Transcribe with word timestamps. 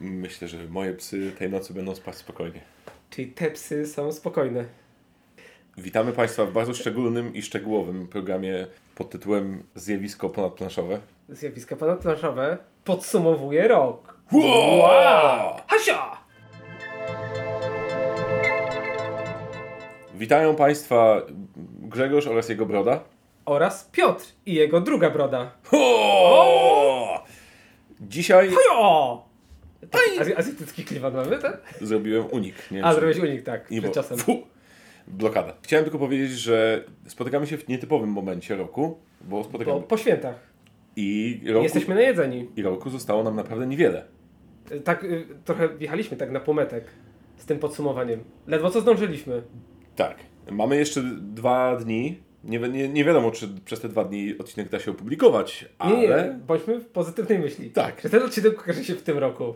Myślę, 0.00 0.48
że 0.48 0.58
moje 0.68 0.92
psy 0.92 1.32
tej 1.38 1.50
nocy 1.50 1.74
będą 1.74 1.94
spać 1.94 2.16
spokojnie. 2.16 2.60
Czyli 3.10 3.32
te 3.32 3.50
psy 3.50 3.86
są 3.86 4.12
spokojne. 4.12 4.64
Witamy 5.78 6.12
Państwa 6.12 6.46
w 6.46 6.52
bardzo 6.52 6.74
szczególnym 6.74 7.34
i 7.34 7.42
szczegółowym 7.42 8.08
programie 8.08 8.66
pod 8.94 9.10
tytułem 9.10 9.62
Zjawisko 9.74 10.30
ponadplanszowe. 10.30 11.00
Zjawiska 11.28 11.76
ponadplanszowe 11.76 12.58
podsumowuje 12.84 13.68
rok. 13.68 14.14
Wow! 14.32 15.60
Hasia! 15.66 16.16
Witają 20.14 20.56
Państwa 20.56 21.22
Grzegorz 21.80 22.26
oraz 22.26 22.48
jego 22.48 22.66
broda. 22.66 23.00
Oraz 23.44 23.88
Piotr 23.92 24.24
i 24.46 24.54
jego 24.54 24.80
druga 24.80 25.10
broda. 25.10 25.50
Ho! 25.64 27.24
Dzisiaj 28.00 28.50
Hajo! 28.50 29.29
Tak, 29.90 30.00
azj- 30.18 30.36
azjatycki 30.38 30.84
klimat 30.84 31.14
mamy, 31.14 31.38
tak? 31.38 31.60
zrobiłem 31.80 32.24
unik. 32.30 32.54
Nie, 32.70 32.84
A, 32.84 32.92
zrobiłeś 32.92 33.18
unik, 33.18 33.42
tak, 33.42 33.70
Nie, 33.70 33.78
przed 33.80 33.90
bo, 33.90 33.94
czasem. 33.94 34.18
fu, 34.18 34.42
blokada. 35.08 35.52
Chciałem 35.62 35.84
tylko 35.84 35.98
powiedzieć, 35.98 36.30
że 36.30 36.84
spotykamy 37.06 37.46
się 37.46 37.58
w 37.58 37.68
nietypowym 37.68 38.10
momencie 38.10 38.56
roku, 38.56 38.98
bo 39.20 39.44
spotykamy 39.44 39.80
Bo 39.80 39.86
po 39.86 39.96
świętach. 39.96 40.34
i 40.96 41.40
roku, 41.46 41.62
Jesteśmy 41.62 41.94
najedzeni. 41.94 42.48
i 42.56 42.62
roku 42.62 42.90
zostało 42.90 43.22
nam 43.22 43.36
naprawdę 43.36 43.66
niewiele. 43.66 44.04
Y, 44.72 44.80
Tak, 44.80 45.04
y, 45.04 45.26
trochę 45.44 45.68
wjechaliśmy 45.68 46.16
tak 46.16 46.30
na 46.30 46.40
półmetek 46.40 46.84
z 47.36 47.46
tym 47.46 47.58
podsumowaniem. 47.58 48.24
Ledwo 48.46 48.70
co 48.70 48.80
zdążyliśmy. 48.80 49.42
Tak. 49.96 50.16
Mamy 50.50 50.76
jeszcze 50.76 51.02
dwa 51.20 51.76
dni. 51.76 52.18
Nie, 52.44 52.58
nie, 52.58 52.88
nie 52.88 53.04
wiadomo, 53.04 53.30
czy 53.30 53.48
przez 53.64 53.80
te 53.80 53.88
dwa 53.88 54.04
dni 54.04 54.38
odcinek 54.38 54.68
da 54.68 54.78
się 54.78 54.90
opublikować, 54.90 55.68
ale... 55.78 55.96
Nie, 55.96 56.08
nie, 56.08 56.38
bądźmy 56.46 56.80
w 56.80 56.86
pozytywnej 56.86 57.38
myśli. 57.38 57.70
Tak. 57.70 58.00
Że 58.00 58.10
ten 58.10 58.22
odcinek 58.22 58.60
ukaże 58.62 58.84
się 58.84 58.94
w 58.94 59.02
tym 59.02 59.18
roku. 59.18 59.54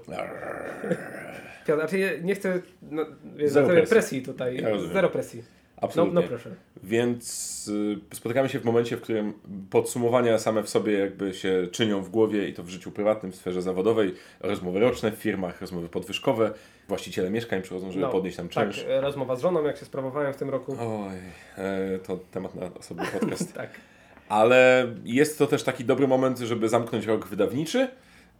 Piotr, 1.67 1.81
znaczy 1.81 2.21
nie 2.23 2.35
chcę 2.35 2.61
no, 2.91 3.07
wiesz, 3.37 3.51
Zero 3.51 3.67
presji. 3.67 3.89
presji 3.89 4.23
tutaj. 4.23 4.57
Ja. 4.57 4.69
Zero 4.93 5.09
presji. 5.09 5.43
No, 5.85 5.89
Absolutnie. 5.89 6.21
no 6.21 6.29
proszę. 6.29 6.51
Więc 6.83 7.69
y, 8.13 8.17
spotykamy 8.17 8.49
się 8.49 8.59
w 8.59 8.65
momencie, 8.65 8.97
w 8.97 9.01
którym 9.01 9.33
podsumowania 9.71 10.39
same 10.39 10.63
w 10.63 10.69
sobie 10.69 10.93
jakby 10.99 11.35
się 11.35 11.67
czynią 11.73 12.03
w 12.03 12.09
głowie 12.11 12.49
i 12.49 12.55
to 12.55 12.63
w 12.63 12.69
życiu 12.69 12.91
prywatnym, 12.91 13.33
w 13.33 13.37
sferze 13.37 13.63
zawodowej, 13.63 14.15
rozmowy 14.41 14.81
roczne 14.81 15.11
w 15.13 15.15
firmach, 15.15 15.61
rozmowy 15.61 15.89
podwyżkowe, 15.89 16.53
właściciele 16.89 17.31
mieszkań 17.31 17.63
przychodzą, 17.63 17.91
żeby 17.93 18.03
No, 18.05 18.11
podnieść 18.13 18.37
tam 18.37 18.49
Tak, 18.49 18.71
czynsz. 18.71 18.85
e, 18.89 19.01
rozmowa 19.01 19.37
z 19.37 19.41
żoną, 19.43 19.65
jak 19.65 19.77
się 19.77 19.85
sprawowałem 19.85 20.33
w 20.33 20.37
tym 20.37 20.51
roku. 20.51 20.77
Oj, 20.81 21.17
e, 21.59 21.99
to 21.99 22.19
temat 22.31 22.55
na 22.55 22.71
osobny 22.79 23.07
podcast. 23.21 23.55
Tak. 23.57 23.71
Ale 24.29 24.87
jest 25.05 25.39
to 25.39 25.47
też 25.47 25.63
taki 25.63 25.85
dobry 25.85 26.09
moment, 26.09 26.39
żeby 26.39 26.69
zamknąć 26.69 27.07
rok 27.07 27.27
wydawniczy, 27.27 27.89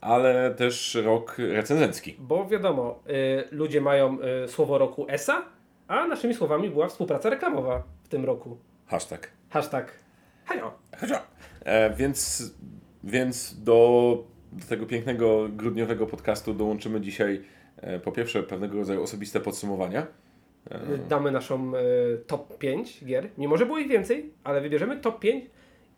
ale 0.01 0.55
też 0.55 0.95
rok 1.05 1.37
recenzencki. 1.39 2.15
Bo 2.19 2.49
wiadomo, 2.49 2.99
y, 3.09 3.45
ludzie 3.51 3.81
mają 3.81 4.19
y, 4.45 4.49
słowo 4.49 4.79
roku 4.79 5.07
ESA, 5.09 5.43
a 5.89 6.07
naszymi 6.07 6.35
słowami 6.35 6.71
była 6.71 6.89
współpraca 6.89 7.31
reklamowa 7.31 7.83
w 8.05 8.09
tym 8.09 8.25
roku. 8.25 8.57
Hashtag. 8.87 9.31
Hashtag. 9.51 9.93
Hajo. 10.45 10.73
E, 11.65 11.95
więc 11.95 12.53
więc 13.05 13.63
do, 13.63 14.25
do 14.53 14.67
tego 14.67 14.87
pięknego 14.87 15.49
grudniowego 15.49 16.07
podcastu 16.07 16.55
dołączymy 16.55 17.01
dzisiaj 17.01 17.45
e, 17.77 18.01
po 18.01 18.13
pierwsze 18.13 18.43
pewnego 18.43 18.79
rodzaju 18.79 19.03
osobiste 19.03 19.41
podsumowania. 19.41 20.07
Y, 20.73 20.99
Damy 21.09 21.31
naszą 21.31 21.73
y, 21.77 21.81
top 22.27 22.59
5 22.59 23.05
gier. 23.05 23.29
Mimo, 23.39 23.57
że 23.57 23.67
było 23.67 23.79
ich 23.79 23.89
więcej, 23.89 24.33
ale 24.45 24.61
wybierzemy 24.61 24.97
top 24.97 25.21
5 25.21 25.45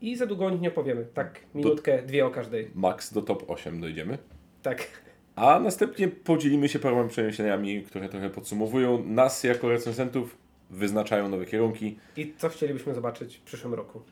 i 0.00 0.16
za 0.16 0.26
długo 0.26 0.46
o 0.46 0.50
nich 0.50 0.60
nie 0.60 0.68
opowiemy. 0.68 1.06
Tak, 1.14 1.40
minutkę, 1.54 2.02
dwie 2.02 2.26
o 2.26 2.30
każdej. 2.30 2.70
Max 2.74 3.12
do 3.12 3.22
top 3.22 3.50
8 3.50 3.80
dojdziemy. 3.80 4.18
Tak. 4.62 5.05
A 5.36 5.60
następnie 5.60 6.08
podzielimy 6.08 6.68
się 6.68 6.78
paroma 6.78 7.08
przemyśleniami, 7.08 7.82
które 7.82 8.08
trochę 8.08 8.30
podsumowują 8.30 9.04
nas 9.04 9.44
jako 9.44 9.68
recenzentów, 9.68 10.36
wyznaczają 10.70 11.28
nowe 11.28 11.46
kierunki, 11.46 11.98
I 12.16 12.34
co 12.38 12.48
chcielibyśmy 12.48 12.94
zobaczyć 12.94 13.36
w 13.36 13.40
przyszłym 13.40 13.74
roku? 13.74 14.02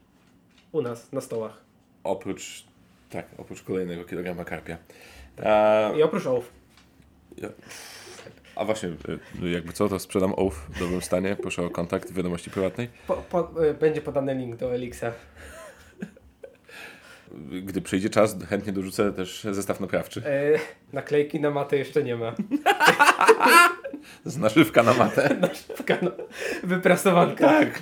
U 0.73 0.83
nas, 0.83 1.13
na 1.13 1.21
stołach. 1.21 1.65
oprócz, 2.05 2.65
tak, 3.11 3.27
oprócz 3.39 3.63
kolejnego 3.63 4.05
kilograma 4.05 4.45
karpia. 4.45 4.79
A, 5.45 5.91
I 5.97 6.03
oprócz 6.03 6.27
ołów. 6.27 6.51
ja- 7.37 7.49
a 8.57 8.65
właśnie, 8.65 8.89
y, 9.43 9.51
jakby 9.51 9.73
co, 9.73 9.89
to 9.89 9.99
sprzedam 9.99 10.33
ołów 10.37 10.67
w 10.71 10.79
dobrym 10.79 11.03
stanie. 11.03 11.37
Proszę 11.43 11.63
o 11.67 11.71
kontakt 11.71 12.11
w 12.11 12.15
wiadomości 12.15 12.51
prywatnej. 12.51 12.89
Po, 13.07 13.17
po, 13.17 13.65
y, 13.65 13.75
będzie 13.75 14.01
podany 14.01 14.35
link 14.35 14.57
do 14.57 14.75
Elixa. 14.75 15.05
Gdy 17.63 17.81
przyjdzie 17.83 18.11
czas, 18.11 18.37
chętnie 18.49 18.73
dorzucę 18.73 19.13
też 19.13 19.47
zestaw 19.51 19.81
naprawczy. 19.81 20.23
E, 20.27 20.59
naklejki 20.93 21.41
na 21.41 21.51
matę 21.51 21.77
jeszcze 21.77 22.03
nie 22.05 22.17
ma. 22.17 22.35
Z 24.25 24.37
naszywka 24.39 24.83
na 24.83 24.95
matę. 24.95 25.37
Naszywka, 25.41 25.97
no, 26.03 26.11
wyprasowanka. 26.63 27.47
Tak. 27.49 27.81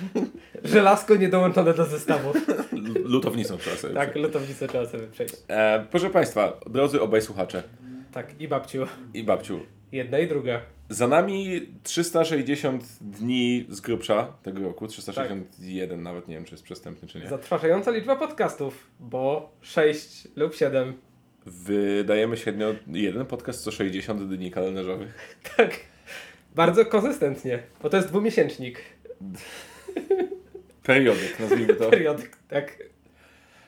Żelazko 0.63 1.15
nie 1.15 1.29
dołączone 1.29 1.73
do 1.73 1.85
zestawu. 1.85 2.33
Lutownicą 3.05 3.57
trzeba 3.57 3.75
sobie. 3.75 3.93
Tak, 3.93 4.15
lutownicę 4.15 4.67
trzeba 4.67 4.85
sobie 4.85 5.07
przejść. 5.07 5.35
E, 5.47 5.85
proszę 5.91 6.09
Państwa, 6.09 6.59
drodzy 6.69 7.01
obaj 7.01 7.21
słuchacze 7.21 7.63
Tak, 8.11 8.41
i 8.41 8.47
babciu. 8.47 8.87
i 9.13 9.23
babciu, 9.23 9.59
Jedna 9.93 10.19
i 10.19 10.27
druga. 10.27 10.61
za 10.89 11.07
nami 11.07 11.61
360 11.83 12.83
dni 13.01 13.65
z 13.69 13.81
grubsza 13.81 14.33
tego 14.43 14.59
roku, 14.63 14.87
361 14.87 16.03
nawet, 16.03 16.27
nie 16.27 16.35
wiem 16.35 16.45
czy 16.45 16.53
jest 16.53 16.63
przestępny 16.63 17.07
czy 17.07 17.19
nie. 17.19 17.29
Zatrważająca 17.29 17.91
liczba 17.91 18.15
podcastów, 18.15 18.87
bo 18.99 19.51
6 19.61 20.27
lub 20.35 20.55
7. 20.55 20.93
Wydajemy 21.45 22.37
średnio 22.37 22.75
jeden 22.87 23.25
podcast 23.25 23.63
co 23.63 23.71
60 23.71 24.23
dni 24.23 24.51
kalendarzowych. 24.51 25.37
Tak. 25.57 25.79
Bardzo 26.55 26.85
konsystentnie, 26.85 27.59
bo 27.83 27.89
to 27.89 27.97
jest 27.97 28.09
dwumiesięcznik. 28.09 28.79
Periodyk, 30.83 31.39
nazwijmy 31.39 31.73
to. 31.75 31.89
Periodyk, 31.91 32.37
tak. 32.47 32.77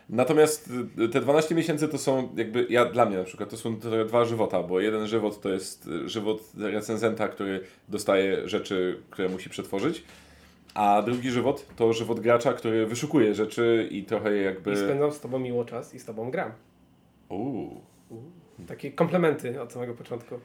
Natomiast 0.10 0.70
y, 1.00 1.10
te 1.10 1.22
12 1.22 1.56
miesięcy 1.56 1.88
to 1.88 1.98
są 1.98 2.30
jakby, 2.36 2.68
ja 2.70 2.86
dla 2.86 3.06
mnie 3.06 3.18
na 3.18 3.24
przykład, 3.24 3.50
to 3.50 3.58
są 3.58 3.80
dwa 4.06 4.26
żywota, 4.26 4.64
bo 4.64 4.80
jeden 4.80 5.08
żywot 5.08 5.42
to 5.42 5.50
jest 5.50 5.88
y, 5.88 6.10
żywot 6.10 6.42
recenzenta, 6.58 7.28
który 7.28 7.62
dostaje 7.90 8.50
rzeczy, 8.50 9.02
które 9.10 9.30
musi 9.30 9.50
przetworzyć, 9.50 10.04
a 10.74 11.02
drugi 11.02 11.32
żywot 11.32 11.66
to 11.76 11.94
żywot 11.94 12.20
gracza, 12.20 12.54
który 12.54 12.86
wyszukuje 12.86 13.36
rzeczy 13.36 13.88
i 13.92 14.04
trochę 14.04 14.34
je 14.34 14.42
I 14.42 14.46
jakby... 14.46 14.78
spędzam 14.78 15.12
z 15.12 15.20
tobą 15.20 15.40
miło 15.40 15.66
czas 15.66 15.94
i 15.94 16.00
z 16.00 16.06
tobą 16.06 16.32
gram. 16.32 16.52
Uuu. 17.30 17.82
Takie 18.68 18.92
komplementy 18.92 19.62
od 19.62 19.74
samego 19.74 19.94
początku. 19.94 20.36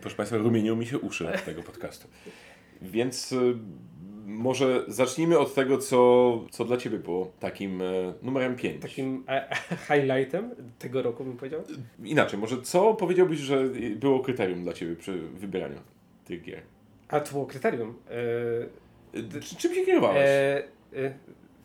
Proszę 0.00 0.16
Państwa, 0.16 0.38
rumienią 0.38 0.76
mi 0.76 0.86
się 0.86 0.98
uszy 0.98 1.28
od 1.28 1.44
tego 1.44 1.62
podcastu. 1.62 2.08
Więc 2.82 3.32
y, 3.32 3.54
może 4.26 4.84
zacznijmy 4.88 5.38
od 5.38 5.54
tego, 5.54 5.78
co, 5.78 6.40
co 6.50 6.64
dla 6.64 6.76
Ciebie 6.76 6.98
było 6.98 7.32
takim 7.40 7.80
y, 7.80 8.14
numerem 8.22 8.56
5. 8.56 8.82
Takim 8.82 9.24
e, 9.28 9.50
e, 9.50 9.56
highlightem 9.88 10.50
tego 10.78 11.02
roku 11.02 11.24
bym 11.24 11.36
powiedział. 11.36 11.62
Inaczej, 12.04 12.38
może 12.38 12.62
co 12.62 12.94
powiedziałbyś, 12.94 13.38
że 13.38 13.64
było 13.96 14.20
kryterium 14.20 14.62
dla 14.62 14.72
Ciebie 14.72 14.96
przy 14.96 15.18
wybieraniu 15.18 15.78
tych 16.24 16.42
gier? 16.42 16.62
A 17.08 17.20
to 17.20 17.32
było 17.32 17.46
kryterium. 17.46 17.94
E, 19.14 19.40
czy- 19.40 19.56
Czym 19.56 19.74
się 19.74 19.86
kierowałeś? 19.86 20.18
e, 20.20 20.62
e, 20.96 21.14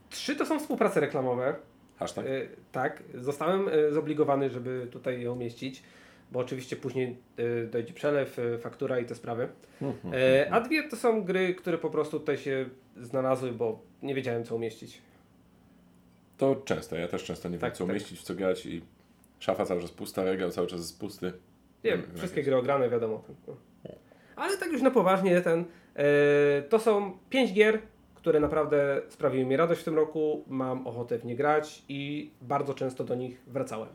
trzy 0.10 0.36
to 0.36 0.46
są 0.46 0.60
współprace 0.60 1.00
reklamowe. 1.00 1.56
Hashtag. 2.00 2.26
E, 2.26 2.30
tak, 2.72 3.04
zostałem 3.14 3.70
e, 3.70 3.92
zobligowany, 3.92 4.50
żeby 4.50 4.88
tutaj 4.92 5.22
je 5.22 5.32
umieścić, 5.32 5.84
bo 6.32 6.40
oczywiście 6.40 6.76
później 6.76 7.18
e, 7.38 7.66
dojdzie 7.66 7.94
przelew, 7.94 8.40
e, 8.40 8.58
faktura 8.58 9.00
i 9.00 9.06
te 9.06 9.16
sprawy. 9.16 9.50
E, 10.14 10.48
a 10.52 10.62
dwie 10.62 10.90
to 10.90 10.96
są 10.96 11.24
gry, 11.24 11.56
które 11.56 11.78
po 11.78 11.90
prostu 11.90 12.20
tutaj 12.20 12.38
się 12.38 12.70
znalazły, 13.02 13.52
bo 13.52 13.80
nie 14.02 14.16
wiedziałem 14.16 14.44
co 14.44 14.56
umieścić. 14.56 15.02
To 16.38 16.56
często, 16.56 16.96
ja 16.96 17.08
też 17.08 17.24
często 17.24 17.50
nie 17.50 17.54
wiem 17.54 17.62
Tak, 17.62 17.74
co 17.74 17.84
tak. 17.84 17.90
umieścić, 17.90 18.20
w 18.20 18.24
co 18.24 18.36
grać 18.36 18.66
i 18.66 18.82
szafa 19.40 19.66
cały 19.66 19.82
czas 19.82 19.92
pusta, 19.92 20.24
regał 20.24 20.52
cały 20.52 20.68
czas 20.68 20.80
jest 20.80 21.00
pusty. 21.00 21.34
Nie 21.84 21.92
wiem, 21.92 22.04
wszystkie 22.16 22.44
gry 22.44 22.58
ograne, 22.58 22.90
wiadomo. 22.90 23.24
Ale 24.36 24.58
tak 24.58 24.72
już 24.72 24.82
na 24.82 24.92
poważnie, 24.92 25.42
ten, 25.42 25.66
to 26.70 26.80
są 26.80 27.18
pięć 27.30 27.54
gier, 27.54 27.80
które 28.16 28.40
naprawdę 28.40 29.02
sprawiły 29.10 29.46
mi 29.46 29.58
radość 29.58 29.82
w 29.82 29.84
tym 29.84 29.96
roku. 29.96 30.44
Mam 30.48 30.88
ochotę 30.88 31.20
w 31.20 31.26
nie 31.26 31.36
grać 31.36 31.84
i 31.90 32.32
bardzo 32.42 32.74
często 32.74 33.04
do 33.04 33.16
nich 33.16 33.42
wracałem. 33.48 33.90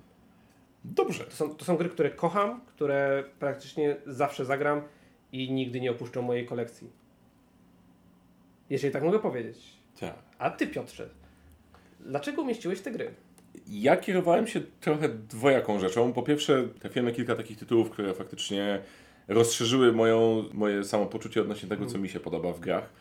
Dobrze. 0.85 1.25
To 1.25 1.31
są, 1.31 1.55
to 1.55 1.65
są 1.65 1.77
gry, 1.77 1.89
które 1.89 2.11
kocham, 2.11 2.61
które 2.67 3.25
praktycznie 3.39 3.97
zawsze 4.07 4.45
zagram 4.45 4.83
i 5.33 5.53
nigdy 5.53 5.81
nie 5.81 5.91
opuszczą 5.91 6.23
mojej 6.23 6.47
kolekcji. 6.47 6.91
Jeżeli 8.71 8.93
tak 8.93 9.03
mogę 9.03 9.19
powiedzieć. 9.19 9.77
Tak. 10.01 10.15
A 10.39 10.51
ty, 10.51 10.67
Piotrze, 10.67 11.09
dlaczego 12.01 12.43
umieściłeś 12.43 12.81
te 12.81 12.91
gry? 12.91 13.15
Ja 13.67 13.97
kierowałem 13.97 14.47
się 14.47 14.61
trochę 14.81 15.09
dwojaką 15.09 15.79
rzeczą. 15.79 16.13
Po 16.13 16.23
pierwsze, 16.23 16.69
trafiłem 16.81 17.07
na 17.07 17.13
kilka 17.13 17.35
takich 17.35 17.59
tytułów, 17.59 17.91
które 17.91 18.15
faktycznie 18.15 18.83
rozszerzyły 19.29 19.93
moją, 19.93 20.45
moje 20.53 20.85
samopoczucie 20.85 21.41
odnośnie 21.41 21.69
tego, 21.69 21.87
co 21.87 21.99
mi 21.99 22.09
się 22.09 22.21
podoba 22.21 22.53
w 22.53 22.61
grach. 22.61 22.93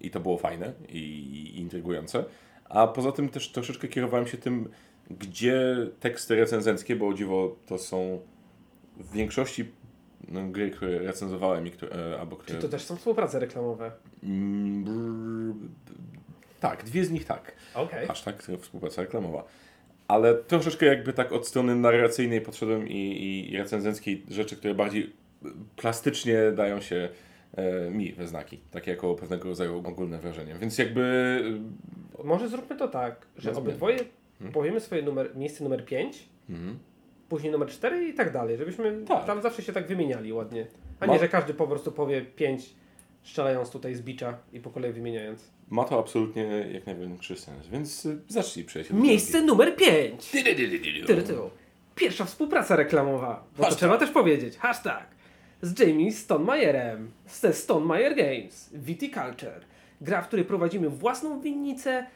I 0.00 0.10
to 0.10 0.20
było 0.20 0.38
fajne 0.38 0.72
i, 0.88 0.98
i 0.98 1.60
intrygujące. 1.60 2.24
A 2.64 2.86
poza 2.86 3.12
tym 3.12 3.28
też 3.28 3.52
troszeczkę 3.52 3.88
kierowałem 3.88 4.26
się 4.26 4.38
tym, 4.38 4.68
gdzie 5.10 5.76
teksty 6.00 6.36
recenzenckie, 6.36 6.96
bo 6.96 7.08
o 7.08 7.14
dziwo 7.14 7.56
to 7.66 7.78
są 7.78 8.20
w 8.96 9.12
większości 9.12 9.72
no, 10.28 10.48
gry, 10.48 10.70
które 10.70 10.98
recenzowałem 10.98 11.66
i 11.66 11.70
które, 11.70 12.12
e, 12.12 12.20
albo 12.20 12.36
które... 12.36 12.58
Czy 12.58 12.62
to 12.62 12.68
też 12.68 12.82
są 12.82 12.96
współprace 12.96 13.38
reklamowe? 13.38 13.92
Mm, 14.22 15.70
tak, 16.60 16.84
dwie 16.84 17.04
z 17.04 17.10
nich 17.10 17.24
tak. 17.24 17.52
Okej. 17.74 18.06
Hashtag 18.06 18.42
współpraca 18.60 19.02
reklamowa. 19.02 19.44
Ale 20.08 20.34
troszeczkę 20.34 20.86
jakby 20.86 21.12
tak 21.12 21.32
od 21.32 21.46
strony 21.46 21.76
narracyjnej 21.76 22.40
podszedłem 22.40 22.88
i, 22.88 23.50
i, 23.50 23.56
recenzenckiej 23.56 24.26
rzeczy, 24.28 24.56
które 24.56 24.74
bardziej 24.74 25.12
plastycznie 25.76 26.52
dają 26.52 26.80
się 26.80 27.08
e, 27.56 27.90
mi 27.90 28.12
we 28.12 28.26
znaki. 28.26 28.60
Takie 28.70 28.90
jako 28.90 29.14
pewnego 29.14 29.48
rodzaju 29.48 29.78
ogólne 29.78 30.18
wrażenie. 30.18 30.54
Więc 30.60 30.78
jakby... 30.78 31.42
Może 32.24 32.48
zróbmy 32.48 32.76
to 32.76 32.88
tak, 32.88 33.26
że 33.36 33.52
obydwoje 33.52 33.98
Hmm? 34.40 34.52
powiemy 34.52 34.80
swoje 34.80 35.02
numer, 35.02 35.36
miejsce 35.36 35.64
numer 35.64 35.84
5, 35.84 36.28
Mhm. 36.50 36.78
później 37.28 37.52
numer 37.52 37.68
4 37.68 38.08
i 38.08 38.14
tak 38.14 38.32
dalej, 38.32 38.56
żebyśmy 38.56 39.02
Tak. 39.08 39.26
tam 39.26 39.42
zawsze 39.42 39.62
się 39.62 39.72
tak 39.72 39.86
wymieniali 39.86 40.32
ładnie. 40.32 40.66
A 41.00 41.06
Ma- 41.06 41.12
nie, 41.12 41.18
że 41.18 41.28
każdy 41.28 41.54
po 41.54 41.66
prostu 41.66 41.92
powie 41.92 42.22
5, 42.22 42.74
strzelając 43.22 43.70
tutaj 43.70 43.94
z 43.94 44.02
bicza 44.02 44.38
i 44.52 44.60
po 44.60 44.70
kolei 44.70 44.92
wymieniając. 44.92 45.50
Ma 45.70 45.84
to 45.84 45.98
absolutnie 45.98 46.42
jak 46.72 46.86
największy 46.86 47.36
sens, 47.36 47.66
więc 47.68 48.06
y, 48.06 48.18
zacznij 48.28 48.64
przejść. 48.64 48.90
Miejsce 48.90 49.42
numer 49.42 49.76
5! 49.76 50.30
Ty-dy-dy-dy-dy. 50.30 51.06
Tyry, 51.06 51.22
tyru. 51.22 51.50
Pierwsza 51.94 52.24
współpraca 52.24 52.76
reklamowa, 52.76 53.44
bo 53.52 53.56
to 53.56 53.62
Hashtag. 53.62 53.78
trzeba 53.78 53.98
też 53.98 54.10
powiedzieć. 54.10 54.56
Hashtag. 54.58 55.06
Z 55.62 55.78
Jamie 55.80 56.12
Stonemajerem, 56.12 57.10
ze 57.28 57.52
Stonemeyer 57.52 58.16
Games, 58.16 58.70
Viticulture. 58.74 59.60
Gra, 60.00 60.22
w 60.22 60.26
której 60.26 60.44
prowadzimy 60.44 60.88
własną 60.88 61.40
winnicę. 61.40 62.06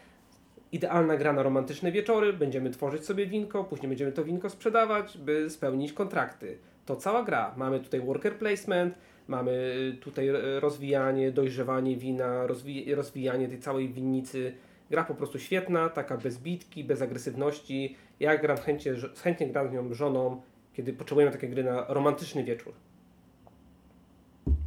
Idealna 0.74 1.16
gra 1.16 1.32
na 1.32 1.42
romantyczne 1.42 1.92
wieczory. 1.92 2.32
Będziemy 2.32 2.70
tworzyć 2.70 3.04
sobie 3.04 3.26
winko, 3.26 3.64
później 3.64 3.88
będziemy 3.88 4.12
to 4.12 4.24
winko 4.24 4.50
sprzedawać, 4.50 5.18
by 5.18 5.50
spełnić 5.50 5.92
kontrakty. 5.92 6.58
To 6.86 6.96
cała 6.96 7.22
gra. 7.22 7.54
Mamy 7.56 7.80
tutaj 7.80 8.00
worker 8.00 8.38
placement, 8.38 8.94
mamy 9.28 9.52
tutaj 10.00 10.28
e, 10.28 10.60
rozwijanie, 10.60 11.32
dojrzewanie 11.32 11.96
wina, 11.96 12.46
rozwi 12.46 12.94
rozwijanie 12.94 13.48
tej 13.48 13.58
całej 13.58 13.88
winnicy. 13.88 14.52
Gra 14.90 15.04
po 15.04 15.14
prostu 15.14 15.38
świetna, 15.38 15.88
taka 15.88 16.16
bez 16.16 16.38
bitki, 16.38 16.84
bez 16.84 17.02
agresywności. 17.02 17.96
Ja 18.20 18.38
gram 18.38 18.56
chętnie, 18.56 18.92
chętnie 19.22 19.46
gram 19.46 19.68
z 19.68 19.72
nią 19.72 19.94
żoną, 19.94 20.42
kiedy 20.72 20.92
potrzebujemy 20.92 21.32
takiej 21.32 21.50
gry 21.50 21.64
na 21.64 21.84
romantyczny 21.88 22.44
wieczór. 22.44 22.72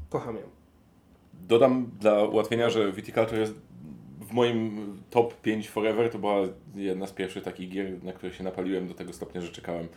Kocham 0.09 0.35
ją. 0.35 0.43
Dodam 1.47 1.91
dla 1.99 2.23
ułatwienia, 2.23 2.69
że 2.69 2.91
Viticulture 2.91 3.39
jest 3.39 3.66
w 4.27 4.31
moim 4.31 4.93
top 5.09 5.41
5 5.41 5.69
forever. 5.69 6.09
To 6.11 6.19
była 6.19 6.37
jedna 6.75 7.07
z 7.07 7.11
pierwszych 7.11 7.43
takich 7.43 7.69
gier, 7.69 8.03
na 8.03 8.13
które 8.13 8.33
się 8.33 8.43
napaliłem 8.43 8.87
do 8.87 8.93
tego 8.93 9.13
stopnia, 9.13 9.41
że 9.41 9.51
czekałem 9.51 9.87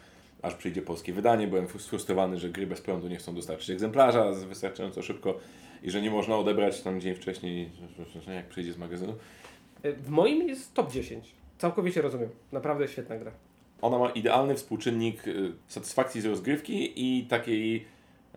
aż 0.43 0.55
przyjdzie 0.55 0.83
polskie 0.83 1.13
wydanie. 1.13 1.47
Byłem 1.47 1.67
sfrustrowany, 1.79 2.39
że 2.39 2.49
gry 2.49 2.67
bez 2.67 2.81
prądu 2.81 3.09
nie 3.09 3.17
chcą 3.17 3.35
dostarczyć 3.35 3.71
egzemplarza 3.71 4.33
wystarczająco 4.33 5.03
szybko 5.03 5.39
i 5.83 5.91
że 5.91 6.03
nie 6.03 6.11
można 6.11 6.37
odebrać 6.37 6.83
tam 6.83 7.01
dzień 7.01 7.15
wcześniej, 7.15 7.71
jak 8.35 8.49
przyjdzie 8.49 8.73
z 8.73 8.79
magazynu. 8.79 9.15
W 9.83 10.09
moim 10.09 10.49
jest 10.49 10.75
top 10.75 10.93
10. 10.93 11.33
Całkowicie 11.59 12.03
rozumiem. 12.03 12.29
Naprawdę 12.53 12.89
świetna 12.89 13.19
gra. 13.19 13.33
Ona 13.83 13.99
ma 13.99 14.11
idealny 14.11 14.55
współczynnik 14.55 15.27
y, 15.29 15.53
satysfakcji 15.69 16.21
z 16.21 16.27
rozgrywki 16.27 16.93
i 16.97 17.25
takiej 17.25 17.85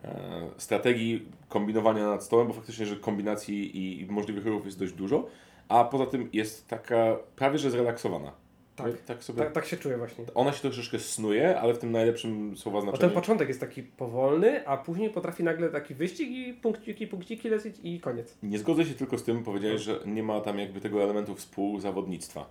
e, 0.04 0.50
strategii 0.58 1.26
kombinowania 1.50 2.08
nad 2.08 2.24
stołem, 2.24 2.48
bo 2.48 2.54
faktycznie, 2.54 2.86
że 2.86 2.96
kombinacji 2.96 3.78
i, 3.78 4.02
i 4.02 4.06
możliwych 4.06 4.46
ruchów 4.46 4.66
jest 4.66 4.80
dość 4.80 4.94
dużo, 4.94 5.28
a 5.74 5.84
poza 5.84 6.06
tym 6.06 6.30
jest 6.34 6.68
taka 6.68 7.18
prawie 7.36 7.58
że 7.58 7.72
zrelaksowana. 7.72 8.32
Tak. 8.76 9.02
tak 9.02 9.24
sobie. 9.24 9.40
Tak, 9.40 9.52
tak 9.52 9.66
się 9.66 9.78
czuję 9.78 9.98
właśnie. 9.98 10.26
Ona 10.36 10.52
się 10.54 10.62
troszeczkę 10.62 11.00
snuje, 11.00 11.60
ale 11.60 11.74
w 11.74 11.78
tym 11.78 11.92
najlepszym 11.92 12.58
słowa 12.58 12.80
Bo 12.80 12.86
ten 12.86 12.92
znaczeniu. 12.92 13.14
początek 13.14 13.48
jest 13.48 13.60
taki 13.60 13.84
powolny, 13.84 14.68
a 14.68 14.78
później 14.78 15.10
potrafi 15.10 15.44
nagle 15.44 15.70
taki 15.70 15.96
wyścig 15.96 16.30
i 16.30 16.54
punkciki, 16.54 17.08
punkciki 17.08 17.50
lecieć 17.50 17.76
i 17.84 18.00
koniec. 18.00 18.38
Nie 18.44 18.60
zgodzę 18.60 18.86
się 18.86 18.94
tylko 18.94 19.18
z 19.18 19.24
tym, 19.24 19.44
powiedziałeś, 19.44 19.82
że 19.82 20.00
nie 20.06 20.24
ma 20.24 20.42
tam 20.42 20.60
jakby 20.60 20.82
tego 20.82 21.04
elementu 21.04 21.36
współzawodnictwa. 21.36 22.46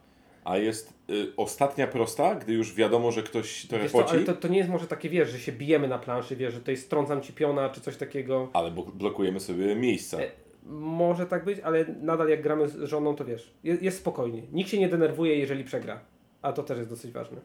A 0.45 0.59
jest 0.59 0.95
y, 1.11 1.33
ostatnia 1.37 1.87
prosta, 1.87 2.35
gdy 2.35 2.53
już 2.53 2.75
wiadomo, 2.75 3.13
że 3.13 3.23
ktoś 3.23 3.67
to 3.67 3.77
co, 3.77 3.83
repoci, 3.83 4.17
ale 4.17 4.25
to, 4.25 4.35
to 4.35 4.49
nie 4.49 4.59
jest 4.59 4.71
może 4.71 4.87
takie, 4.87 5.09
wiesz, 5.09 5.31
że 5.31 5.39
się 5.39 5.53
bijemy 5.53 5.89
na 5.89 5.99
planszy, 5.99 6.37
wiesz, 6.37 6.53
że 6.53 6.59
tutaj 6.59 6.77
strącam 6.77 7.23
ci 7.23 7.33
piona 7.33 7.69
czy 7.71 7.81
coś 7.81 7.97
takiego. 7.97 8.49
ale 8.53 8.71
blokujemy 8.95 9.41
sobie 9.41 9.77
miejsca. 9.77 10.19
E, 10.21 10.31
Może 10.67 11.27
tak 11.27 11.45
być, 11.45 11.61
ale 11.61 11.85
nadal 12.03 12.29
jak 12.29 12.43
gramy 12.43 12.69
z 12.69 12.83
żoną, 12.83 13.17
to 13.17 13.25
wiesz, 13.25 13.55
jest, 13.65 13.83
jest 13.83 13.99
spokojnie. 13.99 14.43
Nikt 14.53 14.71
się 14.71 14.79
nie 14.79 14.89
denerwuje, 14.89 15.39
jeżeli 15.39 15.65
przegra. 15.65 16.01
A 16.43 16.53
to 16.53 16.63
też 16.63 16.79
jest 16.79 16.91
dosyć 16.91 17.11
ważne. 17.11 17.37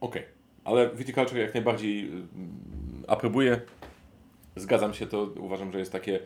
Okej, 0.00 0.22
ale 0.64 0.90
Viticulture 0.94 1.38
jak 1.38 1.54
najbardziej 1.54 2.04
y, 2.04 2.22
aprobuję. 3.06 3.60
Zgadzam 4.56 4.94
się, 4.94 5.06
to 5.06 5.30
uważam, 5.36 5.72
że 5.72 5.78
jest 5.78 5.92
takie 5.92 6.20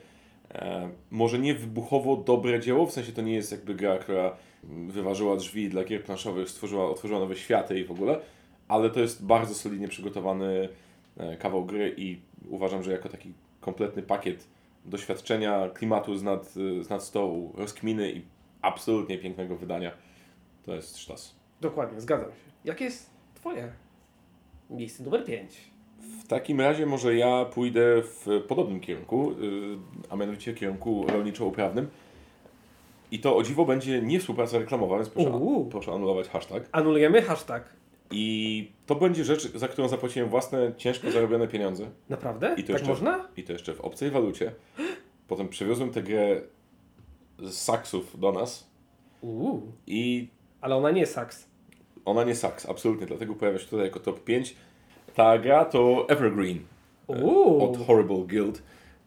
e, 0.55 0.89
może 1.11 1.39
nie 1.39 1.55
wybuchowo 1.55 2.17
dobre 2.17 2.61
dzieło, 2.61 2.87
w 2.87 2.93
sensie 2.93 3.13
to 3.13 3.23
nie 3.23 3.35
jest 3.35 3.53
jakby 3.53 3.75
gra, 3.75 3.99
która 3.99 4.37
mm, 4.65 4.91
wyważyła 4.91 5.37
drzwi 5.37 5.69
dla 5.69 5.85
gier 5.85 6.05
planszowych, 6.05 6.51
stworzyła, 6.51 6.91
otworzyła 6.91 7.21
nowe 7.21 7.37
światy 7.37 7.81
i 7.81 7.85
w 7.85 7.91
ogóle, 7.91 8.21
ale 8.69 8.91
to 8.91 9.01
jest 9.01 9.25
bardzo 9.25 9.55
solidnie 9.55 9.89
przygotowany 9.89 10.69
e, 11.17 11.37
kawał 11.37 11.65
gry 11.65 11.95
i 11.97 12.21
uważam, 12.49 12.83
że 12.83 12.93
jako 12.93 13.09
taki 13.09 13.33
kompletny 13.61 14.03
pakiet 14.03 14.47
doświadczenia, 14.85 15.69
klimatu 15.75 16.17
z 16.17 16.23
nad, 16.23 16.53
z 16.81 16.91
nad 16.91 17.05
stołu, 17.05 17.53
rozkminy 17.57 18.13
i 18.13 18.23
absolutnie 18.63 19.19
pięknego 19.19 19.57
wydania, 19.57 19.93
to 20.63 20.75
jest 20.75 20.99
sztos. 20.99 21.35
Dokładnie, 21.61 22.01
zgadzam 22.01 22.31
się. 22.31 22.53
Jakie 22.65 22.85
jest 22.85 23.11
twoje 23.35 23.73
miejsce 24.71 25.03
numer 25.03 25.25
5? 25.25 25.75
W 26.25 26.27
takim 26.27 26.61
razie 26.61 26.87
może 26.87 27.15
ja 27.15 27.45
pójdę 27.45 28.03
w 28.03 28.27
podobnym 28.49 28.81
kierunku, 28.81 29.33
yy, 29.41 29.79
a 30.11 30.17
mianowicie 30.17 30.55
kierunku 30.55 31.07
rolniczo-uprawnym. 31.09 31.87
I 33.11 33.19
to 33.19 33.37
o 33.37 33.43
dziwo 33.43 33.65
będzie 33.65 34.03
nie 34.03 34.21
współpraca 34.21 34.59
reklamowa, 34.59 34.97
więc 34.97 35.09
proszę, 35.09 35.31
proszę 35.71 35.93
anulować 35.93 36.29
hashtag. 36.29 36.69
Anulujemy 36.73 37.23
hashtag. 37.23 37.84
I 38.11 38.73
to 38.87 38.95
będzie 38.95 39.25
rzecz, 39.25 39.53
za 39.53 39.69
którą 39.69 39.89
zapłaciłem 39.89 40.29
własne 40.29 40.73
ciężko 40.77 41.11
zarobione 41.11 41.49
pieniądze. 41.49 41.91
Naprawdę? 42.09 42.47
I 42.59 42.63
to 42.63 42.67
tak 42.67 42.69
jeszcze- 42.69 42.89
można? 42.89 43.29
I 43.37 43.43
to 43.43 43.53
jeszcze 43.53 43.75
w 43.75 43.81
obcej 43.81 44.11
walucie. 44.11 44.53
Potem 45.29 45.49
przywiozłem 45.49 45.91
tę 45.91 46.03
grę 46.03 46.41
z 47.39 47.55
saksów 47.55 48.21
do 48.21 48.33
nas 48.33 48.71
Uuu. 49.21 49.63
i 49.87 50.29
Ale 50.61 50.77
ona 50.77 50.91
nie 50.91 51.07
saks. 51.07 51.47
ona 52.05 52.25
nie 52.25 52.35
saks, 52.35 52.67
absolutnie, 52.69 53.07
dlatego 53.07 53.35
pojawia 53.35 53.59
się 53.59 53.65
tutaj 53.67 53.85
jako 53.87 54.01
top 54.01 54.25
5. 54.25 54.57
Ta 55.15 55.39
gra 55.39 55.65
to 55.65 56.07
Evergreen. 56.09 56.59
Uuu. 57.07 57.63
od 57.71 57.87
Horrible 57.87 58.25
Guild. 58.27 58.63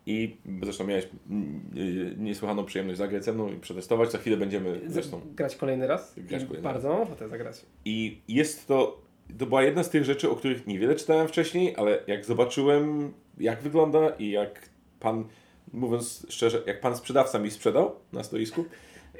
I 0.07 0.37
zresztą 0.64 0.87
miałeś 0.87 1.07
mm, 1.30 1.61
y, 1.78 2.16
niesłychaną 2.18 2.66
przyjemność 2.66 2.97
zagrać 2.97 3.26
ze 3.26 3.33
mną 3.33 3.54
i 3.54 3.59
przetestować. 3.59 4.11
Za 4.11 4.18
chwilę 4.18 4.37
będziemy 4.37 4.81
zresztą. 4.87 5.21
Grać 5.35 5.56
kolejny 5.56 5.87
raz? 5.87 6.14
Grać 6.18 6.44
kolejny 6.44 6.64
Bardzo 6.64 6.90
mam 6.90 7.02
ochotę 7.02 7.30
zagrać. 7.30 7.66
I 7.85 8.21
jest 8.28 8.68
to. 8.68 9.02
To 9.40 9.45
była 9.45 9.64
jedna 9.64 9.83
z 9.83 9.90
tych 9.90 10.06
rzeczy, 10.06 10.30
o 10.30 10.35
których 10.35 10.68
niewiele 10.68 10.95
czytałem 10.95 11.28
wcześniej, 11.28 11.76
ale 11.76 12.04
jak 12.07 12.26
zobaczyłem, 12.26 13.14
jak 13.37 13.61
wygląda 13.61 14.09
i 14.09 14.30
jak 14.30 14.69
pan, 14.99 15.23
mówiąc 15.73 16.26
szczerze, 16.30 16.64
jak 16.66 16.81
pan 16.81 16.97
sprzedawca 16.97 17.40
mi 17.40 17.52
sprzedał 17.52 17.95
na 18.14 18.23
stoisku. 18.23 18.66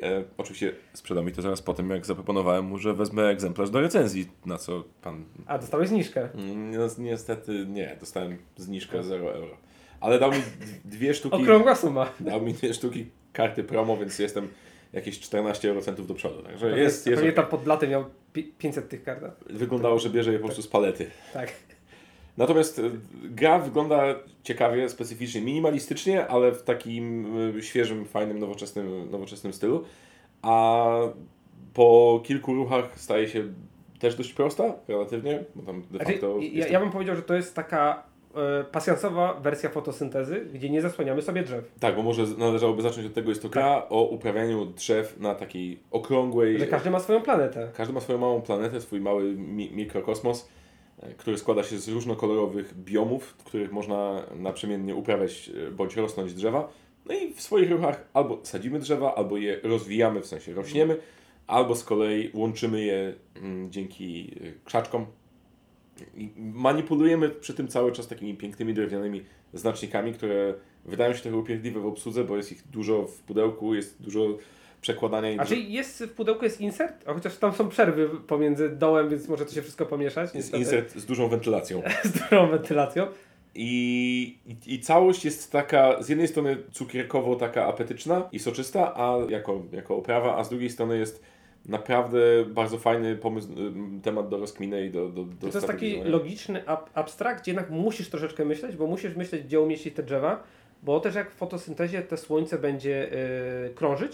E, 0.01 0.24
oczywiście 0.38 0.72
sprzedał 0.94 1.24
mi 1.24 1.32
to 1.32 1.41
zaraz 1.41 1.62
po 1.62 1.74
tym, 1.74 1.89
jak 1.89 2.06
zaproponowałem 2.06 2.65
mu, 2.65 2.77
że 2.77 2.94
wezmę 2.94 3.27
egzemplarz 3.27 3.70
do 3.70 3.82
recenzji, 3.82 4.27
na 4.46 4.58
co 4.58 4.84
pan 5.01 5.25
A, 5.46 5.58
dostałeś 5.58 5.89
zniżkę. 5.89 6.29
Mm, 6.34 6.72
No, 6.72 6.88
niestety 6.98 7.65
nie, 7.70 7.98
dostałem 8.00 8.38
zniżkę 8.58 9.03
0 9.03 9.34
euro. 9.34 9.66
Ale 10.00 10.20
dał 10.20 10.32
mi 10.32 10.38
dwie 10.86 11.13
sztuki, 11.13 11.36
Okrągła 11.36 11.75
suma. 11.75 12.10
dał 12.20 12.42
mi 12.42 12.54
dwie 12.54 12.74
sztuki 12.74 13.06
karty 13.34 13.63
promo, 13.63 13.98
więc 13.98 14.20
jestem 14.20 14.48
jakieś 14.94 15.20
14 15.20 15.70
eurocentów 15.70 16.08
do 16.08 16.13
przodu. 16.13 16.42
Także 16.44 16.66
Pewnie- 16.68 16.84
jest, 16.84 17.08
jest 17.08 17.18
Pewnie 17.18 17.34
tam 17.34 17.46
pod 17.46 17.63
blatem 17.63 17.89
miał 17.89 18.06
pi- 18.34 18.54
500 18.58 18.89
tych 18.89 19.04
kart. 19.04 19.24
Wyglądało, 19.50 20.00
że 20.00 20.10
bierze 20.10 20.32
je 20.34 20.39
po 20.39 20.46
prostu 20.46 20.62
z 20.62 20.68
palety. 20.68 21.10
Tak. 21.34 21.51
Natomiast 22.38 22.80
e, 22.80 22.82
gra 23.24 23.60
wygląda 23.60 24.16
ciekawie, 24.44 24.89
specyficznie, 24.89 25.42
minimalistycznie, 25.42 26.27
ale 26.27 26.51
w 26.51 26.63
takim 26.63 27.25
e, 27.58 27.62
świeżym, 27.62 28.06
fajnym, 28.06 28.39
nowoczesnym, 28.39 29.12
nowoczesnym 29.12 29.54
stylu. 29.54 29.84
A 30.42 30.88
po 31.74 32.22
kilku 32.25 32.54
ruchach 32.56 33.00
staje 33.00 33.27
się 33.27 33.44
też 34.00 34.16
dość 34.16 34.34
prosta, 34.34 34.74
relatywnie, 34.88 35.44
bo 35.56 35.63
tam 35.63 35.82
de 35.82 35.88
Znaczy, 35.98 36.12
facto... 36.12 36.38
ja, 36.42 36.48
jest 36.48 36.72
ja 36.72 36.80
bym 36.80 36.92
powiedział, 36.92 37.16
że 37.16 37.22
to 37.22 37.34
jest 37.34 37.56
taka 37.56 38.04
e, 38.38 38.63
pasjansowa 38.63 39.34
wersja 39.34 39.70
fotosyntezy, 39.70 40.46
gdzie 40.53 40.70
nie 40.70 40.82
zasłaniamy 40.82 41.22
sobie 41.22 41.44
drzew. 41.44 41.72
Tak, 41.79 41.96
bo 41.96 42.03
może 42.03 42.24
należałoby 42.38 42.82
zacząć 42.82 43.08
od 43.08 43.13
tego, 43.13 43.29
jest 43.29 43.41
to 43.41 43.50
gra 43.50 43.86
o 43.89 44.03
uprawianiu 44.03 44.65
drzew 44.65 45.20
na 45.20 45.36
takiej 45.36 45.79
okrągłej... 45.91 46.60
Że 46.60 46.67
każdy 46.67 46.89
ma 46.89 47.00
swoją 47.00 47.22
planetę. 47.22 47.72
Każdy 47.74 47.94
ma 47.94 48.01
swoją 48.01 48.20
małą 48.20 48.41
planetę, 48.41 48.82
swój 48.82 49.01
mały 49.01 49.24
mi 49.34 49.72
mikrokosmos, 49.72 50.50
e, 51.00 51.13
który 51.13 51.38
składa 51.38 51.63
się 51.63 51.77
z 51.77 51.88
różnokolorowych 51.88 52.74
biomów, 52.77 53.24
w 53.24 53.44
których 53.44 53.72
można 53.72 54.24
naprzemiennie 54.36 54.96
uprawiać 54.96 55.51
e, 55.67 55.72
bądź 55.72 55.96
rosnąć 55.96 56.34
drzewa. 56.34 56.70
No 57.06 57.15
i 57.15 57.34
w 57.34 57.41
swoich 57.41 57.72
ruchach 57.72 58.08
albo 58.13 58.39
sadzimy 58.44 58.79
drzewa, 58.79 59.15
albo 59.15 59.38
je 59.38 59.60
rozwijamy, 59.63 60.22
w 60.22 60.27
sensie 60.27 60.53
rośniemy, 60.53 60.98
albo 61.48 61.75
z 61.75 61.84
kolei 61.84 62.32
łączymy 62.34 62.84
je 62.84 63.13
mm, 63.36 63.72
dzięki 63.72 64.36
krzaczkom 64.65 65.06
manipulujemy 66.38 67.30
przy 67.30 67.54
tym 67.54 67.68
cały 67.68 67.92
czas 67.92 68.08
takimi 68.08 68.34
pięknymi 68.34 68.74
drewnianymi 68.74 69.24
znacznikami, 69.54 70.13
które 70.13 70.54
wydają 70.86 71.13
się 71.13 71.22
trochę 71.22 71.38
upierdliwe 71.38 71.80
w 71.80 71.86
obsłudze, 71.86 72.24
bo 72.24 72.38
jest 72.38 72.51
ich 72.51 72.68
dużo 72.68 73.08
w 73.08 73.20
pudełku, 73.20 73.75
jest 73.75 74.01
dużo 74.01 74.38
przekładania. 74.82 75.32
I 75.32 75.39
A 75.39 75.46
czyli 75.46 75.74
jest 75.74 76.04
w 76.04 76.13
pudełku 76.13 76.44
jest 76.44 76.62
insert? 76.62 77.10
A 77.10 77.13
chociaż 77.13 77.38
tam 77.38 77.54
są 77.54 77.70
przerwy 77.70 78.10
pomiędzy 78.27 78.70
dołem, 78.70 79.10
więc 79.10 79.27
może 79.27 79.46
to 79.46 79.51
się 79.51 79.62
wszystko 79.62 79.86
pomieszać. 79.86 80.36
jest 80.36 80.54
insert 80.54 80.96
z 80.96 81.06
dużą 81.06 81.30
wentylacją. 81.30 81.82
z 82.04 82.12
dużą 82.12 82.48
wentylacją. 82.48 83.08
I, 83.56 84.38
i, 84.46 84.74
I 84.74 84.80
całość 84.80 85.25
jest 85.25 85.51
taka, 85.51 86.04
z 86.04 86.10
jednej 86.10 86.27
strony 86.27 86.58
cukierkowo 86.72 87.36
taka 87.36 87.66
apetyczna 87.66 88.30
i 88.32 88.39
soczysta, 88.39 88.94
a 88.96 89.18
jako, 89.30 89.62
jako 89.72 89.96
oprawa, 89.96 90.38
a 90.38 90.44
z 90.44 90.50
drugiej 90.50 90.70
strony 90.70 90.98
jest 90.98 91.24
naprawdę 91.67 92.19
bardzo 92.45 92.77
fajny 92.77 93.15
pomysł, 93.15 93.47
y, 93.97 94.01
temat 94.01 94.29
do 94.29 94.38
rozkminy 94.38 94.86
i 94.86 94.89
do, 94.89 95.09
do, 95.09 95.24
do 95.24 95.51
To 95.51 95.57
jest 95.57 95.67
taki 95.67 96.03
logiczny 96.03 96.67
ab 96.67 96.89
abstrakt, 96.93 97.47
jednak 97.47 97.69
musisz 97.69 98.09
troszeczkę 98.09 98.45
myśleć, 98.45 98.75
bo 98.75 98.88
musisz 98.88 99.15
myśleć, 99.15 99.43
gdzie 99.43 99.62
umieścić 99.62 99.95
te 99.95 100.03
drzewa, 100.03 100.43
bo 100.83 101.00
też 101.00 101.15
jak 101.15 101.31
w 101.31 101.36
fotosyntezie 101.36 102.01
te 102.01 102.17
słońce 102.17 102.57
będzie 102.57 103.13
y, 103.67 103.74
krążyć 103.74 104.13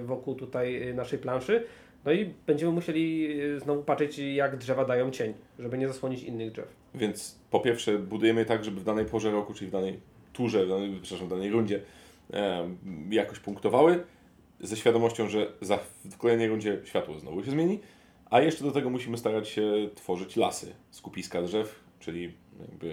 wokół 0.06 0.34
tutaj 0.34 0.94
naszej 0.94 1.18
planszy, 1.18 1.64
no 2.04 2.12
i 2.12 2.34
będziemy 2.46 2.72
musieli 2.72 3.38
znowu 3.58 3.82
patrzeć, 3.82 4.18
jak 4.18 4.56
drzewa 4.56 4.84
dają 4.84 5.10
cień, 5.10 5.34
żeby 5.58 5.78
nie 5.78 5.88
zasłonić 5.88 6.22
innych 6.22 6.52
drzew. 6.52 6.68
Więc 6.94 7.38
po 7.50 7.60
pierwsze 7.60 7.98
budujemy 7.98 8.44
tak, 8.44 8.64
żeby 8.64 8.80
w 8.80 8.84
danej 8.84 9.04
porze 9.04 9.30
roku, 9.30 9.54
czyli 9.54 9.68
w 9.68 9.72
danej 9.72 10.00
turze, 10.32 10.66
w 10.66 10.68
danej, 10.68 10.98
przepraszam, 11.02 11.26
w 11.26 11.30
danej 11.30 11.50
rundzie 11.50 11.80
e, 12.32 12.68
jakoś 13.10 13.38
punktowały, 13.38 14.04
ze 14.66 14.76
świadomością, 14.76 15.28
że 15.28 15.52
za, 15.60 15.78
w 16.04 16.16
kolejnej 16.16 16.48
rundzie 16.48 16.80
światło 16.84 17.18
znowu 17.18 17.44
się 17.44 17.50
zmieni, 17.50 17.80
a 18.30 18.40
jeszcze 18.40 18.64
do 18.64 18.70
tego 18.70 18.90
musimy 18.90 19.18
starać 19.18 19.48
się 19.48 19.88
tworzyć 19.94 20.36
lasy, 20.36 20.74
skupiska 20.90 21.42
drzew, 21.42 21.80
czyli 22.00 22.34
jakby 22.60 22.92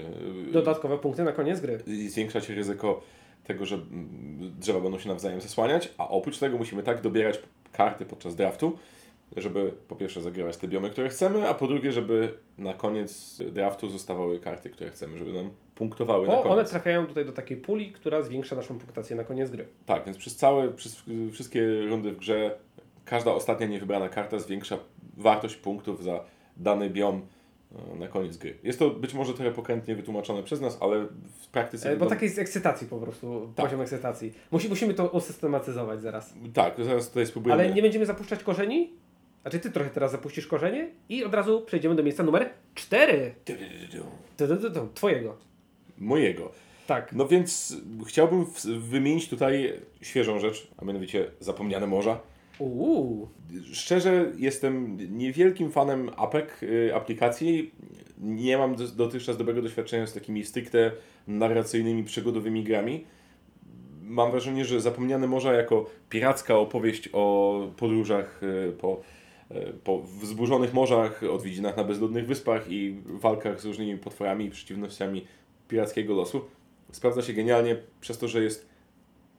e, 0.49 0.51
Dodatkowe 0.51 0.97
punkty 0.97 1.23
na 1.23 1.31
koniec 1.31 1.59
gry. 1.59 1.83
i 1.87 2.09
zwiększać 2.09 2.49
ryzyko 2.49 3.01
tego, 3.43 3.65
że 3.65 3.75
mm, 3.75 4.55
drzewa 4.59 4.79
będą 4.79 4.99
się 4.99 5.09
nawzajem 5.09 5.41
zasłaniać, 5.41 5.93
a 5.97 6.09
oprócz 6.09 6.39
tego 6.39 6.57
musimy 6.57 6.83
tak 6.83 7.01
dobierać 7.01 7.39
karty 7.71 8.05
podczas 8.05 8.35
draftu, 8.35 8.77
żeby 9.37 9.73
po 9.87 9.95
pierwsze 9.95 10.21
zagrywać 10.21 10.57
te 10.57 10.67
biomy, 10.67 10.89
które 10.89 11.09
chcemy, 11.09 11.49
a 11.49 11.53
po 11.53 11.67
drugie, 11.67 11.91
żeby 11.91 12.33
na 12.57 12.73
koniec 12.73 13.41
draftu 13.51 13.89
zostawały 13.89 14.39
karty, 14.39 14.69
które 14.69 14.89
chcemy, 14.89 15.17
żeby 15.17 15.33
nam 15.33 15.49
punktowały 15.81 16.27
na 16.27 16.33
koniec. 16.33 16.47
one 16.47 16.65
trafiają 16.65 17.05
tutaj 17.07 17.25
do 17.25 17.31
takiej 17.31 17.57
puli, 17.57 17.91
która 17.91 18.21
zwiększa 18.21 18.55
naszą 18.55 18.79
punktację 18.79 19.15
na 19.15 19.23
koniec 19.23 19.49
gry. 19.49 19.67
Tak, 19.85 20.05
więc 20.05 20.17
przez 20.17 20.35
całe, 20.35 20.69
przez 20.69 21.03
wszystkie 21.31 21.81
rundy 21.85 22.11
w 22.11 22.17
grze 22.17 22.57
każda 23.05 23.31
ostatnia 23.33 23.67
niewybrana 23.67 24.09
karta 24.09 24.39
zwiększa 24.39 24.77
wartość 25.17 25.55
punktów 25.55 26.03
za 26.03 26.23
dany 26.57 26.89
biom 26.89 27.21
e, 27.95 27.95
na 27.99 28.07
koniec 28.07 28.37
gry. 28.37 28.57
Jest 28.63 28.79
to 28.79 28.89
być 28.89 29.13
może 29.13 29.33
trochę 29.33 29.51
pokrętnie 29.51 29.95
wytłumaczone 29.95 30.43
przez 30.43 30.61
nas, 30.61 30.77
ale 30.81 31.05
w 31.41 31.47
praktyce... 31.47 31.89
E, 31.89 31.91
Bo 31.91 31.95
wygląda- 31.95 32.15
taki 32.15 32.25
jest 32.25 32.39
ekscytacji 32.39 32.87
po 32.87 32.97
prostu, 32.97 33.53
Tak. 33.55 33.65
poziom 33.65 33.81
ekscytacji. 33.81 34.33
Musi, 34.51 34.69
musimy 34.69 34.93
to 34.93 35.07
usystematyzować 35.07 36.01
zaraz. 36.01 36.33
Tak, 36.53 36.75
zaraz 36.83 37.07
tutaj 37.09 37.25
spróbujemy. 37.27 37.63
Ale 37.63 37.73
nie 37.73 37.81
będziemy 37.81 38.05
zapuszczać 38.05 38.43
korzeni? 38.43 38.93
Znaczy 39.41 39.59
ty 39.59 39.71
trochę 39.71 39.89
teraz 39.89 40.11
zapuścisz 40.11 40.47
korzenie 40.47 40.89
i 41.09 41.23
od 41.23 41.33
razu 41.33 41.61
przejdziemy 41.61 41.95
do 41.95 42.03
miejsca 42.03 42.23
numer 42.23 42.49
4. 42.75 43.35
Twojego. 44.93 45.37
Mojego. 46.01 46.51
Tak. 46.87 47.13
No 47.13 47.27
więc 47.27 47.77
chciałbym 48.07 48.45
wymienić 48.79 49.29
tutaj 49.29 49.73
świeżą 50.01 50.39
rzecz, 50.39 50.67
a 50.77 50.85
mianowicie 50.85 51.31
Zapomniane 51.39 51.87
Morza. 51.87 52.19
Uuu. 52.59 53.27
Szczerze 53.73 54.31
jestem 54.37 54.97
niewielkim 55.17 55.71
fanem 55.71 56.09
APEK 56.17 56.63
y, 56.63 56.95
aplikacji. 56.95 57.71
Nie 58.21 58.57
mam 58.57 58.75
do- 58.75 58.87
dotychczas 58.87 59.37
dobrego 59.37 59.61
doświadczenia 59.61 60.07
z 60.07 60.13
takimi 60.13 60.45
stricte 60.45 60.91
narracyjnymi, 61.27 62.03
przygodowymi 62.03 62.63
grami. 62.63 63.05
Mam 64.03 64.31
wrażenie, 64.31 64.65
że 64.65 64.81
Zapomniane 64.81 65.27
Morza 65.27 65.53
jako 65.53 65.89
piracka 66.09 66.57
opowieść 66.57 67.09
o 67.13 67.71
podróżach 67.77 68.41
y, 68.43 68.71
po, 68.71 69.01
y, 69.51 69.73
po 69.83 70.01
wzburzonych 70.01 70.73
morzach, 70.73 71.23
odwiedzinach 71.23 71.77
na 71.77 71.83
bezludnych 71.83 72.27
wyspach 72.27 72.71
i 72.71 72.95
walkach 73.05 73.61
z 73.61 73.65
różnymi 73.65 73.97
potworami 73.97 74.45
i 74.45 74.49
przeciwnościami 74.49 75.25
pirackiego 75.71 76.13
losu 76.13 76.41
sprawdza 76.91 77.21
się 77.21 77.33
genialnie 77.33 77.77
przez 78.01 78.17
to, 78.17 78.27
że 78.27 78.43
jest 78.43 78.69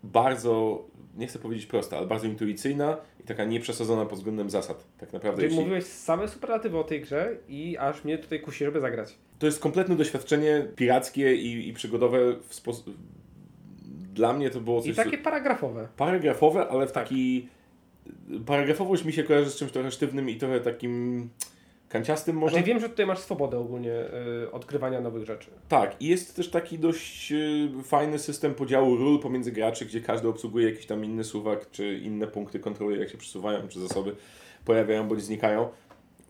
bardzo, 0.02 0.84
nie 1.16 1.26
chcę 1.26 1.38
powiedzieć 1.38 1.66
prosta, 1.66 1.98
ale 1.98 2.06
bardzo 2.06 2.26
intuicyjna 2.26 2.96
i 3.20 3.22
taka 3.22 3.44
nieprzesadzona 3.44 4.06
pod 4.06 4.18
względem 4.18 4.50
zasad. 4.50 4.86
Tak 4.98 5.12
naprawdę. 5.12 5.38
Ty 5.40 5.44
Jeśli... 5.44 5.60
mówiłeś 5.60 5.84
same 5.84 6.28
superlatywy 6.28 6.78
o 6.78 6.84
tej 6.84 7.00
grze 7.00 7.36
i 7.48 7.76
aż 7.78 8.04
mnie 8.04 8.18
tutaj 8.18 8.40
kusi, 8.40 8.64
żeby 8.64 8.80
zagrać. 8.80 9.14
To 9.38 9.46
jest 9.46 9.60
kompletne 9.60 9.96
doświadczenie 9.96 10.66
pirackie 10.76 11.36
i, 11.36 11.68
i 11.68 11.72
przygodowe 11.72 12.18
w 12.48 12.54
sposób... 12.54 12.96
Dla 14.12 14.32
mnie 14.32 14.50
to 14.50 14.60
było 14.60 14.80
coś 14.80 14.90
I 14.90 14.94
takie 14.94 15.18
paragrafowe. 15.18 15.88
paragrafowe, 15.96 16.68
ale 16.68 16.86
w 16.86 16.92
Tak. 16.92 17.04
taki... 17.04 17.48
Paragrafowość 18.46 19.04
mi 19.04 19.12
się 19.12 19.22
kojarzy 19.22 19.50
z 19.50 19.56
czymś 19.56 19.72
trochę 19.72 19.90
sztywnym 19.90 20.30
i 20.30 20.36
trochę 20.36 20.60
takim 20.60 21.28
kanciastym 21.92 22.36
może. 22.36 22.52
Znaczy 22.52 22.66
wiem, 22.66 22.80
że 22.80 22.88
tutaj 22.88 23.06
masz 23.06 23.18
swobodę 23.18 23.58
ogólnie 23.58 23.92
y, 24.44 24.52
odkrywania 24.52 25.00
nowych 25.00 25.24
rzeczy. 25.24 25.50
Tak, 25.68 25.96
i 26.00 26.06
jest 26.06 26.36
też 26.36 26.50
taki 26.50 26.78
dość 26.78 27.32
y, 27.32 27.70
fajny 27.84 28.18
system 28.18 28.54
podziału 28.54 28.96
ról 28.96 29.20
pomiędzy 29.20 29.52
graczy, 29.52 29.86
gdzie 29.86 30.00
każdy 30.00 30.28
obsługuje 30.28 30.70
jakiś 30.70 30.86
tam 30.86 31.04
inny 31.04 31.24
suwak, 31.24 31.70
czy 31.70 31.98
inne 31.98 32.26
punkty 32.26 32.58
kontroluje, 32.58 33.00
jak 33.00 33.10
się 33.10 33.18
przesuwają, 33.18 33.68
czy 33.68 33.80
zasoby 33.80 34.16
pojawiają 34.64 35.08
bądź 35.08 35.22
znikają, 35.22 35.68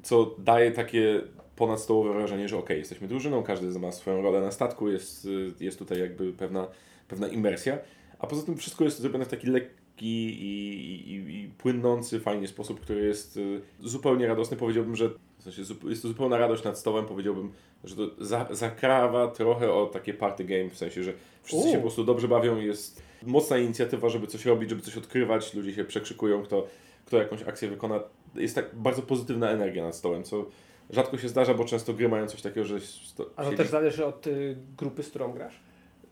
co 0.02 0.35
daje 0.38 0.71
takie 0.71 1.21
ponadstołowe 1.57 2.12
wrażenie, 2.12 2.49
że 2.49 2.59
ok, 2.59 2.71
jesteśmy 2.71 3.09
drużyną, 3.09 3.42
każdy 3.42 3.78
ma 3.78 3.92
swoją 3.92 4.23
rolę 4.23 4.40
na 4.40 4.50
statku, 4.50 4.88
jest, 4.88 5.25
y, 5.25 5.52
jest 5.61 5.78
tutaj 5.78 6.00
jakby 6.00 6.33
pewna, 6.33 6.69
pewna 7.09 7.28
imersja, 7.28 7.78
a 8.19 8.26
poza 8.26 8.47
tym 8.47 8.57
wszystko 8.57 8.85
jest 8.85 8.99
zrobione 8.99 9.25
w 9.25 9.28
taki 9.28 9.47
lekki 9.47 9.81
i, 10.04 11.06
i, 11.06 11.35
i 11.44 11.49
płynący, 11.59 12.21
fajnie 12.21 12.49
sposób, 12.49 12.80
który 12.80 13.06
jest 13.06 13.37
y, 13.37 13.61
zupełnie 13.80 14.26
radosny. 14.26 14.56
Powiedziałbym, 14.56 14.97
że 14.97 15.09
w 15.38 15.42
sensie 15.42 15.62
jest 15.88 16.02
to 16.02 16.09
zupełna 16.09 16.38
radość 16.38 16.64
nad 16.64 16.78
stołem, 16.78 17.06
powiedziałbym, 17.06 17.52
że 17.85 17.97
to 17.97 18.02
za, 18.25 18.49
zakrawa 18.50 19.28
trochę 19.28 19.73
o 19.73 19.87
takie 19.87 20.14
party 20.14 20.44
game, 20.44 20.71
w 20.71 20.76
sensie, 20.78 21.02
że 21.02 21.12
wszyscy 21.42 21.64
się 21.68 21.73
U. 21.73 21.76
po 21.76 21.80
prostu 21.82 22.04
dobrze 22.04 22.28
bawią, 22.28 22.61
jest 22.61 23.02
mocna 23.26 23.59
inicjatywa, 23.59 24.09
żeby 24.09 24.26
coś 24.26 24.44
robić, 24.47 24.71
żeby 24.71 24.82
coś 24.82 24.97
odkrywać, 24.97 25.54
ludzie 25.54 25.75
się 25.75 25.85
przekrzykują, 25.85 26.42
kto, 26.42 26.66
kto 27.06 27.16
jakąś 27.16 27.42
akcję 27.42 27.68
wykona. 27.68 28.00
Jest 28.35 28.54
tak 28.54 28.75
bardzo 28.75 29.02
pozytywna 29.02 29.50
energia 29.50 29.82
nad 29.85 29.97
stołem, 29.97 30.25
co 30.25 30.47
rzadko 30.90 31.18
się 31.18 31.28
zdarza, 31.28 31.54
bo 31.54 31.64
często 31.64 31.94
gry 31.94 32.09
mają 32.09 32.26
coś 32.28 32.42
takiego, 32.42 32.66
że 32.66 32.80
sto, 32.80 33.30
A 33.37 33.42
to 33.44 33.50
siedzi- 33.50 33.56
też 33.56 33.68
zależy 33.68 34.06
od 34.06 34.26
y, 34.26 34.56
grupy, 34.78 35.02
z 35.02 35.09
którą 35.11 35.32
grasz. 35.32 35.61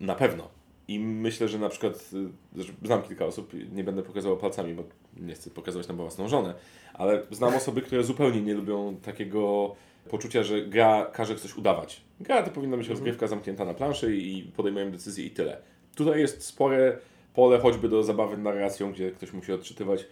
na 0.01 0.15
pewno. 0.15 0.49
I 0.91 0.99
myślę, 0.99 1.49
że 1.49 1.59
na 1.59 1.69
przykład, 1.69 2.11
y, 2.57 2.87
znam 2.87 3.03
kilka 3.03 3.27
osób, 3.27 3.53
nie 3.73 3.85
będę 3.85 4.03
pokazywał 4.03 4.37
palcami, 4.37 4.75
bo 4.75 4.83
nie 5.17 5.35
chcę 5.35 5.51
pokazywać 5.51 5.89
na 5.89 5.95
własną 5.95 6.29
żonę, 6.29 6.55
ale 6.95 7.23
znam 7.31 7.55
osoby, 7.55 7.83
które 7.83 8.05
zupełnie 8.05 8.41
nie 8.41 8.55
lubią 8.55 8.97
takiego 8.97 9.75
poczucia, 10.11 10.43
że 10.43 10.63
gra 10.63 11.07
każe 11.13 11.37
coś 11.37 11.57
udawać. 11.57 12.01
Gra 12.21 12.43
to 12.43 12.51
powinna 12.51 12.77
być 12.77 12.89
rozgrywka 12.89 13.27
zamknięta 13.27 13.65
na 13.65 13.75
planszy 13.75 14.17
i 14.17 14.43
podejmujemy 14.43 14.91
decyzje 14.91 15.27
i 15.27 15.31
tyle. 15.31 15.63
Tutaj 15.95 16.21
jest 16.21 16.43
spore 16.43 16.99
pole 17.35 17.59
choćby 17.59 17.89
do 17.89 18.03
zabawy 18.03 18.37
narracją, 18.37 18.93
gdzie 18.93 19.11
ktoś 19.11 19.33
musi 19.33 19.53
odczytywać 19.53 20.07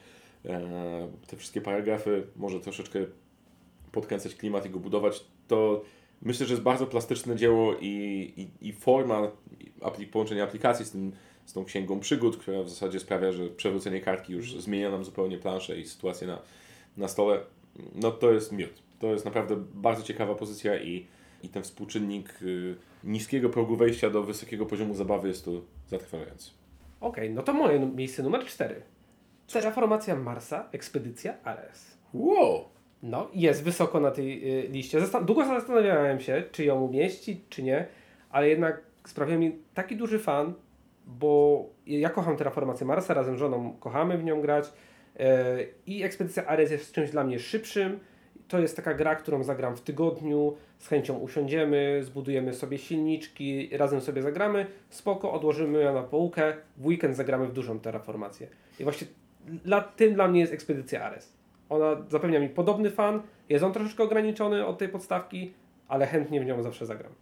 e, 0.45 1.09
te 1.27 1.37
wszystkie 1.37 1.61
paragrafy, 1.61 2.27
może 2.37 2.61
troszeczkę 2.61 2.99
podkręcać 3.93 4.35
klimat 4.35 4.67
i 4.67 4.71
go 4.71 4.79
budować. 4.79 5.25
To 5.49 5.83
myślę, 6.23 6.47
że 6.47 6.53
jest 6.53 6.63
bardzo 6.63 6.87
plastyczne 6.87 7.37
dzieło 7.37 7.75
i, 7.81 7.89
i, 8.37 8.69
i 8.69 8.73
forma 8.73 9.31
apli- 9.81 10.07
połączenia 10.07 10.45
aplikacji 10.45 10.85
z, 10.85 10.91
tym, 10.91 11.13
z 11.47 11.53
tą 11.53 11.65
księgą 11.65 12.01
przygód, 12.01 12.37
która 12.37 12.63
w 12.63 12.69
zasadzie 12.69 13.01
sprawia, 13.01 13.33
że 13.33 13.49
przewrócenie 13.49 14.01
kartki 14.01 14.33
już 14.33 14.55
zmienia 14.55 14.91
nam 14.91 15.05
zupełnie 15.05 15.39
planszę 15.39 15.79
i 15.81 15.87
sytuację 15.87 16.27
na, 16.27 16.39
na 16.97 17.09
stole. 17.09 17.41
No 17.95 18.11
to 18.11 18.33
jest 18.33 18.53
miód. 18.53 18.83
To 18.99 19.07
jest 19.07 19.25
naprawdę 19.25 19.57
bardzo 19.75 20.03
ciekawa 20.03 20.35
pozycja 20.35 20.83
i, 20.83 21.07
i 21.43 21.49
ten 21.49 21.63
współczynnik 21.63 22.43
y, 22.43 22.77
niskiego 23.05 23.49
progu 23.49 23.77
wejścia 23.77 24.11
do 24.11 24.23
wysokiego 24.23 24.67
poziomu 24.67 24.95
zabawy 24.95 25.29
jest 25.29 25.45
tu 25.45 25.65
zatrważający. 25.89 26.51
Okej, 27.01 27.31
no 27.31 27.43
to 27.43 27.53
moje 27.53 27.79
miejsce 27.79 28.23
numer 28.23 28.45
4. 28.45 28.83
Terraformacja 29.53 30.17
Marsa, 30.17 30.69
ekspedycja 30.73 31.35
Ares. 31.45 31.99
Wow! 32.15 32.78
No, 33.03 33.29
jest 33.35 33.63
wysoko 33.63 34.01
na 34.01 34.11
tej 34.11 34.59
y, 34.65 34.69
liście. 34.69 35.01
Zastan- 35.01 35.25
długo 35.25 35.45
zastanawiałem 35.45 36.21
się, 36.21 36.43
czy 36.53 36.65
ją 36.65 36.81
umieścić, 36.81 37.41
czy 37.49 37.63
nie, 37.63 37.87
ale 38.31 38.49
jednak 38.49 38.81
sprawia 39.07 39.39
mi 39.39 39.59
taki 39.75 39.97
duży 39.97 40.19
fan, 40.19 40.55
bo 41.07 41.65
ja 41.87 42.11
kocham 42.11 42.37
Terraformację 42.37 42.87
Marsa, 42.87 43.15
razem 43.15 43.37
z 43.37 43.39
żoną 43.39 43.77
kochamy 43.81 44.19
w 44.19 44.25
nią 44.25 44.41
grać 44.41 44.73
e, 45.19 45.59
i 45.87 46.03
Ekspedycja 46.03 46.47
Ares 46.47 46.71
jest 46.71 46.93
czymś 46.93 47.11
dla 47.11 47.25
mnie 47.25 47.39
szybszym. 47.39 48.01
To 48.49 48.59
jest 48.59 48.77
taka 48.77 48.95
gra, 48.95 49.17
którą 49.17 49.43
zagram 49.43 49.77
w 49.77 49.81
tygodniu, 49.81 50.57
z 50.79 50.89
chęcią 50.89 51.19
usiądziemy, 51.19 52.01
zbudujemy 52.05 52.55
sobie 52.55 52.79
silniczki, 52.79 53.69
razem 53.73 54.01
sobie 54.01 54.23
zagramy, 54.23 54.67
spoko, 54.91 55.33
odłożymy 55.33 55.81
ją 55.81 55.95
na 55.95 56.03
półkę, 56.03 56.55
w 56.77 56.87
weekend 56.87 57.17
zagramy 57.17 57.47
w 57.47 57.53
dużą 57.53 57.81
terraformację. 57.81 58.49
I 58.81 58.85
właśnie 58.85 59.07
dla, 59.47 59.81
tym 59.81 60.15
dla 60.15 60.29
mnie 60.29 60.41
jest 60.41 60.53
Ekspedycja 60.53 61.05
Ares. 61.05 61.38
Ona 61.69 61.97
zapewnia 62.09 62.41
mi 62.41 62.49
podobny 62.49 62.91
fan, 62.91 63.23
jest 63.49 63.65
on 63.65 63.73
troszeczkę 63.73 64.03
ograniczony 64.03 64.67
od 64.67 64.79
tej 64.79 64.89
podstawki, 64.89 65.53
ale 65.89 66.07
chętnie 66.07 66.41
w 66.41 66.47
nią 66.47 66.63
zawsze 66.63 66.87
zagram. 66.87 67.13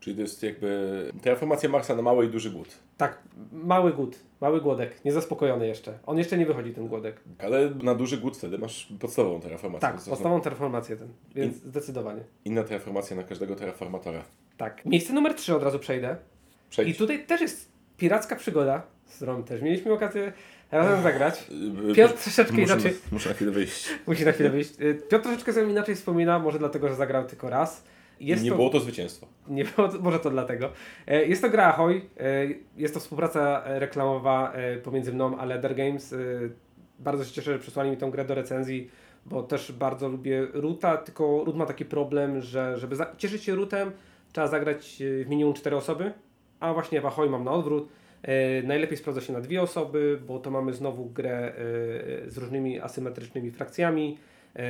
Czyli 0.00 0.16
to 0.16 0.22
jest 0.22 0.42
jakby 0.42 1.10
terraformacja 1.22 1.68
Marsa 1.68 1.96
na 1.96 2.02
mały 2.02 2.26
i 2.26 2.28
duży 2.28 2.50
głód. 2.50 2.68
Tak, 2.96 3.22
mały 3.52 3.92
głód, 3.92 4.18
mały 4.40 4.60
głodek, 4.60 5.04
niezaspokojony 5.04 5.66
jeszcze. 5.66 5.98
On 6.06 6.18
jeszcze 6.18 6.38
nie 6.38 6.46
wychodzi, 6.46 6.72
ten 6.72 6.88
głodek. 6.88 7.20
Ale 7.38 7.70
na 7.70 7.94
duży 7.94 8.18
głód 8.18 8.36
wtedy 8.36 8.58
masz 8.58 8.92
podstawową 9.00 9.40
terraformację. 9.40 9.88
Tak, 9.88 9.94
podstawową 9.94 10.40
terraformację 10.40 10.96
ten, 10.96 11.08
więc 11.34 11.56
zdecydowanie. 11.56 12.20
Inna 12.44 12.62
terraformacja 12.62 13.16
na 13.16 13.22
każdego 13.22 13.56
terraformatora. 13.56 14.22
Tak. 14.56 14.84
Miejsce 14.84 15.12
numer 15.12 15.34
3 15.34 15.56
od 15.56 15.62
razu 15.62 15.78
przejdę. 15.78 16.16
Przejdź. 16.70 16.88
I 16.88 16.94
tutaj 16.94 17.26
też 17.26 17.40
jest 17.40 17.72
piracka 17.96 18.36
przygoda, 18.36 18.82
z 19.06 19.16
którą 19.16 19.42
też 19.42 19.62
mieliśmy 19.62 19.92
okazję 19.92 20.32
razem 20.78 21.02
zagrać. 21.02 21.46
Yy, 21.86 21.94
Piotr 21.94 22.14
troszeczkę 22.14 22.52
muszę, 22.56 22.74
inaczej, 22.74 22.96
Muszę 23.12 23.28
na 23.28 23.34
chwilę 23.34 23.50
wyjść. 23.50 23.88
musi 24.06 24.24
na 24.24 24.32
chwilę 24.32 24.50
wyjść. 24.50 24.80
Y, 24.80 24.94
Piotr 25.08 25.22
troszeczkę 25.24 25.52
sobie 25.52 25.70
inaczej 25.70 25.94
wspomina, 25.94 26.38
może 26.38 26.58
dlatego, 26.58 26.88
że 26.88 26.94
zagrał 26.94 27.24
tylko 27.24 27.50
raz. 27.50 27.84
Jest 28.20 28.42
nie 28.44 28.50
to, 28.50 28.56
było 28.56 28.70
to 28.70 28.80
zwycięstwo. 28.80 29.26
Nie 29.48 29.64
było, 29.76 29.88
może 30.00 30.18
to 30.18 30.30
dlatego. 30.30 30.70
Jest 31.06 31.42
to 31.42 31.50
gra 31.50 31.64
Ahoy. 31.64 32.00
Jest 32.76 32.94
to 32.94 33.00
współpraca 33.00 33.62
reklamowa 33.66 34.52
pomiędzy 34.84 35.12
mną 35.12 35.38
a 35.38 35.44
Leather 35.44 35.74
Games. 35.74 36.14
Bardzo 36.98 37.24
się 37.24 37.32
cieszę, 37.32 37.52
że 37.52 37.58
przysłali 37.58 37.90
mi 37.90 37.96
tą 37.96 38.10
grę 38.10 38.24
do 38.24 38.34
recenzji, 38.34 38.90
bo 39.26 39.42
też 39.42 39.72
bardzo 39.72 40.08
lubię 40.08 40.46
Ruta, 40.52 40.96
tylko 40.96 41.44
Rut 41.44 41.56
ma 41.56 41.66
taki 41.66 41.84
problem, 41.84 42.40
że 42.40 42.78
żeby 42.78 42.96
cieszyć 43.18 43.42
się 43.44 43.54
Rutem, 43.54 43.90
trzeba 44.32 44.46
zagrać 44.48 44.96
w 45.24 45.28
minimum 45.28 45.54
4 45.54 45.76
osoby, 45.76 46.12
a 46.60 46.72
właśnie 46.74 47.00
w 47.00 47.06
Ahoy 47.06 47.30
mam 47.30 47.44
na 47.44 47.50
odwrót. 47.50 47.88
E, 48.24 48.62
Najlepiej 48.62 48.96
sprawdza 48.96 49.20
się 49.20 49.32
na 49.32 49.40
dwie 49.40 49.62
osoby, 49.62 50.18
bo 50.26 50.38
to 50.38 50.50
mamy 50.50 50.72
znowu 50.72 51.04
grę 51.04 51.36
e, 51.36 51.52
z 52.30 52.38
różnymi 52.38 52.80
asymetrycznymi 52.80 53.50
frakcjami. 53.50 54.18
E, 54.56 54.60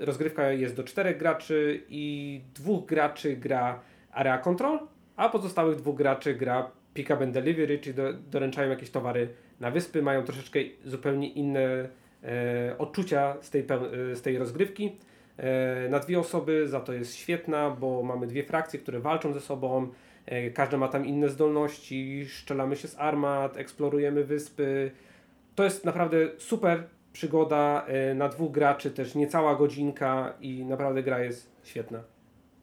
Rozgrywka 0.00 0.50
jest 0.52 0.76
do 0.76 0.84
czterech 0.84 1.18
graczy 1.18 1.82
i 1.88 2.40
dwóch 2.54 2.86
graczy 2.86 3.36
gra 3.36 3.80
Area 4.12 4.38
Control, 4.38 4.78
a 5.16 5.28
pozostałych 5.28 5.76
dwóch 5.76 5.96
graczy 5.96 6.34
gra 6.34 6.70
Pick 6.94 7.10
Up 7.10 7.24
and 7.24 7.34
Delivery, 7.34 7.78
czyli 7.78 7.94
do, 7.94 8.12
doręczają 8.12 8.70
jakieś 8.70 8.90
towary 8.90 9.28
na 9.60 9.70
wyspy, 9.70 10.02
mają 10.02 10.22
troszeczkę 10.22 10.60
zupełnie 10.84 11.28
inne 11.28 11.88
odczucia 12.78 13.36
z 13.40 13.50
tej, 13.50 13.66
z 14.14 14.22
tej 14.22 14.38
rozgrywki. 14.38 14.96
Na 15.90 15.98
dwie 15.98 16.18
osoby 16.18 16.68
za 16.68 16.80
to 16.80 16.92
jest 16.92 17.16
świetna, 17.16 17.70
bo 17.70 18.02
mamy 18.02 18.26
dwie 18.26 18.44
frakcje, 18.44 18.78
które 18.78 19.00
walczą 19.00 19.32
ze 19.32 19.40
sobą. 19.40 19.88
E, 20.26 20.50
każda 20.50 20.76
ma 20.76 20.88
tam 20.88 21.06
inne 21.06 21.28
zdolności, 21.28 22.26
szczelamy 22.28 22.76
się 22.76 22.88
z 22.88 22.98
armat, 22.98 23.56
eksplorujemy 23.56 24.24
wyspy. 24.24 24.90
To 25.54 25.64
jest 25.64 25.84
naprawdę 25.84 26.16
super 26.38 26.84
przygoda 27.12 27.84
e, 27.86 28.14
na 28.14 28.28
dwóch 28.28 28.52
graczy, 28.52 28.90
też 28.90 29.14
niecała 29.14 29.54
godzinka 29.54 30.34
i 30.40 30.64
naprawdę 30.64 31.02
gra 31.02 31.24
jest 31.24 31.50
świetna. 31.64 32.02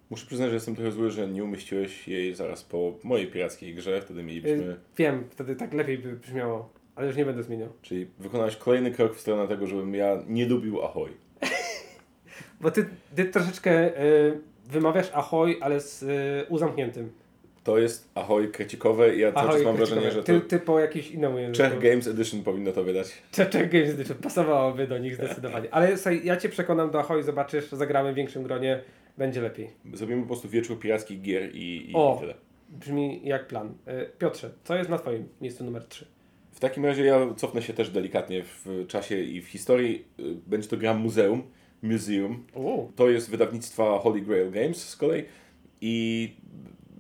Muszę 0.10 0.26
przyznać, 0.26 0.50
że 0.50 0.56
jestem 0.56 0.76
trochę 0.76 0.92
zły, 0.92 1.12
że 1.12 1.28
nie 1.28 1.44
umieściłeś 1.44 2.08
jej 2.08 2.36
zaraz 2.36 2.64
po 2.64 2.94
mojej 3.04 3.28
pirackiej 3.28 3.76
grze. 3.76 4.02
Wtedy 4.02 4.24
mielibyśmy... 4.24 4.64
Y, 4.64 4.76
Wiem, 4.98 5.24
wtedy 5.30 5.56
tak 5.56 5.74
lepiej 5.74 5.98
by 5.98 6.14
brzmiało, 6.14 6.70
ale 6.96 7.08
już 7.08 7.16
nie 7.16 7.26
będę 7.26 7.44
zmieniał. 7.44 7.70
Czyli 7.82 8.08
wykonałeś 8.20 8.56
kolejny 8.56 8.92
krok 8.92 9.16
w 9.16 9.20
stronę 9.20 9.48
tego, 9.48 9.68
żebym 9.68 9.96
ja 9.96 10.24
nie 10.28 10.46
lubił 10.46 10.82
Ahoy. 10.82 11.10
Bo 12.62 12.72
ty, 12.72 12.86
ty 13.16 13.26
troszeczkę 13.26 14.02
y, 14.04 14.40
wymawiasz 14.66 15.12
ahoj, 15.14 15.58
ale 15.62 15.80
z 15.80 16.04
y, 16.04 16.46
U 16.50 16.58
zamkniętym. 16.58 17.12
To 17.64 17.78
jest 17.78 18.10
Ahoy 18.16 18.48
krecikowe 18.48 19.16
i 19.16 19.20
ja 19.20 19.32
cały 19.32 19.52
czas 19.52 19.64
mam 19.64 19.76
wrażenie, 19.76 20.12
że 20.12 20.18
to 20.18 20.24
ty, 20.24 20.42
ty 20.42 20.60
po 20.60 20.80
innemu 21.14 21.40
języku. 21.40 21.58
Czech 21.70 21.80
Games 21.80 22.08
Edition 22.08 22.44
powinno 22.44 22.72
to 22.72 22.84
wydać. 22.84 23.08
Czech, 23.32 23.50
Czech 23.50 23.72
Games 23.72 23.90
Edition 23.90 24.18
pasowałoby 24.18 24.88
do 24.88 24.98
nich 24.98 25.16
zdecydowanie. 25.16 25.74
Ale 25.74 25.98
słuchaj, 25.98 26.22
ja 26.24 26.38
cię 26.38 26.50
przekonam 26.50 26.92
do 26.92 27.00
ahoj, 27.00 27.24
zobaczysz, 27.24 27.72
zagramy 27.72 28.14
w 28.14 28.16
większym 28.16 28.44
gronie, 28.44 28.82
będzie 29.18 29.42
lepiej. 29.42 29.70
Zrobimy 29.94 30.22
po 30.22 30.28
prostu 30.28 30.50
wieczór 30.50 30.80
pirackich 30.80 31.22
gier 31.22 31.56
i, 31.56 31.92
i 31.92 31.94
O. 31.96 32.18
tyle. 32.20 32.34
Brzmi 32.70 33.22
jak 33.24 33.48
plan. 33.48 33.68
Y, 33.88 34.10
Piotrze, 34.18 34.52
co 34.64 34.76
jest 34.76 34.90
na 34.90 34.98
twoim 34.98 35.28
miejscu 35.42 35.64
numer 35.64 35.84
3? 35.88 36.06
W 36.52 36.60
takim 36.60 36.86
razie 36.86 37.06
ja 37.06 37.34
cofnę 37.36 37.62
się 37.62 37.74
też 37.74 37.90
delikatnie 37.90 38.44
w 38.44 38.88
czasie 38.88 39.20
i 39.20 39.42
w 39.42 39.48
historii. 39.48 40.06
Y, 40.20 40.24
Będzie 40.48 40.68
to 40.68 40.78
gra 40.78 40.94
muzeum, 40.94 41.44
museum. 41.82 42.46
Uuu, 42.54 42.92
To 42.96 43.10
jest 43.10 43.30
wydawnictwa 43.30 44.00
Holy 44.00 44.22
Grail 44.22 44.52
Games 44.52 44.90
z 44.90 44.96
kolei 44.96 45.24
i 45.82 46.36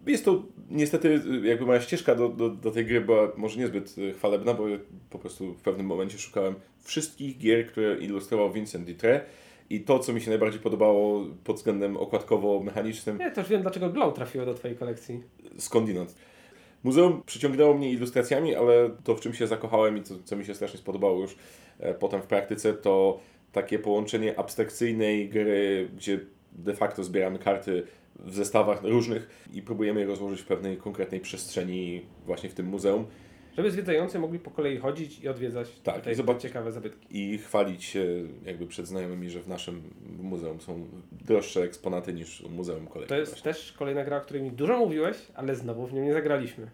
jest 0.08 0.26
to 0.26 0.44
niestety 0.72 1.22
y, 1.44 1.48
jakby 1.48 1.66
moja 1.66 1.82
ścieżka 1.82 2.16
do, 2.16 2.30
do, 2.30 2.50
do 2.50 2.72
tej 2.72 2.86
gry 2.86 3.02
była 3.02 3.32
może 3.38 3.60
niezbyt 3.60 3.98
y, 3.98 4.14
chwalebna, 4.14 4.54
bo 4.54 4.68
ja 4.68 4.78
po 5.10 5.20
prostu 5.20 5.54
w 5.54 5.62
pewnym 5.62 5.86
momencie 5.86 6.18
szukałem 6.18 6.56
wszystkich 6.84 7.38
gier, 7.38 7.68
które 7.68 7.98
ilustrował 7.98 8.52
Vincent 8.52 8.88
Dutre 8.88 9.22
i 9.70 9.80
to, 9.82 10.00
co 10.00 10.14
mi 10.14 10.22
się 10.22 10.30
najbardziej 10.30 10.62
podobało 10.62 11.26
pod 11.44 11.56
względem 11.56 11.98
okładkowo-mechanicznym, 11.98 13.20
ja 13.20 13.32
też 13.32 13.50
wiem, 13.50 13.62
dlaczego 13.62 13.90
Glow 13.90 14.14
trafiło 14.14 14.46
do 14.46 14.54
twojej 14.54 14.78
kolekcji. 14.78 15.24
skądinąd. 15.58 16.16
Muzeum 16.84 17.24
przyciągnęło 17.26 17.74
mnie 17.74 17.92
ilustracjami, 17.92 18.56
ale 18.56 18.90
to, 19.04 19.16
w 19.16 19.22
czym 19.22 19.34
się 19.34 19.48
zakochałem 19.48 19.98
i 19.98 20.04
co, 20.04 20.16
co 20.24 20.36
mi 20.36 20.46
się 20.46 20.56
strasznie 20.56 20.80
spodobało 20.80 21.22
już 21.22 21.36
e, 21.80 21.94
potem 21.94 22.22
w 22.22 22.26
praktyce, 22.26 22.74
to 22.74 23.20
takie 23.52 23.80
połączenie 23.80 24.40
abstrakcyjnej 24.40 25.30
gry, 25.30 25.90
gdzie 25.96 26.20
de 26.52 26.74
facto 26.74 27.04
zbieramy 27.04 27.40
karty 27.40 27.84
w 28.22 28.34
zestawach 28.36 28.84
różnych 28.84 29.46
i 29.54 29.62
próbujemy 29.62 30.00
je 30.00 30.06
rozłożyć 30.06 30.42
w 30.42 30.46
pewnej 30.46 30.78
konkretnej 30.78 31.20
przestrzeni 31.22 32.02
właśnie 32.26 32.50
w 32.50 32.54
tym 32.54 32.66
muzeum 32.66 33.06
Żeby 33.58 33.72
zwiedzający 33.72 34.20
mogli 34.20 34.40
po 34.40 34.52
kolei 34.52 34.78
chodzić 34.78 35.20
i 35.20 35.28
odwiedzać 35.30 35.80
Tak, 35.84 35.96
tutaj 35.96 36.14
i 36.14 36.16
zobacz- 36.16 36.42
ciekawe 36.42 36.72
zabytki. 36.72 37.08
i 37.34 37.38
chwalić 37.38 37.84
się 37.84 38.06
jakby 38.46 38.68
przed 38.68 38.88
znajomymi, 38.88 39.30
że 39.30 39.40
w 39.42 39.48
naszym 39.48 39.82
muzeum 40.20 40.62
są 40.62 40.88
droższe 41.12 41.64
eksponaty 41.64 42.14
niż 42.14 42.42
w 42.44 42.50
muzeum 42.52 42.88
kolegi. 42.88 43.10
To 43.10 43.16
jest 43.16 43.32
właśnie. 43.32 43.54
też 43.54 43.72
kolejna 43.74 44.04
gra, 44.04 44.18
o 44.18 44.22
której 44.22 44.44
mi 44.44 44.52
dużo 44.52 44.78
mówiłeś, 44.78 45.18
ale 45.36 45.56
znowu 45.56 45.88
w 45.88 45.94
nią 45.94 46.04
nie 46.04 46.14
zagraliśmy. 46.14 46.68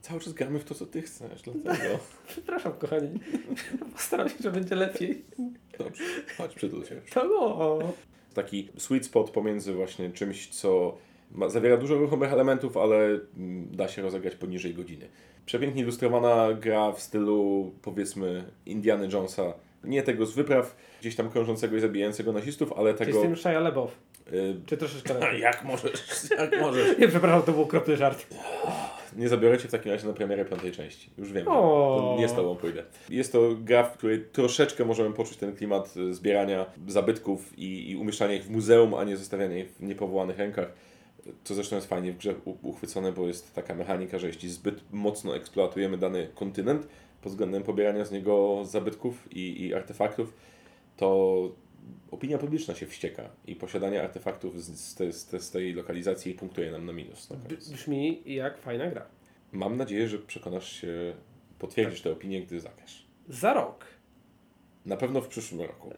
Cały 0.00 0.20
czas 0.20 0.32
gramy 0.32 0.58
w 0.58 0.64
to, 0.64 0.74
co 0.74 0.86
ty 0.86 1.02
chcesz, 1.02 1.42
dlatego. 1.42 1.98
Przepraszam, 2.28 2.72
kochani. 2.72 3.08
Postaram 3.92 4.28
się, 4.28 4.34
że 4.40 4.50
będzie 4.52 4.74
lepiej. 4.74 5.24
Dobrze, 5.78 6.04
chodź, 6.38 6.54
przytul 6.54 6.84
się. 6.84 7.00
To 7.14 7.24
no. 7.24 7.92
Taki 8.36 8.68
sweet 8.78 9.06
spot 9.06 9.30
pomiędzy 9.30 9.72
właśnie 9.72 10.10
czymś, 10.10 10.48
co 10.48 10.98
ma, 11.32 11.48
zawiera 11.48 11.76
dużo 11.76 11.94
ruchomych 11.94 12.32
elementów, 12.32 12.76
ale 12.76 12.96
mm, 13.36 13.68
da 13.76 13.88
się 13.88 14.02
rozegrać 14.02 14.34
poniżej 14.34 14.74
godziny. 14.74 15.08
Przepięknie 15.46 15.82
ilustrowana 15.82 16.48
gra 16.54 16.92
w 16.92 17.00
stylu 17.00 17.72
powiedzmy 17.82 18.44
Indiana 18.66 19.04
Jonesa. 19.12 19.52
Nie 19.84 20.02
tego 20.02 20.26
z 20.26 20.34
wypraw, 20.34 20.76
gdzieś 21.00 21.16
tam 21.16 21.30
krążącego 21.30 21.76
i 21.76 21.80
zabijającego 21.80 22.32
nazistów, 22.32 22.72
ale 22.72 22.94
Czy 22.94 23.04
z 23.04 23.06
tego... 23.06 23.22
tym 23.22 23.36
Shia 23.36 23.60
LaBeouf? 23.60 23.96
Y, 24.32 24.56
Czy 24.66 24.76
troszeczkę 24.76 25.14
lepiej? 25.18 25.40
jak 25.40 25.64
możesz, 25.64 26.30
jak 26.38 26.60
możesz. 26.60 26.98
Nie, 26.98 27.08
przepraszam, 27.08 27.42
to 27.42 27.52
był 27.52 27.62
okropny 27.62 27.96
żart. 27.96 28.26
Nie 29.16 29.28
zabiorę 29.28 29.58
Cię 29.58 29.68
w 29.68 29.70
takim 29.70 29.92
razie 29.92 30.06
na 30.06 30.12
premierę 30.12 30.44
piątej 30.44 30.72
części. 30.72 31.10
Już 31.18 31.32
wiem, 31.32 31.44
to 31.44 32.16
nie 32.18 32.28
z 32.28 32.34
Tobą 32.34 32.56
pójdę. 32.56 32.82
Jest 33.08 33.32
to 33.32 33.50
gra, 33.60 33.84
w 33.84 33.92
której 33.92 34.24
troszeczkę 34.32 34.84
możemy 34.84 35.14
poczuć 35.14 35.36
ten 35.36 35.56
klimat 35.56 35.96
y, 35.96 36.14
zbierania 36.14 36.66
zabytków 36.88 37.58
i, 37.58 37.90
i 37.90 37.96
umieszczania 37.96 38.34
ich 38.34 38.44
w 38.44 38.50
muzeum, 38.50 38.94
a 38.94 39.04
nie 39.04 39.16
zostawiania 39.16 39.58
ich 39.58 39.70
w 39.70 39.82
niepowołanych 39.82 40.38
rękach. 40.38 40.72
Co 41.44 41.54
zresztą 41.54 41.76
jest 41.76 41.88
fajnie 41.88 42.12
w 42.12 42.16
grze 42.16 42.34
uchwycone, 42.62 43.12
bo 43.12 43.26
jest 43.26 43.54
taka 43.54 43.74
mechanika, 43.74 44.18
że 44.18 44.26
jeśli 44.26 44.48
zbyt 44.50 44.80
mocno 44.92 45.36
eksploatujemy 45.36 45.98
dany 45.98 46.28
kontynent 46.34 46.88
pod 47.22 47.32
względem 47.32 47.62
pobierania 47.62 48.04
z 48.04 48.12
niego 48.12 48.64
zabytków 48.64 49.28
i, 49.32 49.66
i 49.66 49.74
artefaktów, 49.74 50.32
to 50.96 51.38
opinia 52.10 52.38
publiczna 52.38 52.74
się 52.74 52.86
wścieka 52.86 53.28
i 53.46 53.56
posiadanie 53.56 54.02
artefaktów 54.02 54.62
z, 54.62 54.70
z, 54.80 55.14
z, 55.16 55.42
z 55.44 55.50
tej 55.50 55.72
lokalizacji 55.72 56.34
punktuje 56.34 56.70
nam 56.72 56.86
na 56.86 56.92
minus. 56.92 57.30
Na 57.30 57.36
koniec. 57.36 57.68
brzmi 57.68 58.22
jak 58.26 58.58
fajna 58.58 58.86
gra. 58.90 59.06
Mam 59.52 59.76
nadzieję, 59.76 60.08
że 60.08 60.18
przekonasz 60.18 60.72
się, 60.80 61.14
potwierdzisz 61.58 62.02
tę 62.02 62.12
opinię, 62.12 62.42
gdy 62.42 62.60
zagrasz. 62.60 63.06
Za 63.28 63.54
rok. 63.54 63.84
Na 64.86 64.96
pewno 64.96 65.20
w 65.20 65.28
przyszłym 65.28 65.60
roku. 65.60 65.90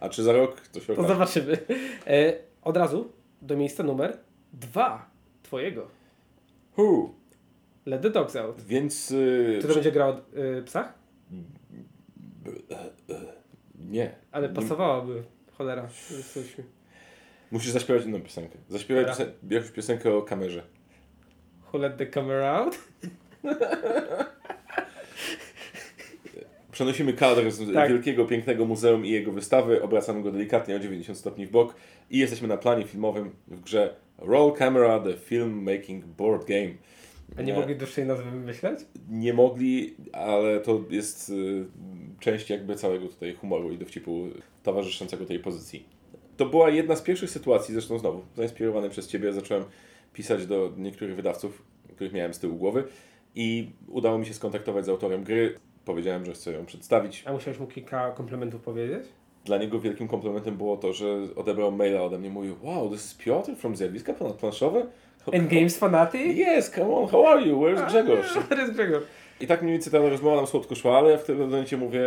A 0.00 0.08
czy 0.08 0.22
za 0.22 0.32
rok 0.32 0.60
to 0.60 0.80
się 0.80 0.86
To 0.86 0.92
okaże. 0.92 1.08
zobaczymy. 1.08 1.58
E, 2.06 2.34
od 2.62 2.76
razu 2.76 3.12
do 3.42 3.56
miejsca 3.56 3.82
numer 3.82 4.18
dwa 4.52 5.10
twojego. 5.42 5.88
Hu, 6.72 7.14
Let 7.86 8.02
the 8.02 8.10
dogs 8.10 8.36
out. 8.36 8.60
więc... 8.62 9.10
Yy, 9.10 9.58
Czy 9.62 9.68
to 9.68 9.74
będzie 9.74 9.92
gra 9.92 10.06
o 10.06 10.18
y, 10.58 10.62
psach? 10.62 10.94
Nie. 13.92 14.10
Ale 14.32 14.48
pasowałoby. 14.48 15.22
Cholera. 15.58 15.88
Jesteśmy. 16.16 16.64
Musisz 17.50 17.70
zaśpiewać 17.70 18.04
inną 18.06 18.20
piosenkę. 18.20 18.58
Zaśpiewaj 18.68 19.04
piosen- 19.04 19.30
jakąś 19.50 19.70
piosenkę 19.70 20.14
o 20.14 20.22
kamerze. 20.22 20.62
Who 21.72 21.78
let 21.78 21.96
the 21.96 22.06
camera 22.06 22.52
out? 22.56 22.78
Przenosimy 26.72 27.12
kadr 27.12 27.50
z 27.50 27.74
Tak. 27.74 27.88
wielkiego, 27.88 28.24
pięknego 28.24 28.64
muzeum 28.64 29.06
i 29.06 29.10
jego 29.10 29.32
wystawy, 29.32 29.82
obracamy 29.82 30.22
go 30.22 30.32
delikatnie 30.32 30.76
o 30.76 30.78
90 30.78 31.18
stopni 31.18 31.46
w 31.46 31.50
bok 31.50 31.74
i 32.10 32.18
jesteśmy 32.18 32.48
na 32.48 32.56
planie 32.56 32.84
filmowym 32.84 33.30
w 33.48 33.60
grze 33.60 33.94
Roll 34.18 34.52
Camera 34.52 35.00
The 35.00 35.12
Filmmaking 35.16 36.04
Board 36.04 36.48
Game. 36.48 36.70
A 37.36 37.42
nie 37.42 37.54
mogli 37.54 37.76
dłuższej 37.76 38.06
nazwy 38.06 38.30
wymyśleć? 38.30 38.80
Nie 39.10 39.34
mogli, 39.34 39.94
ale 40.12 40.60
to 40.60 40.84
jest 40.90 41.30
y, 41.30 41.64
część 42.20 42.50
jakby 42.50 42.76
całego 42.76 43.08
tutaj 43.08 43.34
humoru 43.34 43.72
i 43.72 43.78
dowcipu 43.78 44.26
towarzyszącego 44.62 45.26
tej 45.26 45.38
pozycji. 45.38 45.86
To 46.36 46.46
była 46.46 46.70
jedna 46.70 46.96
z 46.96 47.02
pierwszych 47.02 47.30
sytuacji, 47.30 47.74
zresztą 47.74 47.98
znowu, 47.98 48.22
zainspirowany 48.36 48.90
przez 48.90 49.08
Ciebie, 49.08 49.32
zacząłem 49.32 49.64
pisać 50.12 50.46
do 50.46 50.72
niektórych 50.76 51.16
wydawców, 51.16 51.62
których 51.94 52.12
miałem 52.12 52.34
z 52.34 52.38
tyłu 52.38 52.56
głowy 52.56 52.84
i 53.34 53.70
udało 53.88 54.18
mi 54.18 54.26
się 54.26 54.34
skontaktować 54.34 54.84
z 54.84 54.88
autorem 54.88 55.24
gry. 55.24 55.54
Powiedziałem, 55.84 56.24
że 56.24 56.32
chcę 56.32 56.52
ją 56.52 56.66
przedstawić. 56.66 57.22
A 57.26 57.32
musiałeś 57.32 57.60
mu 57.60 57.66
kilka 57.66 58.10
komplementów 58.10 58.62
powiedzieć? 58.62 59.02
Dla 59.44 59.58
niego 59.58 59.80
wielkim 59.80 60.08
komplementem 60.08 60.56
było 60.56 60.76
to, 60.76 60.92
że 60.92 61.16
odebrał 61.36 61.72
maila 61.72 62.02
ode 62.02 62.18
mnie 62.18 62.30
mówił 62.30 62.56
Wow, 62.62 62.90
this 62.90 63.06
is 63.06 63.14
Piotr 63.14 63.56
from 63.56 63.76
Zjawiska 63.76 64.14
Ponadplanszowe? 65.24 65.36
Endgames 65.36 65.78
fanaty? 65.78 66.18
Yes, 66.18 66.70
come 66.70 66.94
on, 66.94 67.08
how 67.08 67.28
are 67.28 67.46
you? 67.46 67.60
Where's 67.60 67.82
Grzegorz? 67.88 68.36
Where's 68.50 68.70
Grzegorz? 68.70 69.04
I 69.40 69.46
tak 69.46 69.62
mniej 69.62 69.72
więcej 69.72 69.92
ta 69.92 69.98
rozmowa 69.98 70.36
nam 70.36 70.46
słodko 70.46 70.74
szła, 70.74 70.98
ale 70.98 71.10
ja 71.10 71.18
w 71.18 71.24
tym 71.24 71.38
momencie 71.38 71.76
mówię 71.76 72.00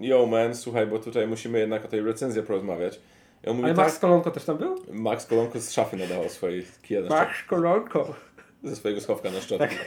Yo 0.00 0.26
man, 0.26 0.54
słuchaj, 0.54 0.86
bo 0.86 0.98
tutaj 0.98 1.26
musimy 1.26 1.58
jednak 1.58 1.84
o 1.84 1.88
tej 1.88 2.00
recenzji 2.00 2.42
porozmawiać. 2.42 3.00
I 3.44 3.48
on 3.48 3.56
mówi, 3.56 3.66
Ale 3.66 3.74
tak, 3.74 3.86
Max 3.86 3.98
Kolonko 3.98 4.30
też 4.30 4.44
tam 4.44 4.58
był? 4.58 4.76
Max 4.92 5.26
Kolonko 5.26 5.60
z 5.60 5.72
szafy 5.72 5.96
nadawał 5.96 6.28
swojej 6.28 6.66
kije 6.82 7.00
na 7.00 7.08
Max 7.08 7.42
Kolonko. 7.46 8.14
ze 8.64 8.76
swojego 8.76 9.00
schowka 9.00 9.30
na 9.30 9.40
szczotkę. 9.40 9.68
Tak. 9.68 9.78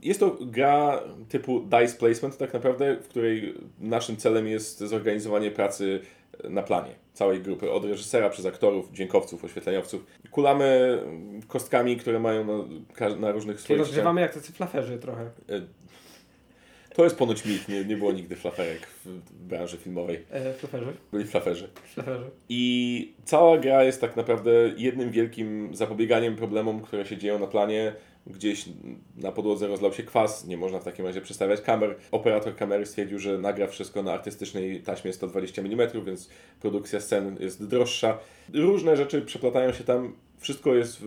Jest 0.00 0.20
to 0.20 0.36
gra 0.40 1.00
typu 1.28 1.60
dice 1.60 1.98
placement 1.98 2.36
tak 2.36 2.54
naprawdę, 2.54 2.96
w 2.96 3.08
której 3.08 3.54
naszym 3.80 4.16
celem 4.16 4.46
jest 4.46 4.78
zorganizowanie 4.78 5.50
pracy 5.50 6.00
na 6.44 6.62
planie 6.62 7.01
całej 7.12 7.40
grupy, 7.40 7.70
od 7.72 7.84
reżysera 7.84 8.30
przez 8.30 8.46
aktorów, 8.46 8.92
dźwiękowców, 8.92 9.44
oświetleniowców. 9.44 10.06
Kulamy 10.30 10.98
kostkami, 11.48 11.96
które 11.96 12.20
mają 12.20 12.44
na, 13.00 13.08
na 13.08 13.32
różnych 13.32 13.56
Czyli 13.56 13.64
swoich 13.64 13.78
rozgrzewamy 13.78 14.20
jak 14.20 14.34
tacy 14.34 14.52
flaferzy 14.52 14.98
trochę. 14.98 15.30
ścianach. 15.44 15.62
To 16.94 17.04
jest 17.04 17.16
ponoć 17.16 17.44
mit, 17.44 17.68
nie, 17.68 17.84
nie 17.84 17.96
było 17.96 18.12
nigdy 18.12 18.36
flaferek 18.36 18.86
w 19.04 19.32
branży 19.32 19.76
filmowej. 19.76 20.24
E, 20.30 20.52
flaferzy? 20.54 20.92
Byli 21.12 21.24
flaferzy. 21.24 21.68
Flaferzy. 21.84 22.24
I 22.48 23.12
cała 23.24 23.58
gra 23.58 23.84
jest 23.84 24.00
tak 24.00 24.16
naprawdę 24.16 24.50
jednym 24.76 25.10
wielkim 25.10 25.74
zapobieganiem 25.74 26.36
problemom, 26.36 26.80
które 26.80 27.06
się 27.06 27.16
dzieją 27.16 27.38
na 27.38 27.46
planie. 27.46 27.92
Gdzieś 28.26 28.64
na 29.16 29.32
podłodze 29.32 29.66
rozlał 29.66 29.92
się 29.92 30.02
kwas, 30.02 30.46
nie 30.46 30.56
można 30.56 30.78
w 30.78 30.84
takim 30.84 31.06
razie 31.06 31.20
przestawiać 31.20 31.60
kamer. 31.60 31.96
Operator 32.10 32.56
kamery 32.56 32.86
stwierdził, 32.86 33.18
że 33.18 33.38
nagra 33.38 33.66
wszystko 33.66 34.02
na 34.02 34.12
artystycznej 34.12 34.82
taśmie 34.82 35.12
120 35.12 35.62
mm, 35.62 35.88
więc 36.04 36.28
produkcja 36.60 37.00
scen 37.00 37.36
jest 37.40 37.66
droższa. 37.66 38.18
Różne 38.54 38.96
rzeczy 38.96 39.22
przeplatają 39.22 39.72
się 39.72 39.84
tam. 39.84 40.12
Wszystko 40.38 40.74
jest 40.74 41.02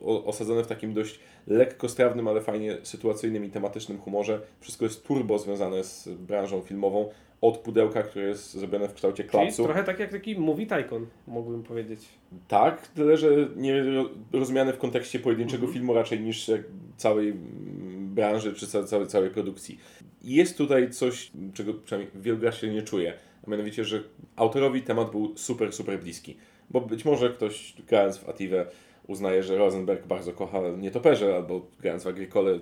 osadzone 0.00 0.64
w 0.64 0.66
takim 0.66 0.94
dość 0.94 1.20
lekkostrawnym, 1.46 2.28
ale 2.28 2.40
fajnie 2.40 2.76
sytuacyjnym 2.82 3.44
i 3.44 3.50
tematycznym 3.50 3.98
humorze. 3.98 4.40
Wszystko 4.60 4.84
jest 4.84 5.04
turbo 5.04 5.38
związane 5.38 5.84
z 5.84 6.08
branżą 6.08 6.60
filmową. 6.60 7.10
Od 7.40 7.58
pudełka, 7.58 8.02
które 8.02 8.24
jest 8.28 8.52
zrobione 8.54 8.88
w 8.88 8.94
kształcie 8.94 9.16
Czyli 9.24 9.28
klapsu. 9.30 9.64
trochę 9.64 9.84
tak 9.84 9.98
jak 9.98 10.10
taki 10.10 10.38
movie 10.38 10.66
tycoon, 10.66 11.06
mógłbym 11.26 11.62
powiedzieć. 11.62 12.00
Tak, 12.48 12.88
tyle 12.88 13.16
że 13.16 13.28
nie 13.56 13.82
ro- 13.82 14.10
rozumiane 14.32 14.72
w 14.72 14.78
kontekście 14.78 15.18
pojedynczego 15.18 15.66
filmu 15.66 15.94
raczej 15.94 16.20
niż 16.20 16.50
całej 16.96 17.28
mm, 17.28 18.14
branży 18.14 18.54
czy 18.54 18.66
ca- 18.66 18.84
całej, 18.84 19.06
całej 19.06 19.30
produkcji. 19.30 19.78
Jest 20.22 20.58
tutaj 20.58 20.90
coś, 20.90 21.30
czego 21.54 21.74
przynajmniej 21.74 22.12
w 22.14 22.22
wielu 22.22 22.52
się 22.52 22.68
nie 22.74 22.82
czuje, 22.82 23.12
a 23.46 23.50
mianowicie, 23.50 23.84
że 23.84 24.02
autorowi 24.36 24.82
temat 24.82 25.10
był 25.10 25.32
super, 25.36 25.72
super 25.72 26.00
bliski. 26.00 26.36
Bo 26.70 26.80
być 26.80 27.04
może 27.04 27.30
ktoś 27.30 27.74
grając 27.88 28.18
w 28.18 28.28
Ativę 28.28 28.66
uznaje, 29.06 29.42
że 29.42 29.58
Rosenberg 29.58 30.06
bardzo 30.06 30.32
kocha 30.32 30.58
nietoperze, 30.78 31.36
albo 31.36 31.66
grając 31.80 32.04
w 32.04 32.06
Agricole 32.06 32.58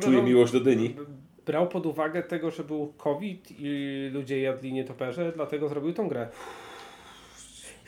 czuje 0.00 0.16
że- 0.18 0.22
miłość 0.22 0.52
do 0.52 0.60
dyni. 0.60 0.94
Brał 1.46 1.68
pod 1.68 1.86
uwagę 1.86 2.22
tego, 2.22 2.50
że 2.50 2.64
był 2.64 2.92
COVID 2.96 3.52
i 3.58 4.10
ludzie 4.12 4.40
jadli 4.40 4.72
nietoperze, 4.72 5.32
dlatego 5.34 5.68
zrobił 5.68 5.92
tą 5.92 6.08
grę. 6.08 6.28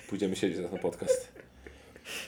Pójdziemy 0.09 0.37
siedzieć 0.37 0.59
na 0.59 0.69
ten 0.69 0.79
podcast. 0.79 1.33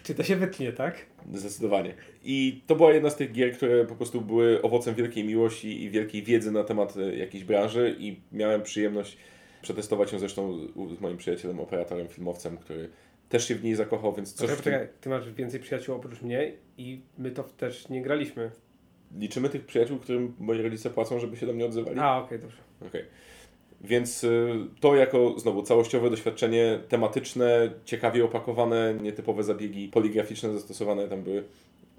Czy 0.03 0.15
to 0.15 0.23
się 0.23 0.37
wytnie, 0.37 0.73
tak? 0.73 1.07
Zdecydowanie. 1.35 1.95
I 2.25 2.63
to 2.67 2.77
była 2.77 2.93
jedna 2.93 3.11
z 3.11 3.17
tych 3.17 3.33
gier, 3.33 3.57
które 3.57 3.85
po 3.85 3.95
prostu 3.95 4.21
były 4.21 4.63
owocem 4.63 4.95
wielkiej 4.95 5.25
miłości 5.25 5.83
i 5.83 5.91
wielkiej 5.91 6.23
wiedzy 6.23 6.53
na 6.53 6.65
temat 6.65 6.97
e, 6.97 7.17
jakiejś 7.17 7.45
branży 7.45 7.97
i 7.99 8.21
miałem 8.33 8.63
przyjemność 8.63 9.17
przetestować 9.63 10.13
ją 10.13 10.19
zresztą 10.19 10.59
z 10.97 11.01
moim 11.01 11.17
przyjacielem, 11.17 11.61
operatorem, 11.61 12.09
filmowcem, 12.09 12.59
który 12.59 12.89
też 13.29 13.49
się 13.49 13.55
w 13.55 13.65
niej 13.65 13.75
zakochał, 13.75 14.13
więc 14.13 14.33
coś 14.33 14.51
Poczekaj, 14.51 14.57
w 14.57 14.65
tym... 14.65 14.73
poczekaj, 14.73 15.01
ty 15.01 15.09
masz 15.09 15.33
więcej 15.33 15.61
przyjaciół 15.61 15.95
oprócz 15.95 16.23
mnie 16.23 16.53
i 16.79 17.01
my 17.19 17.31
to 17.31 17.43
też 17.43 17.89
nie 17.89 18.03
graliśmy. 18.03 18.51
Liczymy 19.19 19.49
tych 19.49 19.67
przyjaciół, 19.67 19.99
którym 19.99 20.35
moi 20.39 20.63
rodzice 20.63 20.91
płacą, 20.91 21.19
żeby 21.19 21.37
się 21.37 21.47
do 21.47 21.53
mnie 21.53 21.67
odzywali. 21.67 21.99
A, 21.99 22.19
okej, 22.19 22.39
dobrze. 22.39 22.57
Okej. 22.87 23.05
Więc 23.81 24.25
y, 24.25 24.55
to 24.81 24.95
jako 24.95 25.39
znowu 25.39 25.63
całościowe 25.63 26.11
doświadczenie 26.11 26.81
tematyczne, 26.89 27.71
ciekawie 27.85 28.25
opakowane, 28.25 28.95
nietypowe 29.03 29.43
zabiegi 29.43 29.89
poligraficzne 29.89 30.53
zastosowane 30.53 31.09
tam 31.09 31.23
były. 31.23 31.45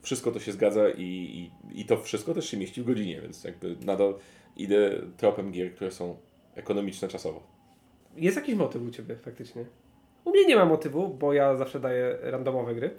Wszystko 0.01 0.31
to 0.31 0.39
się 0.39 0.51
zgadza 0.51 0.89
i, 0.89 1.03
i, 1.03 1.51
i 1.81 1.85
to 1.85 1.97
wszystko 1.97 2.33
też 2.33 2.49
się 2.49 2.57
mieści 2.57 2.81
w 2.81 2.85
godzinie, 2.85 3.21
więc 3.21 3.43
jakby 3.43 3.75
nadal 3.85 4.15
idę 4.57 5.01
tropem 5.17 5.51
gier, 5.51 5.73
które 5.73 5.91
są 5.91 6.17
ekonomiczne 6.55 7.07
czasowo. 7.07 7.43
Jest 8.17 8.37
jakiś 8.37 8.55
motyw 8.55 8.81
u 8.81 8.91
Ciebie 8.91 9.15
faktycznie? 9.15 9.65
U 10.25 10.29
mnie 10.29 10.45
nie 10.45 10.55
ma 10.55 10.65
motywu, 10.65 11.07
bo 11.07 11.33
ja 11.33 11.55
zawsze 11.55 11.79
daję 11.79 12.17
randomowe 12.21 12.75
gry. 12.75 12.89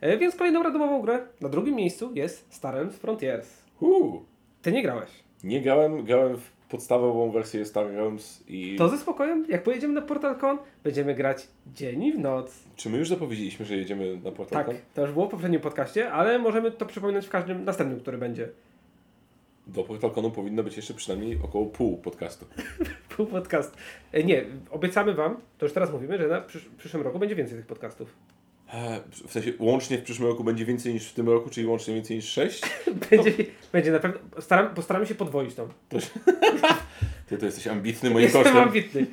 E, 0.00 0.18
więc 0.18 0.36
kolejną 0.36 0.62
randomową 0.62 1.02
grę 1.02 1.26
na 1.40 1.48
drugim 1.48 1.74
miejscu 1.74 2.12
jest 2.14 2.54
Star 2.54 2.92
Frontiers. 2.92 3.61
Uuu. 3.82 4.24
Ty 4.62 4.72
nie 4.72 4.82
grałeś. 4.82 5.10
Nie 5.44 5.60
grałem, 5.60 6.04
grałem 6.04 6.36
w 6.36 6.50
podstawową 6.68 7.30
wersję 7.30 7.64
Star 7.64 7.86
Realms 7.86 8.44
i... 8.48 8.76
To 8.78 8.88
ze 8.88 8.98
spokojem, 8.98 9.46
jak 9.48 9.62
pojedziemy 9.62 9.94
na 9.94 10.02
PortalCon, 10.02 10.58
będziemy 10.84 11.14
grać 11.14 11.48
dzień 11.74 12.02
i 12.04 12.12
w 12.12 12.18
noc. 12.18 12.54
Czy 12.76 12.90
my 12.90 12.98
już 12.98 13.08
zapowiedzieliśmy, 13.08 13.66
że 13.66 13.76
jedziemy 13.76 14.20
na 14.24 14.32
portal? 14.32 14.64
Tak, 14.64 14.76
to 14.94 15.02
już 15.02 15.12
było 15.12 15.26
w 15.26 15.30
poprzednim 15.30 15.60
podcaście, 15.60 16.12
ale 16.12 16.38
możemy 16.38 16.70
to 16.70 16.86
przypominać 16.86 17.26
w 17.26 17.30
każdym 17.30 17.64
następnym, 17.64 18.00
który 18.00 18.18
będzie. 18.18 18.48
Do 19.66 19.84
PortalConu 19.84 20.30
powinno 20.30 20.62
być 20.62 20.76
jeszcze 20.76 20.94
przynajmniej 20.94 21.38
około 21.44 21.66
pół 21.66 21.96
podcastu. 21.98 22.46
Pół 23.16 23.26
podcast. 23.26 23.76
E, 24.12 24.24
Nie, 24.24 24.44
obiecamy 24.70 25.14
Wam, 25.14 25.36
to 25.58 25.66
już 25.66 25.72
teraz 25.72 25.92
mówimy, 25.92 26.18
że 26.18 26.28
na 26.28 26.40
przysz 26.40 26.68
przyszłym 26.78 27.02
roku 27.02 27.18
będzie 27.18 27.34
więcej 27.36 27.56
tych 27.56 27.66
podcastów. 27.66 28.14
E, 28.72 29.00
W 29.26 29.32
sensie 29.32 29.52
łącznie 29.58 29.98
w 29.98 30.02
przyszłym 30.02 30.28
roku 30.28 30.44
będzie 30.44 30.64
więcej 30.64 30.94
niż 30.94 31.08
w 31.08 31.14
tym 31.14 31.28
roku, 31.28 31.50
czyli 31.50 31.66
łącznie 31.66 31.94
więcej 31.94 32.16
niż 32.16 32.24
sześć? 32.28 32.62
Będzie, 33.10 33.32
będzie 33.72 33.92
na 33.92 33.98
pewno. 33.98 34.18
Staram, 34.40 34.74
postaramy 34.74 35.06
się 35.06 35.14
podwoić 35.14 35.54
tą. 35.54 35.68
Ty 37.28 37.38
to 37.38 37.46
jesteś 37.46 37.66
ambitny 37.66 38.10
moim 38.10 38.22
Jestem 38.24 38.42
kosztem. 38.42 38.62
ambitny. 38.62 39.06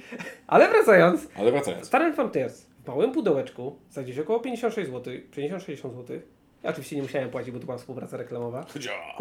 Ale 0.47 0.69
wracając, 0.69 1.27
Ale 1.35 1.51
wracając. 1.51 1.87
Starem 1.87 2.13
Frontiers 2.13 2.65
w 2.83 2.87
małym 2.87 3.11
pudełeczku 3.11 3.75
za 3.89 4.03
gdzieś 4.03 4.19
około 4.19 4.39
56 4.39 4.89
zł, 4.89 5.13
50-60 5.37 5.75
zł. 5.77 6.19
Ja 6.63 6.69
oczywiście 6.69 6.95
nie 6.95 7.01
musiałem 7.01 7.29
płacić, 7.29 7.51
bo 7.51 7.59
to 7.59 7.65
była 7.65 7.77
współpraca 7.77 8.17
reklamowa. 8.17 8.63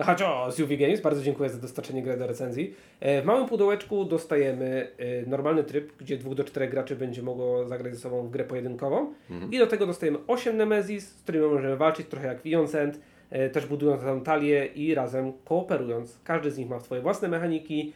Hacio 0.03 0.47
z 0.51 0.61
UV 0.61 0.77
Games, 0.77 1.01
bardzo 1.01 1.23
dziękuję 1.23 1.51
za 1.51 1.59
dostarczenie 1.59 2.03
gry 2.03 2.17
do 2.17 2.27
recenzji. 2.27 2.75
E, 3.01 3.23
W 3.23 3.25
małym 3.25 3.47
pudełeczku 3.49 4.05
dostajemy 4.05 4.91
e, 4.99 5.27
normalny 5.31 5.65
tryb, 5.65 5.93
gdzie 5.99 6.17
dwóch 6.17 6.35
do 6.35 6.45
czterech 6.45 6.71
graczy 6.71 6.97
będzie 6.97 7.23
mogło 7.23 7.65
zagrać 7.67 7.95
ze 7.95 8.01
sobą 8.01 8.23
w 8.23 8.31
grę 8.31 8.45
pojedynkową. 8.45 9.13
I 9.51 9.59
do 9.59 9.67
tego 9.67 9.87
dostajemy 9.87 10.19
8 10.27 10.57
Nemesis, 10.57 11.09
z 11.09 11.23
którymi 11.23 11.47
możemy 11.47 11.77
walczyć 11.77 12.07
trochę 12.09 12.27
jak 12.27 12.43
Vincent, 12.43 13.01
e, 13.31 13.51
też 13.51 13.67
budując 13.67 14.03
tam 14.03 14.21
talię 14.21 14.67
i 14.67 14.95
razem 14.95 15.33
kooperując. 15.45 16.19
Każdy 16.25 16.51
z 16.51 16.59
nich 16.59 16.69
ma 16.69 16.81
swoje 16.81 17.01
własne 17.01 17.29
mechaniki, 17.29 17.93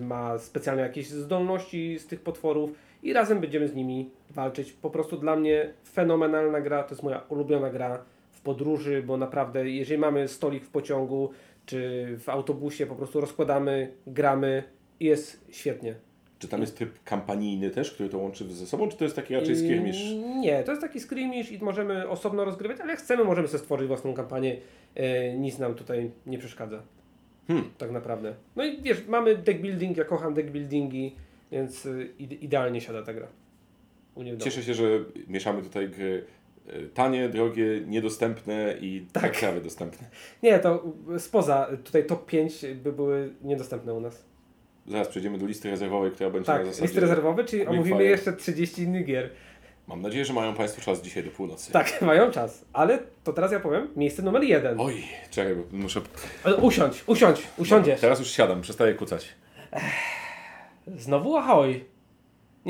ma 0.00 0.38
specjalne 0.38 0.82
jakieś 0.82 1.08
zdolności 1.08 1.98
z 1.98 2.06
tych 2.06 2.20
potworów 2.20 2.70
i 3.02 3.12
razem 3.12 3.40
będziemy 3.40 3.68
z 3.68 3.74
nimi 3.74 4.10
walczyć. 4.30 4.72
Po 4.72 4.90
prostu 4.90 5.16
dla 5.16 5.36
mnie 5.36 5.72
fenomenalna 5.92 6.60
gra, 6.60 6.82
to 6.82 6.90
jest 6.90 7.02
moja 7.02 7.22
ulubiona 7.28 7.70
gra 7.70 8.04
w 8.40 8.42
podróży, 8.42 9.02
bo 9.06 9.16
naprawdę 9.16 9.70
jeżeli 9.70 9.98
mamy 10.00 10.28
stolik 10.28 10.64
w 10.64 10.68
pociągu 10.70 11.30
czy 11.66 12.08
w 12.18 12.28
autobusie, 12.28 12.86
po 12.86 12.94
prostu 12.94 13.20
rozkładamy, 13.20 13.92
gramy 14.06 14.62
i 15.00 15.04
jest 15.04 15.44
świetnie. 15.50 15.94
Czy 16.38 16.48
tam 16.48 16.60
jest 16.60 16.76
tryb 16.76 16.90
kampanijny 17.04 17.70
też, 17.70 17.90
który 17.90 18.08
to 18.08 18.18
łączy 18.18 18.52
ze 18.52 18.66
sobą, 18.66 18.88
czy 18.88 18.96
to 18.96 19.04
jest 19.04 19.16
taki 19.16 19.34
raczej 19.34 19.56
skirmish? 19.56 20.02
Nie, 20.40 20.62
to 20.62 20.72
jest 20.72 20.82
taki 20.82 21.00
skirmish 21.00 21.52
i 21.52 21.64
możemy 21.64 22.08
osobno 22.08 22.44
rozgrywać, 22.44 22.80
ale 22.80 22.90
jak 22.90 22.98
chcemy, 22.98 23.24
możemy 23.24 23.48
sobie 23.48 23.58
stworzyć 23.58 23.88
własną 23.88 24.14
kampanię. 24.14 24.56
E, 24.94 25.34
nic 25.38 25.58
nam 25.58 25.74
tutaj 25.74 26.10
nie 26.26 26.38
przeszkadza. 26.38 26.82
Hmm. 27.46 27.70
Tak 27.78 27.90
naprawdę. 27.90 28.34
No 28.56 28.64
i 28.64 28.82
wiesz, 28.82 29.06
mamy 29.08 29.36
deck 29.36 29.60
building, 29.60 29.96
ja 29.96 30.04
kocham 30.04 30.34
deck 30.34 30.50
buildingi, 30.50 31.14
więc 31.52 31.88
ide- 32.18 32.36
idealnie 32.36 32.80
siada 32.80 33.02
ta 33.02 33.14
gra. 33.14 33.26
Cieszę 34.38 34.62
się, 34.62 34.74
że 34.74 34.84
mieszamy 35.28 35.62
tutaj 35.62 35.88
gry 35.88 36.24
e, 36.24 36.39
tanie, 36.94 37.28
drogie, 37.28 37.80
niedostępne 37.86 38.74
i 38.80 39.06
tak 39.12 39.32
prawie 39.40 39.60
dostępne. 39.60 40.08
Nie, 40.42 40.58
to 40.58 40.84
spoza, 41.18 41.68
tutaj 41.84 42.06
top 42.06 42.26
5 42.26 42.66
by 42.74 42.92
były 42.92 43.34
niedostępne 43.42 43.94
u 43.94 44.00
nas. 44.00 44.24
Zaraz 44.86 45.08
przejdziemy 45.08 45.38
do 45.38 45.46
listy 45.46 45.70
rezerwowej, 45.70 46.10
która 46.10 46.30
będzie 46.30 46.52
na 46.52 46.58
Tak, 46.58 46.66
zasadzie... 46.66 46.82
listy 46.86 47.00
rezerwowe, 47.00 47.44
czyli 47.44 47.66
omówimy 47.66 47.96
fire. 47.98 48.10
jeszcze 48.10 48.32
30 48.32 48.82
innych 48.82 49.06
gier. 49.06 49.30
Mam 49.86 50.02
nadzieję, 50.02 50.24
że 50.24 50.32
mają 50.32 50.54
Państwo 50.54 50.82
czas 50.82 51.02
dzisiaj 51.02 51.24
do 51.24 51.30
północy. 51.30 51.72
Tak, 51.72 51.98
mają 52.02 52.30
czas. 52.30 52.64
Ale 52.72 52.98
to 53.24 53.32
teraz 53.32 53.52
ja 53.52 53.60
powiem, 53.60 53.88
miejsce 53.96 54.22
numer 54.22 54.42
jeden. 54.42 54.80
Oj, 54.80 55.02
czekaj, 55.30 55.54
bo 55.56 55.62
muszę... 55.76 56.00
Usiądź, 56.62 57.04
usiądź, 57.06 57.42
usiądziesz. 57.58 58.00
Teraz 58.00 58.18
już 58.18 58.30
siadam, 58.30 58.60
przestaję 58.60 58.94
kucać. 58.94 59.28
Znowu 60.96 61.36
ahoj. 61.36 61.84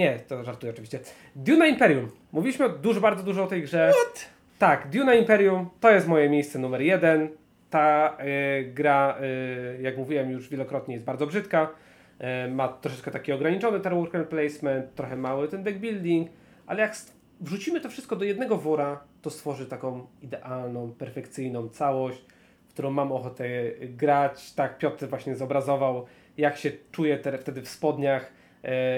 Nie, 0.00 0.18
to 0.18 0.44
żartuję 0.44 0.72
oczywiście. 0.72 1.00
Duna 1.36 1.66
Imperium. 1.66 2.10
Mówiliśmy 2.32 2.68
dużo, 2.68 3.00
bardzo 3.00 3.22
dużo 3.22 3.44
o 3.44 3.46
tej 3.46 3.62
grze. 3.62 3.92
What? 3.92 4.30
Tak, 4.58 4.88
Duna 4.90 5.14
Imperium 5.14 5.70
to 5.80 5.90
jest 5.90 6.08
moje 6.08 6.28
miejsce 6.28 6.58
numer 6.58 6.80
jeden. 6.80 7.28
Ta 7.70 8.16
e, 8.18 8.64
gra, 8.64 9.18
e, 9.20 9.82
jak 9.82 9.98
mówiłem 9.98 10.30
już 10.30 10.48
wielokrotnie, 10.48 10.94
jest 10.94 11.06
bardzo 11.06 11.26
brzydka. 11.26 11.68
E, 12.18 12.48
ma 12.48 12.68
troszeczkę 12.68 13.10
taki 13.10 13.32
ograniczony 13.32 13.80
ten 13.80 13.94
worker 13.94 14.28
placement, 14.28 14.94
trochę 14.94 15.16
mały 15.16 15.48
ten 15.48 15.62
deck 15.62 15.78
building, 15.78 16.30
ale 16.66 16.80
jak 16.80 16.96
wrzucimy 17.40 17.80
to 17.80 17.88
wszystko 17.88 18.16
do 18.16 18.24
jednego 18.24 18.56
wora, 18.56 19.00
to 19.22 19.30
stworzy 19.30 19.66
taką 19.66 20.06
idealną, 20.22 20.92
perfekcyjną 20.98 21.68
całość, 21.68 22.24
w 22.68 22.72
którą 22.72 22.90
mam 22.90 23.12
ochotę 23.12 23.44
grać. 23.80 24.52
Tak 24.54 24.78
Piotr 24.78 25.06
właśnie 25.06 25.36
zobrazował, 25.36 26.06
jak 26.36 26.56
się 26.56 26.70
czuję 26.92 27.18
te, 27.18 27.38
wtedy 27.38 27.62
w 27.62 27.68
spodniach, 27.68 28.39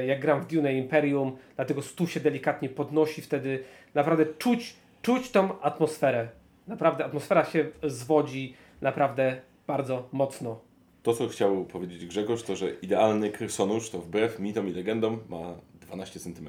jak 0.07 0.20
gram 0.20 0.40
w 0.40 0.46
Dune 0.46 0.75
Imperium, 0.75 1.37
dlatego 1.57 1.83
stół 1.83 2.09
się 2.09 2.20
delikatnie 2.20 2.68
podnosi 2.68 3.22
wtedy. 3.22 3.64
Naprawdę 3.94 4.27
czuć, 4.38 4.77
czuć 5.03 5.31
tą 5.31 5.61
atmosferę. 5.61 6.29
Naprawdę 6.66 7.05
atmosfera 7.05 7.44
się 7.44 7.66
zwodzi 7.83 8.55
naprawdę 8.81 9.40
bardzo 9.66 10.09
mocno. 10.12 10.61
To, 11.03 11.14
co 11.14 11.29
chciał 11.29 11.64
powiedzieć 11.64 12.07
Grzegorz, 12.07 12.42
to 12.42 12.57
że 12.57 12.70
idealny 12.70 13.31
krysonusz 13.31 13.90
to 13.90 13.98
wbrew 13.98 14.38
mitom 14.38 14.68
i 14.68 14.72
legendom 14.72 15.20
ma 15.29 15.55
12 15.81 16.20
cm. 16.20 16.48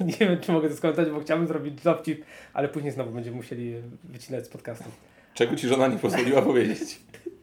Nie 0.00 0.12
wiem, 0.12 0.40
czy 0.40 0.52
mogę 0.52 0.68
to 0.68 0.76
skomentować, 0.76 1.12
bo 1.12 1.20
chciałbym 1.20 1.46
zrobić 1.46 1.82
dowcip, 1.82 2.24
ale 2.52 2.68
później 2.68 2.92
znowu 2.92 3.10
będziemy 3.10 3.36
musieli 3.36 3.74
wycinać 4.04 4.44
z 4.44 4.48
podcastu. 4.48 4.84
Czego 5.34 5.56
ci 5.56 5.68
żona 5.68 5.88
nie 5.88 5.98
pozwoliła 5.98 6.42
powiedzieć? 6.42 6.80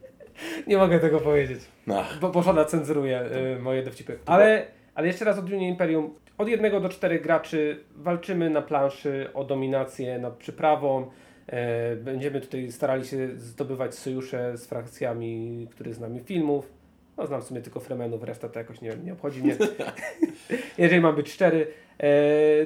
Nie 0.67 0.77
mogę 0.77 0.99
tego 0.99 1.19
powiedzieć, 1.19 1.59
No. 1.87 2.03
bo, 2.21 2.29
bo 2.29 2.41
żona 2.43 2.65
cenzuruje 2.65 3.21
y, 3.57 3.59
moje 3.59 3.83
dowcipy. 3.83 4.19
Ale, 4.25 4.65
ale 4.95 5.07
jeszcze 5.07 5.25
raz 5.25 5.39
o 5.39 5.41
Dune 5.41 5.67
Imperium. 5.67 6.13
Od 6.37 6.47
jednego 6.47 6.79
do 6.79 6.89
czterech 6.89 7.21
graczy 7.21 7.83
walczymy 7.95 8.49
na 8.49 8.61
planszy 8.61 9.29
o 9.33 9.43
dominację 9.43 10.19
nad 10.19 10.33
przyprawą. 10.33 11.09
E, 11.47 11.95
będziemy 11.95 12.41
tutaj 12.41 12.71
starali 12.71 13.05
się 13.05 13.27
zdobywać 13.35 13.95
sojusze 13.95 14.57
z 14.57 14.65
frakcjami, 14.67 15.67
które 15.71 15.93
znamy 15.93 16.19
filmów. 16.19 16.71
No 17.17 17.27
znam 17.27 17.41
w 17.41 17.43
sumie 17.43 17.61
tylko 17.61 17.79
Fremenów, 17.79 18.23
reszta 18.23 18.49
to 18.49 18.59
jakoś 18.59 18.81
nie, 18.81 18.91
nie 19.03 19.13
obchodzi 19.13 19.43
mnie. 19.43 19.55
Jeżeli 20.77 21.01
mam 21.01 21.15
być 21.15 21.31
szczery. 21.31 21.67
E, 21.99 22.09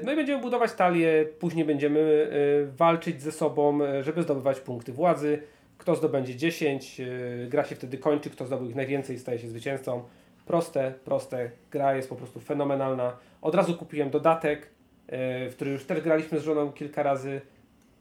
no 0.03 0.11
i 0.11 0.15
będziemy 0.15 0.41
budować 0.41 0.73
talię, 0.73 1.25
później 1.39 1.65
będziemy 1.65 2.29
e, 2.71 2.77
walczyć 2.77 3.21
ze 3.21 3.31
sobą, 3.31 3.79
żeby 4.01 4.23
zdobywać 4.23 4.59
punkty 4.59 4.91
władzy. 4.91 5.41
Kto 5.77 5.95
zdobędzie 5.95 6.35
10, 6.35 7.01
e, 7.01 7.05
gra 7.47 7.63
się 7.65 7.75
wtedy 7.75 7.97
kończy, 7.97 8.29
kto 8.29 8.45
zdobył 8.45 8.69
ich 8.69 8.75
najwięcej 8.75 9.19
staje 9.19 9.39
się 9.39 9.47
zwycięzcą. 9.47 10.03
Proste, 10.45 10.93
proste, 11.05 11.51
gra 11.71 11.95
jest 11.95 12.09
po 12.09 12.15
prostu 12.15 12.39
fenomenalna. 12.39 13.17
Od 13.41 13.55
razu 13.55 13.73
kupiłem 13.77 14.09
dodatek, 14.09 14.69
e, 15.07 15.49
w 15.49 15.55
który 15.55 15.71
już 15.71 15.85
też 15.85 16.01
graliśmy 16.01 16.39
z 16.39 16.43
żoną 16.43 16.71
kilka 16.71 17.03
razy. 17.03 17.41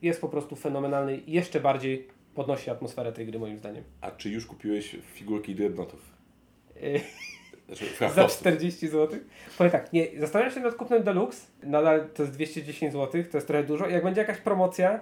Jest 0.02 0.20
po 0.20 0.28
prostu 0.28 0.56
fenomenalny 0.56 1.16
i 1.16 1.32
jeszcze 1.32 1.60
bardziej 1.60 2.08
podnosi 2.34 2.70
atmosferę 2.70 3.12
tej 3.12 3.26
gry 3.26 3.38
moim 3.38 3.58
zdaniem. 3.58 3.84
A 4.00 4.10
czy 4.10 4.30
już 4.30 4.46
kupiłeś 4.46 4.96
figurki 5.14 5.54
dreadnoughtów? 5.54 6.00
E, 6.76 7.00
Znaczy, 7.66 7.84
Za 7.90 7.94
frachtowców. 7.94 8.40
40 8.40 8.88
zł? 8.88 9.18
Powiem 9.58 9.72
tak, 9.72 9.92
nie, 9.92 10.06
zastanawiam 10.18 10.54
się 10.54 10.60
nad 10.60 10.74
kupnem 10.74 11.02
Deluxe, 11.02 11.46
nadal 11.62 12.08
to 12.14 12.22
jest 12.22 12.34
210 12.34 12.92
zł, 12.92 13.22
to 13.30 13.36
jest 13.36 13.46
trochę 13.46 13.64
dużo. 13.64 13.88
Jak 13.88 14.04
będzie 14.04 14.20
jakaś 14.20 14.38
promocja 14.38 15.00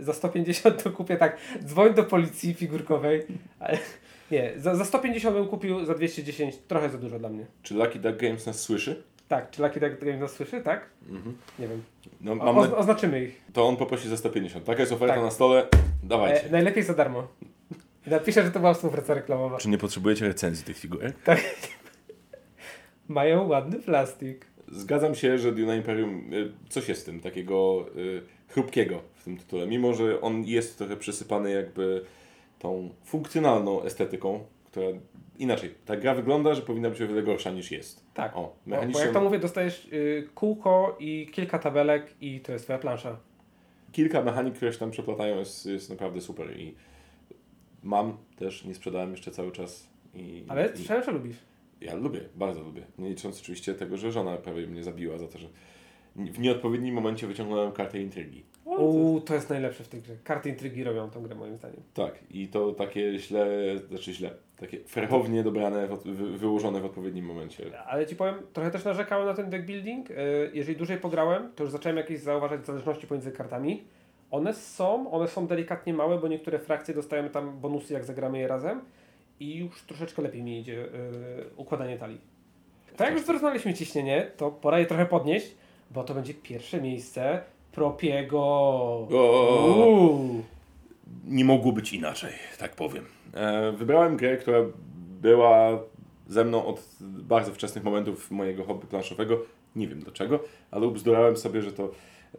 za 0.00 0.12
150 0.12 0.82
to 0.82 0.90
kupię 0.90 1.16
tak, 1.16 1.36
dzwoń 1.64 1.94
do 1.94 2.04
policji 2.04 2.54
figurkowej. 2.54 3.22
Ale, 3.60 3.78
nie, 4.30 4.52
za, 4.56 4.74
za 4.76 4.84
150 4.84 5.36
bym 5.36 5.46
kupił, 5.48 5.84
za 5.84 5.94
210 5.94 6.56
trochę 6.68 6.90
za 6.90 6.98
dużo 6.98 7.18
dla 7.18 7.28
mnie. 7.28 7.46
Czy 7.62 7.74
Lucky 7.74 7.98
Duck 7.98 8.16
Games 8.16 8.46
nas 8.46 8.60
słyszy? 8.60 9.02
Tak, 9.28 9.50
czy 9.50 9.62
Lucky 9.62 9.80
Duck 9.80 10.04
Game 10.04 10.16
nas 10.16 10.32
słyszy, 10.32 10.60
tak? 10.60 10.86
Mhm. 11.08 11.36
Nie 11.58 11.68
wiem. 11.68 11.82
No, 12.20 12.32
O, 12.32 12.34
mam 12.34 12.70
na... 12.70 12.76
oznaczymy 12.76 13.24
ich. 13.24 13.40
To 13.52 13.68
on 13.68 13.76
poprosi 13.76 14.08
za 14.08 14.16
150. 14.16 14.64
Taka 14.64 14.80
jest 14.80 14.92
oferta 14.92 15.14
Tak. 15.14 15.24
na 15.24 15.30
stole. 15.30 15.66
Dawajcie. 16.02 16.44
E, 16.44 16.50
najlepiej 16.50 16.82
za 16.82 16.94
darmo. 16.94 17.28
Napiszę, 18.06 18.42
że 18.42 18.50
to 18.50 18.60
była 18.60 18.74
współpraca 18.74 19.14
reklamowa. 19.14 19.58
Czy 19.58 19.68
nie 19.68 19.78
potrzebujecie 19.78 20.28
recenzji 20.28 20.64
tych 20.64 20.78
figurek? 20.78 21.16
Mają 23.08 23.48
ładny 23.48 23.78
plastik. 23.78 24.46
Zgadzam 24.68 25.14
się, 25.14 25.38
że 25.38 25.52
Duna 25.52 25.74
Imperium, 25.76 26.32
y, 26.34 26.52
coś 26.68 26.88
jest 26.88 27.02
w 27.02 27.04
tym 27.04 27.20
takiego 27.20 27.86
y, 27.96 28.22
chrupkiego 28.50 29.02
w 29.14 29.24
tym 29.24 29.36
tytule. 29.36 29.66
Mimo, 29.66 29.94
że 29.94 30.20
on 30.20 30.44
jest 30.44 30.78
trochę 30.78 30.96
przysypany 30.96 31.50
jakby 31.50 32.04
tą 32.58 32.90
funkcjonalną 33.04 33.82
estetyką, 33.82 34.44
która 34.64 34.86
inaczej. 35.38 35.74
Ta 35.86 35.96
gra 35.96 36.14
wygląda, 36.14 36.54
że 36.54 36.62
powinna 36.62 36.90
być 36.90 37.02
o 37.02 37.08
wiele 37.08 37.22
gorsza 37.22 37.50
niż 37.50 37.70
jest. 37.70 38.04
Tak. 38.14 38.36
O, 38.36 38.40
Bo, 38.40 38.50
bo 38.66 38.70
mechanicznie 38.70 39.02
jak 39.02 39.12
to 39.12 39.20
mówię, 39.20 39.38
dostajesz 39.38 39.88
y, 39.92 40.28
kółko 40.34 40.96
i 41.00 41.28
kilka 41.32 41.58
tabelek 41.58 42.14
i 42.20 42.40
to 42.40 42.52
jest 42.52 42.64
twoja 42.64 42.78
plansza. 42.78 43.16
kilka 43.92 44.22
mechanik, 44.22 44.54
które 44.54 44.72
się 44.72 44.78
tam 44.78 44.90
przeplatają 44.90 45.38
jest, 45.38 45.66
jest 45.66 45.90
naprawdę 45.90 46.20
super 46.20 46.58
i 46.58 46.74
mam 47.82 48.16
też, 48.36 48.64
nie 48.64 48.74
sprzedałem 48.74 49.10
jeszcze 49.10 49.30
cały 49.30 49.52
czas. 49.52 49.88
I, 50.14 50.44
Ale 50.48 50.66
i, 50.66 50.76
słyszałem, 50.76 51.02
że 51.04 51.12
lubisz. 51.12 51.36
Ja 51.80 51.94
lubię, 51.94 52.20
bardzo 52.34 52.62
lubię. 52.62 52.82
Nie 52.98 53.08
licząc 53.08 53.40
oczywiście 53.40 53.74
tego, 53.74 53.96
że 53.96 54.12
żona 54.12 54.36
prawie 54.36 54.66
mnie 54.66 54.84
zabiła 54.84 55.18
za 55.18 55.28
to, 55.28 55.38
że 55.38 55.48
w 56.16 56.38
nieodpowiednim 56.38 56.94
momencie 56.94 57.26
wyciągnąłem 57.26 57.72
kartę 57.72 58.00
intrygi. 58.00 58.42
Uuu, 58.64 59.20
to 59.20 59.34
jest 59.34 59.50
najlepsze 59.50 59.84
w 59.84 59.88
tej 59.88 60.00
grze. 60.02 60.14
Karty 60.24 60.48
intrygi 60.48 60.84
robią 60.84 61.10
tą 61.10 61.22
grę 61.22 61.34
moim 61.34 61.56
zdaniem. 61.56 61.80
Tak, 61.94 62.14
i 62.30 62.48
to 62.48 62.72
takie 62.72 63.18
źle, 63.18 63.46
znaczy 63.88 64.12
źle, 64.12 64.30
takie 64.56 64.78
ferchownie 64.88 65.42
dobrane, 65.42 65.88
wy, 66.04 66.38
wyłożone 66.38 66.80
w 66.80 66.84
odpowiednim 66.84 67.24
momencie. 67.24 67.84
Ale 67.86 68.06
ci 68.06 68.16
powiem, 68.16 68.34
trochę 68.52 68.70
też 68.70 68.84
narzekałem 68.84 69.26
na 69.26 69.34
ten 69.34 69.50
deck 69.50 69.64
building. 69.64 70.10
Y, 70.10 70.14
Jeżeli 70.54 70.76
dłużej 70.76 70.98
pograłem, 70.98 71.52
to 71.56 71.62
już 71.64 71.72
zacząłem 71.72 71.96
jakieś 71.96 72.20
zauważać 72.20 72.66
zależności 72.66 73.06
pomiędzy 73.06 73.32
kartami. 73.32 73.82
One 74.30 74.54
są, 74.54 75.10
one 75.10 75.28
są 75.28 75.46
delikatnie 75.46 75.94
małe, 75.94 76.18
bo 76.18 76.28
niektóre 76.28 76.58
frakcje 76.58 76.94
dostają 76.94 77.28
tam 77.28 77.60
bonusy, 77.60 77.94
jak 77.94 78.04
zagramy 78.04 78.38
je 78.38 78.48
razem. 78.48 78.80
I 79.40 79.56
już 79.56 79.82
troszeczkę 79.82 80.22
lepiej 80.22 80.42
mi 80.42 80.60
idzie 80.60 80.84
y, 80.84 80.88
układanie 81.56 81.98
talii. 81.98 82.20
Tak 82.96 83.08
jak 83.08 83.16
już 83.16 83.26
wyrównaliśmy 83.26 83.74
ciśnienie, 83.74 84.30
to 84.36 84.50
pora 84.50 84.78
je 84.78 84.86
trochę 84.86 85.06
podnieść, 85.06 85.54
bo 85.90 86.04
to 86.04 86.14
będzie 86.14 86.34
pierwsze 86.34 86.82
miejsce 86.82 87.42
Propiego. 87.72 88.40
O! 89.12 90.18
Nie 91.24 91.44
mogło 91.44 91.72
być 91.72 91.92
inaczej, 91.92 92.32
tak 92.58 92.76
powiem. 92.76 93.04
E, 93.34 93.72
wybrałem 93.72 94.16
grę, 94.16 94.36
która 94.36 94.58
była 95.20 95.80
ze 96.28 96.44
mną 96.44 96.66
od 96.66 96.96
bardzo 97.00 97.52
wczesnych 97.52 97.84
momentów 97.84 98.30
mojego 98.30 98.64
hobby 98.64 98.86
planszowego. 98.86 99.38
Nie 99.76 99.88
wiem 99.88 100.00
dlaczego, 100.00 100.40
ale 100.70 100.86
ubzdurałem 100.86 101.36
sobie, 101.36 101.62
że 101.62 101.72
to 101.72 101.90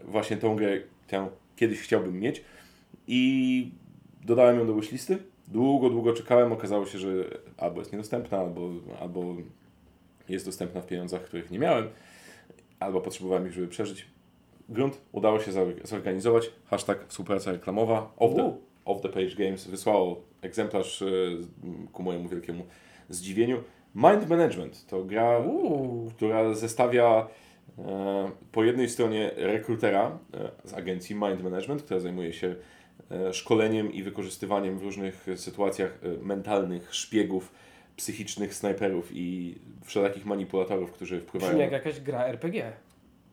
właśnie 0.04 0.38
tą 0.38 0.56
grę 0.56 0.80
tę 1.08 1.30
kiedyś 1.56 1.80
chciałbym 1.80 2.20
mieć 2.20 2.44
i 3.08 3.72
dodałem 4.24 4.60
ją 4.60 4.68
do 4.68 4.76
wishlisty. 4.76 5.18
Długo, 5.48 5.90
długo 5.90 6.14
czekałem. 6.14 6.52
Okazało 6.52 6.86
się, 6.86 6.98
że 6.98 7.10
albo 7.58 7.80
jest 7.80 7.92
niedostępna, 7.92 8.38
albo, 8.38 8.70
albo 9.02 9.36
jest 10.30 10.46
dostępna 10.46 10.82
w 10.82 10.88
pieniądzach, 10.88 11.22
których 11.22 11.52
nie 11.52 11.60
miałem, 11.60 11.88
albo 12.82 13.02
potrzebowałem 13.02 13.48
ich, 13.48 13.54
żeby 13.54 13.68
przeżyć. 13.68 14.06
Grunt 14.70 15.02
udało 15.12 15.40
się 15.40 15.52
zorganizować. 15.84 16.52
Hashtag 16.66 17.06
współpraca 17.08 17.52
reklamowa. 17.52 18.14
Off 18.18 18.36
the, 18.36 18.58
off 18.86 19.02
the 19.02 19.10
Page 19.10 19.36
Games 19.36 19.68
wysłało 19.68 20.22
egzemplarz 20.42 21.02
e, 21.02 21.06
ku 21.94 22.04
mojemu 22.04 22.30
wielkiemu 22.30 22.64
zdziwieniu. 23.10 23.64
Mind 23.96 24.30
Management 24.30 24.86
to 24.86 25.04
gra, 25.04 25.40
Uuu. 25.40 26.10
która 26.10 26.54
zestawia 26.54 27.28
e, 27.78 28.32
po 28.52 28.64
jednej 28.64 28.90
stronie 28.90 29.32
rekrutera 29.36 30.20
e, 30.34 30.52
z 30.68 30.74
agencji 30.74 31.16
Mind 31.16 31.44
Management, 31.44 31.84
która 31.84 32.00
zajmuje 32.00 32.34
się 32.34 32.56
e, 33.12 33.34
szkoleniem 33.34 33.94
i 33.94 34.04
wykorzystywaniem 34.04 34.78
w 34.78 34.84
różnych 34.84 35.28
sytuacjach 35.36 36.00
e, 36.04 36.26
mentalnych 36.26 36.96
szpiegów, 36.96 37.52
psychicznych 38.02 38.54
snajperów 38.54 39.10
i 39.14 39.56
wszelakich 39.84 40.26
manipulatorów, 40.26 40.92
którzy 40.92 41.20
wpływają 41.20 41.52
Brzmi 41.52 41.62
jak 41.62 41.72
jakaś 41.72 42.00
gra 42.00 42.26
RPG. 42.26 42.72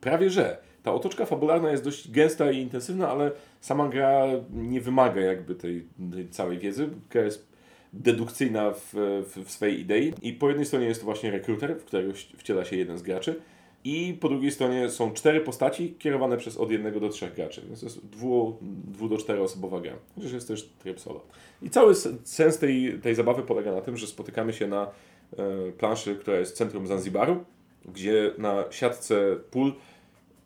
Prawie 0.00 0.30
że. 0.30 0.58
Ta 0.82 0.92
otoczka 0.92 1.26
fabularna 1.26 1.70
jest 1.70 1.84
dość 1.84 2.10
gęsta 2.10 2.50
i 2.50 2.58
intensywna, 2.58 3.08
ale 3.08 3.30
sama 3.60 3.88
gra 3.88 4.26
nie 4.52 4.80
wymaga 4.80 5.20
jakby 5.20 5.54
tej, 5.54 5.86
tej 6.12 6.28
całej 6.28 6.58
wiedzy. 6.58 6.88
Gra 7.10 7.22
jest 7.22 7.48
dedukcyjna 7.92 8.70
w, 8.70 8.90
w, 8.94 9.44
w 9.44 9.50
swojej 9.50 9.80
idei. 9.80 10.14
I 10.22 10.32
po 10.32 10.48
jednej 10.48 10.66
stronie 10.66 10.86
jest 10.86 11.00
to 11.00 11.04
właśnie 11.04 11.30
rekruter, 11.30 11.76
w 11.76 11.84
którego 11.84 12.12
wciela 12.36 12.64
się 12.64 12.76
jeden 12.76 12.98
z 12.98 13.02
graczy. 13.02 13.40
I 13.84 14.18
po 14.20 14.28
drugiej 14.28 14.50
stronie 14.50 14.90
są 14.90 15.12
cztery 15.12 15.40
postaci 15.40 15.94
kierowane 15.98 16.36
przez 16.36 16.56
od 16.56 16.70
jednego 16.70 17.00
do 17.00 17.08
trzech 17.08 17.34
graczy. 17.34 17.62
Więc 17.66 17.80
to 17.80 17.86
jest 17.86 18.06
dwu, 18.06 18.56
dwu 18.62 19.08
do 19.08 19.18
czteroosobowa 19.18 19.80
gra. 19.80 19.92
Chociaż 20.14 20.32
jest 20.32 20.48
też 20.48 20.68
tryb 20.78 21.00
solo. 21.00 21.20
I 21.62 21.70
cały 21.70 21.94
sens 22.24 22.58
tej, 22.58 22.98
tej 23.02 23.14
zabawy 23.14 23.42
polega 23.42 23.72
na 23.72 23.80
tym, 23.80 23.96
że 23.96 24.06
spotykamy 24.06 24.52
się 24.52 24.66
na 24.66 24.82
e, 24.86 25.72
planszy, 25.72 26.16
która 26.16 26.38
jest 26.38 26.54
w 26.54 26.56
centrum 26.56 26.86
Zanzibaru, 26.86 27.44
gdzie 27.84 28.32
na 28.38 28.64
siatce 28.70 29.36
pól 29.50 29.72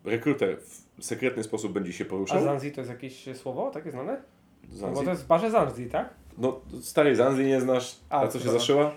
rekruter 0.04 0.56
w 0.98 1.04
sekretny 1.04 1.42
sposób 1.42 1.72
będzie 1.72 1.92
się 1.92 2.04
A 2.04 2.08
poruszał. 2.08 2.44
Zanzi 2.44 2.72
to 2.72 2.80
jest 2.80 2.90
jakieś 2.90 3.36
słowo 3.36 3.70
takie 3.70 3.90
znane? 3.90 4.22
No 4.72 4.88
bo 4.88 4.94
Zanzi- 4.94 5.04
to 5.04 5.10
jest 5.10 5.22
w 5.22 5.26
barze 5.26 5.50
Zanzi, 5.50 5.86
tak? 5.86 6.14
No, 6.38 6.60
starej 6.80 7.16
Zanzi 7.16 7.44
nie 7.44 7.60
znasz, 7.60 7.96
A, 8.10 8.20
a 8.20 8.28
co 8.28 8.40
się 8.40 8.50
zaszyła? 8.50 8.92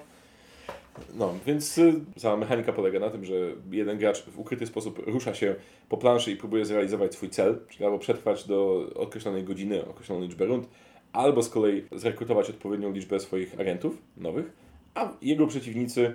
No, 1.13 1.33
więc 1.45 1.77
y, 1.77 1.93
cała 2.17 2.37
mechanika 2.37 2.73
polega 2.73 2.99
na 2.99 3.09
tym, 3.09 3.25
że 3.25 3.35
jeden 3.71 3.97
gracz 3.97 4.23
w 4.23 4.39
ukryty 4.39 4.67
sposób 4.67 5.01
rusza 5.07 5.33
się 5.33 5.55
po 5.89 5.97
planszy 5.97 6.31
i 6.31 6.35
próbuje 6.35 6.65
zrealizować 6.65 7.13
swój 7.13 7.29
cel, 7.29 7.59
czyli 7.69 7.85
albo 7.85 7.99
przetrwać 7.99 8.47
do 8.47 8.89
określonej 8.95 9.43
godziny, 9.43 9.85
określonej 9.85 10.27
liczby 10.27 10.45
rund, 10.45 10.67
albo 11.13 11.43
z 11.43 11.49
kolei 11.49 11.83
zrekrutować 11.91 12.49
odpowiednią 12.49 12.91
liczbę 12.91 13.19
swoich 13.19 13.59
agentów 13.59 13.97
nowych, 14.17 14.53
a 14.93 15.13
jego 15.21 15.47
przeciwnicy, 15.47 16.13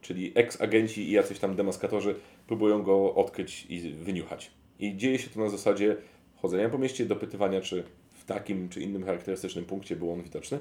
czyli 0.00 0.32
ex-agenci 0.34 1.08
i 1.08 1.12
jacyś 1.12 1.38
tam 1.38 1.56
demaskatorzy, 1.56 2.14
próbują 2.46 2.82
go 2.82 3.14
odkryć 3.14 3.66
i 3.68 3.80
wyniuchać. 3.80 4.50
I 4.78 4.96
dzieje 4.96 5.18
się 5.18 5.30
to 5.30 5.40
na 5.40 5.48
zasadzie 5.48 5.96
chodzenia 6.36 6.68
po 6.68 6.78
mieście, 6.78 7.06
dopytywania, 7.06 7.60
czy 7.60 7.84
w 8.12 8.24
takim 8.24 8.68
czy 8.68 8.80
innym 8.80 9.04
charakterystycznym 9.04 9.64
punkcie 9.64 9.96
był 9.96 10.12
on 10.12 10.22
widoczny. 10.22 10.58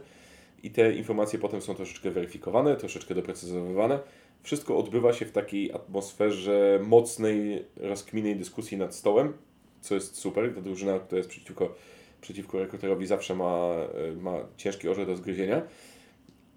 I 0.64 0.72
te 0.72 0.94
informacje 0.94 1.40
potem 1.40 1.62
są 1.62 1.76
troszeczkę 1.76 2.12
weryfikowane, 2.12 2.76
troszeczkę 2.76 3.16
doprecyzowywane. 3.16 4.00
Wszystko 4.44 4.78
odbywa 4.78 5.14
się 5.14 5.26
w 5.26 5.32
takiej 5.32 5.72
atmosferze 5.74 6.80
mocnej, 6.84 7.66
rozkminnej 7.78 8.36
dyskusji 8.36 8.78
nad 8.78 8.96
stołem, 8.96 9.34
co 9.82 9.96
jest 9.96 10.16
super. 10.16 10.56
Ta 10.56 10.62
drużyna, 10.62 11.00
która 11.00 11.18
jest 11.18 11.30
przeciwko, 11.30 11.76
przeciwko 12.22 12.60
rekruterowi 12.60 13.08
zawsze 13.08 13.36
ma, 13.36 13.76
ma 14.22 14.36
ciężki 14.58 14.90
orzech 14.90 15.08
do 15.08 15.16
zgryzienia. 15.16 15.62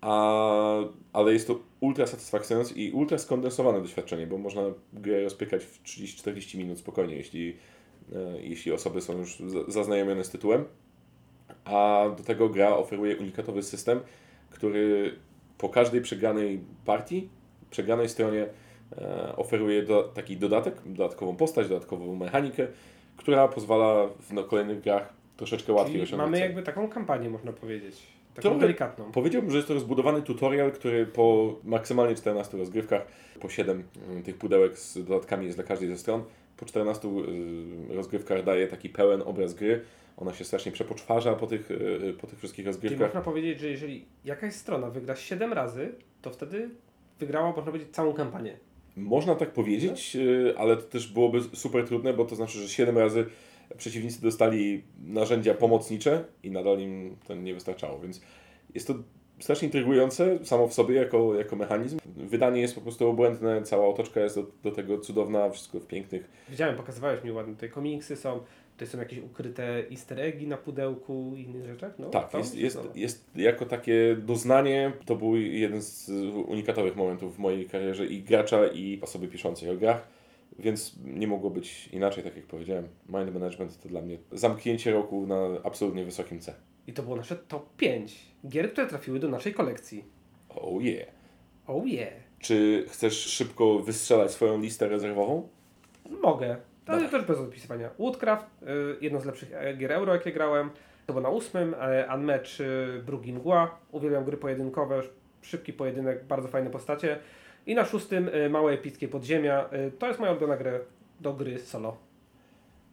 A, 0.01 0.79
ale 1.13 1.33
jest 1.33 1.47
to 1.47 1.61
ultra 1.81 2.07
satysfakcjonujące 2.07 2.75
i 2.75 2.93
ultra 2.93 3.19
skondensowane 3.19 3.81
doświadczenie, 3.81 4.27
bo 4.27 4.39
można 4.39 4.63
grę 4.93 5.23
rozpykać 5.23 5.65
w 5.65 5.83
30-40 5.83 6.59
minut 6.59 6.79
spokojnie, 6.79 7.17
jeśli, 7.17 7.57
e, 8.15 8.43
jeśli 8.43 8.73
osoby 8.73 9.01
są 9.01 9.19
już 9.19 9.43
zaznajomione 9.69 10.25
z 10.25 10.31
tytułem. 10.31 10.65
A 11.65 12.05
do 12.17 12.23
tego 12.25 12.49
gra 12.49 12.77
oferuje 12.77 13.17
unikatowy 13.17 13.63
system, 13.63 14.01
który 14.51 15.15
po 15.59 15.69
każdej 15.69 16.01
przegranej 16.01 16.61
partii, 16.85 17.29
przegranej 17.71 18.09
stronie 18.09 18.47
e, 18.99 19.37
oferuje 19.37 19.83
do, 19.83 20.03
taki 20.03 20.37
dodatek, 20.37 20.75
dodatkową 20.87 21.37
postać, 21.37 21.69
dodatkową 21.69 22.17
mechanikę, 22.17 22.67
która 23.17 23.49
pozwala 23.49 24.09
w 24.21 24.33
no, 24.33 24.45
kolejnych 24.45 24.81
grach 24.81 25.13
troszeczkę 25.37 25.73
łatwiej 25.73 25.93
Czyli 25.93 26.03
osiągnąć. 26.03 26.27
mamy 26.27 26.39
cel. 26.39 26.47
jakby 26.47 26.63
taką 26.63 26.89
kampanię, 26.89 27.31
można 27.31 27.53
powiedzieć. 27.53 28.03
Taką 28.35 28.43
Trochę- 28.43 28.61
delikatną. 28.61 29.13
Powiedziałbym, 29.13 29.51
że 29.51 29.57
jest 29.57 29.69
to 29.69 29.75
rozbudowany 29.75 30.23
tutorial, 30.23 30.73
który 30.73 31.07
po 31.07 31.55
maksymalnie 31.65 32.15
14 32.15 32.59
rozgrywkach, 32.59 33.07
po 33.41 33.49
7 33.49 33.85
y, 34.19 34.23
tych 34.23 34.37
pudełek 34.37 34.79
z 34.79 35.05
dodatkami 35.05 35.45
jest 35.47 35.59
dla 35.59 35.65
każdej 35.65 35.89
ze 35.89 35.99
stron, 35.99 36.25
po 36.57 36.67
14 36.67 37.09
y, 37.09 37.95
rozgrywkach 37.95 38.45
daje 38.45 38.67
taki 38.67 38.89
pełen 38.89 39.23
obraz 39.23 39.55
gry. 39.55 39.81
Ona 40.17 40.35
się 40.35 40.45
strasznie 40.45 40.73
przepoczwarza 40.73 41.35
po 41.35 41.47
tych, 41.47 41.71
y, 41.71 42.15
po 42.21 42.27
tych 42.27 42.39
wszystkich 42.39 42.65
Czyli 42.65 42.67
rozgrywkach. 42.67 43.01
można 43.01 43.21
powiedzieć, 43.21 43.61
że 43.61 43.69
jeżeli 43.69 44.05
jakaś 44.25 44.55
strona 44.55 44.91
wygra 44.91 45.17
7 45.17 45.53
razy, 45.53 45.95
to 46.23 46.31
wtedy 46.31 46.71
wygrała, 47.19 47.47
można 47.47 47.63
powiedzieć, 47.63 47.89
całą 47.91 48.13
kampanię. 48.13 48.57
Można 48.97 49.35
tak 49.35 49.51
powiedzieć, 49.53 50.17
y, 50.17 50.55
ale 50.59 50.77
to 50.77 50.83
też 50.83 51.13
byłoby 51.13 51.41
super 51.43 51.87
trudne, 51.87 52.13
bo 52.13 52.25
to 52.25 52.37
znaczy, 52.37 52.59
że 52.59 52.69
7 52.69 52.99
razy 52.99 53.27
przeciwnicy 53.77 54.23
dostali 54.23 54.85
narzędzia 55.05 55.55
pomocnicze 55.55 56.25
i 56.43 56.51
nadal 56.51 56.79
im 56.81 57.17
to 57.27 57.35
nie 57.35 57.55
wystarczało, 57.55 57.99
więc 58.01 58.21
jest 58.75 58.87
to 58.87 58.95
strasznie 59.41 59.67
intrygujące 59.67 60.45
samo 60.45 60.69
w 60.69 60.75
sobie 60.75 60.95
jako, 60.95 61.35
jako 61.35 61.57
mechanizm. 61.57 61.99
Wydanie 62.17 62.61
jest 62.61 62.75
po 62.75 62.81
prostu 62.81 63.09
obłędne, 63.09 63.63
cała 63.63 63.89
otoczka 63.89 64.21
jest 64.21 64.37
do, 64.37 64.47
do 64.63 64.71
tego 64.71 64.99
cudowna, 64.99 65.51
wszystko 65.51 65.81
w 65.81 65.87
pięknych. 65.87 66.31
Widziałem, 66.49 66.77
pokazywałeś 66.77 67.25
mi 67.25 67.33
ładnie, 67.33 67.55
tutaj 67.55 67.71
komiksy 67.71 68.17
są, 68.17 68.41
tutaj 68.83 68.93
są 68.93 68.99
jakieś 68.99 69.19
ukryte 69.19 69.85
easter 69.91 70.21
eggi 70.21 70.47
na 70.47 70.57
pudełku 70.57 71.33
i 71.37 71.43
innych 71.43 71.67
rzeczach. 71.67 71.99
No, 71.99 72.11
Tak, 72.11 72.35
jest, 72.35 72.55
jest, 72.55 72.79
jest 72.95 73.31
jako 73.35 73.67
takie 73.67 74.17
doznanie, 74.17 74.93
to 75.07 75.17
był 75.17 75.37
jeden 75.37 75.83
z 75.83 76.09
unikatowych 76.47 76.97
momentów 76.97 77.37
w 77.37 77.39
mojej 77.39 77.67
karierze 77.67 78.07
i 78.07 78.23
gracza, 78.23 78.67
i 78.67 79.01
osoby 79.03 79.29
piszącej 79.29 79.71
o 79.71 79.77
grach, 79.77 80.09
więc 80.59 80.97
nie 81.05 81.27
mogło 81.27 81.51
być 81.51 81.89
inaczej, 81.89 82.25
tak 82.25 82.37
jak 82.37 82.47
powiedziałem. 82.47 82.89
Mind 83.09 83.35
Management 83.35 83.83
to 83.83 83.89
dla 83.89 84.03
mnie 84.03 84.19
zamknięcie 84.33 84.93
roku 84.93 85.27
na 85.27 85.37
absolutnie 85.65 86.05
wysokim 86.05 86.41
C. 86.41 86.55
I 86.87 86.93
to 86.93 87.03
było 87.03 87.17
nasze 87.17 87.37
top 87.37 87.77
5 87.77 88.19
gier, 88.49 88.73
które 88.73 88.87
trafiły 88.87 89.19
do 89.19 89.29
naszej 89.29 89.55
kolekcji. 89.55 90.05
Oh 90.49 90.83
yeah. 90.83 91.09
Oh 91.67 91.87
yeah. 91.87 92.13
Czy 92.39 92.85
chcesz 92.89 93.19
szybko 93.19 93.79
wystrzelać 93.79 94.31
swoją 94.31 94.61
listę 94.61 94.89
rezerwową? 94.89 95.49
Mogę. 96.23 96.72
To 96.85 96.93
Dawaj. 96.93 97.09
też 97.11 97.25
bez 97.25 97.39
odpisywania. 97.39 97.91
Woodcraft, 97.99 98.47
y, 98.63 98.67
jedno 99.01 99.21
z 99.21 99.25
lepszych 99.25 99.53
e, 99.55 99.75
gier 99.77 99.93
euro, 99.93 100.13
jakie 100.15 100.33
grałem. 100.33 100.71
To 101.07 101.13
było 101.13 101.23
na 101.23 101.29
ósmym. 101.29 101.75
E, 101.81 102.09
Unmatch, 102.15 102.61
y, 102.61 103.03
Brugi 103.07 103.33
Mgła. 103.33 103.79
Uwielbiam 103.93 104.25
gry 104.25 104.37
pojedynkowe. 104.37 105.01
Szybki 105.43 105.73
pojedynek, 105.73 106.25
bardzo 106.25 106.49
fajne 106.49 106.71
postacie. 106.71 107.19
I 107.67 107.75
na 107.75 107.85
szóstym 107.85 108.29
y, 108.29 108.51
Małe 108.51 108.73
Epickie 108.73 109.09
Podziemia. 109.09 109.69
Y, 109.89 109.91
to 109.99 110.07
jest 110.07 110.21
moja 110.21 110.33
ulubiona 110.33 110.57
gra 110.57 110.73
do 111.21 111.33
gry 111.33 111.59
solo. 111.59 111.97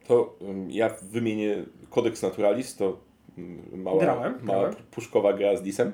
To 0.08 0.36
um, 0.39 0.71
ja 0.71 0.89
wymienię 1.12 1.63
Codex 1.89 2.21
Naturalis, 2.23 2.75
to 2.75 2.99
mała, 3.73 3.99
Grałem, 4.02 4.34
mała 4.43 4.60
grałem. 4.60 4.75
puszkowa 4.91 5.34
gra 5.34 5.58
z 5.58 5.63
lisem, 5.63 5.91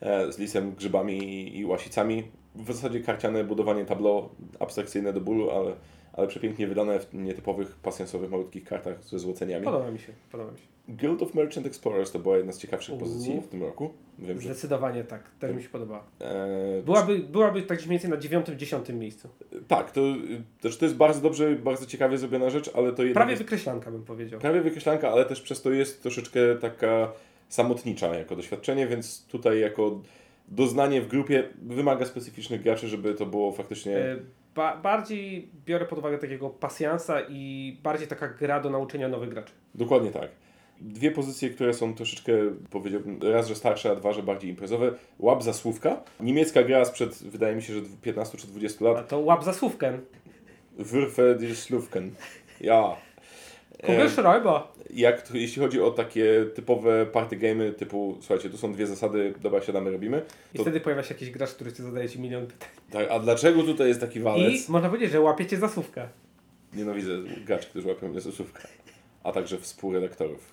e, 0.00 0.32
z 0.32 0.38
lisem, 0.38 0.72
grzybami 0.74 1.18
i, 1.18 1.58
i 1.58 1.64
łasicami. 1.64 2.30
W 2.54 2.72
zasadzie 2.72 3.00
karciane 3.00 3.44
budowanie 3.44 3.84
tableau, 3.84 4.28
abstrakcyjne 4.60 5.12
do 5.12 5.20
bólu, 5.20 5.50
ale, 5.50 5.72
ale 6.18 6.26
przepięknie 6.26 6.66
wydane 6.66 7.00
w 7.00 7.14
nietypowych, 7.14 7.76
pasjansowych, 7.76 8.30
malutkich 8.30 8.64
kartach 8.64 9.04
ze 9.04 9.18
złoceniami. 9.18 9.64
Podoba 9.64 9.90
mi 9.90 9.98
się, 9.98 10.12
podoba 10.32 10.52
mi 10.52 10.58
się. 10.58 10.64
Guild 10.88 11.22
of 11.22 11.34
Merchant 11.34 11.66
Explorers 11.66 12.12
to 12.12 12.18
była 12.18 12.36
jedna 12.36 12.52
z 12.52 12.58
ciekawszych 12.58 12.92
Uuu. 12.94 13.00
pozycji 13.00 13.40
w 13.40 13.48
tym 13.48 13.62
roku. 13.62 13.90
Wiem, 14.18 14.40
że 14.40 14.44
Zdecydowanie 14.48 15.04
tak, 15.04 15.22
też 15.40 15.56
mi 15.56 15.62
się 15.62 15.68
podoba. 15.68 16.04
e, 16.20 16.82
Byłaby, 16.82 17.18
byłaby 17.18 17.62
tak 17.62 17.78
mniej 17.78 17.88
więcej 17.90 18.10
na 18.10 18.16
dziewiątym, 18.16 18.58
dziesiątym 18.58 18.98
miejscu. 18.98 19.28
tak, 19.68 19.90
to, 19.92 20.00
też 20.60 20.76
to 20.78 20.84
jest 20.84 20.96
bardzo 20.96 21.20
dobrze, 21.20 21.54
bardzo 21.54 21.86
ciekawie 21.86 22.18
zrobiona 22.18 22.50
rzecz, 22.50 22.70
ale 22.74 22.92
to 22.92 23.02
Prawie 23.14 23.30
jest 23.30 23.42
wykreślanka 23.42 23.90
bym 23.90 24.02
powiedział. 24.04 24.40
prawie 24.40 24.60
wykreślanka, 24.60 25.10
ale 25.10 25.24
też 25.24 25.40
przez 25.42 25.62
to 25.62 25.70
jest 25.70 26.02
troszeczkę 26.02 26.40
taka 26.60 27.12
samotnicza 27.48 28.14
jako 28.14 28.36
doświadczenie, 28.36 28.86
więc 28.86 29.26
tutaj 29.26 29.60
jako 29.60 30.00
doznanie 30.48 31.02
w 31.02 31.08
grupie 31.08 31.48
wymaga 31.62 32.04
specyficznych 32.06 32.62
graczy, 32.62 32.88
żeby 32.88 33.14
to 33.14 33.26
było 33.26 33.52
faktycznie... 33.52 33.96
E, 33.98 34.16
Ba 34.58 34.76
bardziej 34.76 35.48
biorę 35.66 35.86
pod 35.86 35.98
uwagę 35.98 36.18
takiego 36.18 36.50
pasjansa 36.50 37.20
i 37.28 37.76
bardziej 37.82 38.08
taka 38.08 38.28
gra 38.28 38.60
do 38.60 38.70
nauczenia 38.70 39.08
nowych 39.08 39.28
graczy. 39.28 39.52
Dokładnie 39.74 40.10
tak. 40.10 40.28
Dwie 40.80 41.10
pozycje, 41.10 41.50
które 41.50 41.74
są 41.74 41.94
troszeczkę, 41.94 42.32
powiedziałbym, 42.70 43.20
raz, 43.22 43.48
że 43.48 43.54
starsze, 43.54 43.90
a 43.90 43.94
dwa, 43.94 44.12
że 44.12 44.22
bardziej 44.22 44.50
imprezowe. 44.50 44.92
Łap 45.18 45.42
za 45.42 45.52
słówka. 45.52 46.00
Niemiecka 46.20 46.62
gra 46.62 46.84
sprzed, 46.84 47.22
wydaje 47.22 47.56
mi 47.56 47.62
się, 47.62 47.72
że 47.72 47.80
15 48.02 48.38
czy 48.38 48.46
20 48.46 48.84
A 48.84 48.88
lat. 48.92 49.08
to 49.08 49.18
łap 49.18 49.44
za 49.44 49.52
słówkę. 49.52 49.98
Würfe 50.78 51.36
die. 51.38 51.54
Ja. 52.60 52.96
Kugel 53.86 54.10
Schreiber. 54.10 54.60
Jak 54.94 55.22
to, 55.22 55.36
jeśli 55.36 55.62
chodzi 55.62 55.80
o 55.82 55.90
takie 55.90 56.44
typowe 56.54 57.06
party 57.06 57.36
gamey 57.36 57.72
typu, 57.72 58.16
słuchajcie, 58.20 58.50
tu 58.50 58.58
są 58.58 58.72
dwie 58.72 58.86
zasady, 58.86 59.34
dobra, 59.40 59.62
siadamy, 59.62 59.90
robimy. 59.90 60.22
I 60.54 60.56
To, 60.56 60.62
wtedy 60.62 60.80
pojawia 60.80 61.02
się 61.02 61.14
jakiś 61.14 61.30
gracz, 61.30 61.50
który 61.50 61.72
ci 61.72 61.82
zadaje 61.82 62.08
ci 62.08 62.20
milion 62.20 62.46
pytań. 62.46 62.68
tak, 62.90 63.06
a 63.10 63.18
dlaczego 63.20 63.62
tutaj 63.62 63.88
jest 63.88 64.00
taki 64.00 64.18
I 64.18 64.22
walec? 64.22 64.68
można 64.68 64.88
powiedzieć, 64.88 65.10
że 65.12 65.20
łapiecie 65.20 65.56
za 65.56 65.68
słówkę. 65.68 66.08
Nienawidzę 66.74 67.10
graczy, 67.46 67.68
którzy 67.68 67.88
łapią 67.88 68.08
mnie 68.08 68.20
za 68.20 68.32
słówka. 68.32 68.60
A 69.24 69.32
także 69.32 69.58
współredaktorów. 69.58 70.50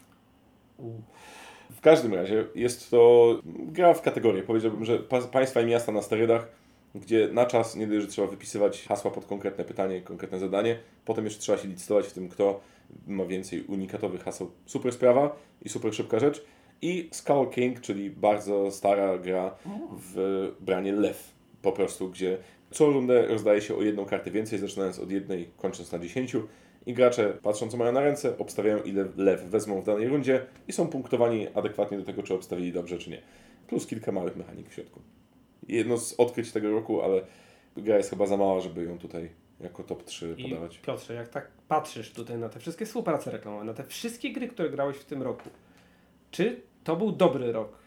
W 1.78 1.82
każdym 1.82 2.14
razie 2.14 2.46
jest 2.56 2.92
to 2.92 3.40
gra 3.46 3.94
w 3.94 4.02
kategorię. 4.02 4.44
Powiedziałbym, 4.44 4.86
że 4.86 5.00
pa 5.00 5.22
państwa 5.22 5.62
i 5.62 5.66
miasta 5.66 5.92
na 5.92 6.02
sterydach, 6.02 6.48
gdzie 6.96 7.30
na 7.32 7.46
czas 7.46 7.76
nie 7.76 7.88
dość, 7.88 8.02
że 8.02 8.08
trzeba 8.08 8.28
wypisywać 8.28 8.86
hasła 8.88 9.12
pod 9.12 9.26
konkretne 9.26 9.64
pytanie, 9.64 10.02
konkretne 10.02 10.40
zadanie, 10.40 10.78
potem 11.06 11.26
jeszcze 11.26 11.42
trzeba 11.42 11.58
się 11.58 11.68
licytować 11.68 12.06
w 12.08 12.14
tym, 12.14 12.30
kto 12.30 12.60
ma 13.08 13.26
więcej 13.26 13.64
unikatowych 13.64 14.24
haseł. 14.24 14.52
Super 14.66 14.92
sprawa 14.92 15.36
i 15.62 15.70
super 15.70 15.96
szybka 15.96 16.20
rzecz. 16.20 16.46
I 16.82 17.10
Skull 17.12 17.50
King, 17.50 17.82
czyli 17.82 18.10
bardzo 18.10 18.72
stara 18.72 19.18
gra 19.18 19.56
w 19.92 20.52
branie 20.60 20.92
lew. 20.92 21.34
Po 21.62 21.72
prostu, 21.72 22.10
gdzie 22.10 22.38
co 22.72 22.86
rundę 22.86 23.28
rozdaje 23.28 23.62
się 23.62 23.76
o 23.76 23.82
jedną 23.82 24.06
kartę 24.06 24.32
więcej, 24.32 24.60
zaczynając 24.60 25.00
od 25.00 25.12
jednej, 25.12 25.50
kończąc 25.58 25.92
na 25.92 26.00
10. 26.00 26.36
I 26.86 26.94
gracze, 26.94 27.38
patrząc 27.42 27.72
co 27.72 27.78
mają 27.78 27.92
na 27.92 28.02
ręce, 28.02 28.38
obstawiają 28.38 28.84
ile 28.84 29.06
lew 29.18 29.44
wezmą 29.44 29.82
w 29.82 29.86
danej 29.86 30.08
rundzie 30.08 30.46
i 30.68 30.74
są 30.74 30.88
punktowani 30.88 31.48
adekwatnie 31.54 31.98
do 31.98 32.04
tego, 32.04 32.24
czy 32.24 32.34
obstawili 32.34 32.74
dobrze, 32.74 32.98
czy 32.98 33.10
nie. 33.10 33.22
Plus 33.68 33.88
kilka 33.88 34.12
małych 34.12 34.36
mechanik 34.36 34.70
w 34.70 34.74
środku. 34.74 35.02
Jedno 35.68 35.98
z 35.98 36.14
odkryć 36.14 36.52
tego 36.52 36.72
roku, 36.72 37.02
ale 37.02 37.22
gra 37.78 37.98
jest 37.98 38.10
chyba 38.10 38.26
za 38.26 38.38
mała, 38.38 38.60
żeby 38.62 38.84
ją 38.84 38.98
tutaj 38.98 39.30
jako 39.60 39.84
top 39.84 40.04
3 40.04 40.36
I 40.38 40.50
podawać. 40.50 40.78
Piotrze, 40.78 41.14
jak 41.14 41.28
tak 41.28 41.52
patrzysz 41.68 42.12
tutaj 42.12 42.38
na 42.38 42.50
te 42.50 42.60
wszystkie 42.60 42.86
współprace 42.86 43.32
reklamowe, 43.32 43.66
na 43.66 43.74
te 43.74 43.84
wszystkie 43.84 44.32
gry, 44.32 44.48
które 44.48 44.70
grałeś 44.70 44.98
w 44.98 45.06
tym 45.06 45.24
roku, 45.24 45.50
czy 46.32 46.62
to 46.84 46.96
był 46.96 47.12
dobry 47.12 47.52
rok? 47.52 47.78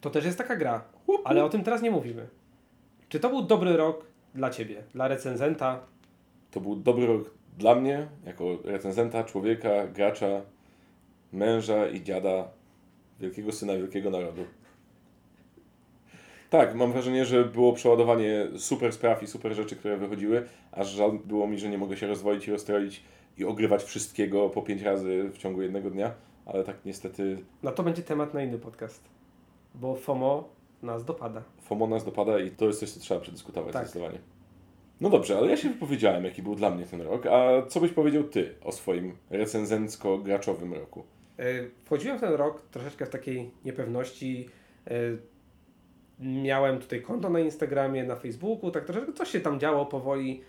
To 0.00 0.10
też 0.10 0.24
jest 0.24 0.38
taka 0.38 0.56
gra, 0.56 0.84
ale 1.24 1.44
o 1.44 1.48
tym 1.48 1.64
teraz 1.64 1.82
nie 1.82 1.90
mówimy. 1.90 2.28
Czy 3.08 3.20
to 3.20 3.28
był 3.28 3.42
dobry 3.42 3.76
rok 3.76 4.06
dla 4.34 4.50
Ciebie, 4.50 4.82
dla 4.94 5.08
recenzenta? 5.08 5.80
To 6.50 6.60
był 6.60 6.76
dobry 6.76 7.06
rok 7.06 7.30
dla 7.58 7.74
mnie, 7.74 8.08
jako 8.24 8.44
recenzenta, 8.64 9.24
człowieka, 9.24 9.86
gracza, 9.86 10.42
męża 11.32 11.86
i 11.86 12.02
dziada, 12.02 12.48
wielkiego 13.20 13.52
syna 13.52 13.76
wielkiego 13.76 14.10
narodu. 14.10 14.44
Tak, 16.56 16.74
mam 16.74 16.92
wrażenie, 16.92 17.24
że 17.24 17.44
było 17.44 17.72
przeładowanie 17.72 18.46
super 18.56 18.92
spraw 18.92 19.22
i 19.22 19.26
super 19.26 19.54
rzeczy, 19.54 19.76
które 19.76 19.96
wychodziły, 19.96 20.44
aż 20.72 20.88
żal 20.88 21.18
było 21.24 21.46
mi, 21.46 21.58
że 21.58 21.68
nie 21.68 21.78
mogę 21.78 21.96
się 21.96 22.06
rozwoić 22.06 22.48
i 22.48 22.50
rozstroić 22.52 23.02
i 23.38 23.44
ogrywać 23.44 23.82
wszystkiego 23.82 24.50
po 24.50 24.62
pięć 24.62 24.82
razy 24.82 25.30
w 25.32 25.38
ciągu 25.38 25.62
jednego 25.62 25.90
dnia, 25.90 26.14
ale 26.46 26.64
tak 26.64 26.76
niestety 26.84 27.38
No 27.62 27.72
to 27.72 27.82
będzie 27.82 28.02
temat 28.02 28.34
na 28.34 28.42
inny 28.42 28.58
podcast. 28.58 29.04
Bo 29.74 29.94
FOMO 29.96 30.48
nas 30.82 31.04
dopada. 31.04 31.42
FOMO 31.62 31.86
nas 31.86 32.04
dopada 32.04 32.38
i 32.38 32.50
to 32.50 32.66
jest 32.66 32.80
coś, 32.80 32.90
co 32.90 33.00
trzeba 33.00 33.20
przedyskutować 33.20 33.72
Tak. 33.72 33.84
zdecydowanie. 33.84 34.18
No 35.00 35.10
dobrze, 35.10 35.38
ale 35.38 35.50
ja 35.50 35.56
się 35.56 35.68
wypowiedziałem, 35.68 36.24
jaki 36.24 36.42
był 36.42 36.54
dla 36.54 36.70
mnie 36.70 36.84
ten 36.86 37.00
rok, 37.00 37.26
a 37.26 37.66
co 37.68 37.80
byś 37.80 37.90
powiedział 37.92 38.24
Ty 38.24 38.54
o 38.64 38.72
swoim 38.72 39.12
recenzencko-graczowym 39.30 40.72
roku? 40.74 41.04
E, 41.38 41.44
Wchodziłem 41.84 42.18
w 42.18 42.20
ten 42.20 42.32
rok 42.34 42.62
troszeczkę 42.70 43.06
w 43.06 43.10
takiej 43.10 43.50
niepewności. 43.64 44.48
Miałem 46.20 46.78
tutaj 46.78 47.02
konto 47.02 47.30
na 47.30 47.40
Instagramie, 47.40 48.04
na 48.04 48.16
Facebooku, 48.16 48.70
tak 48.70 48.84
troszeczkę 48.84 49.12
coś 49.12 49.30
się 49.30 49.40
tam 49.40 49.60
działo 49.60 49.86
powoli 49.86 50.42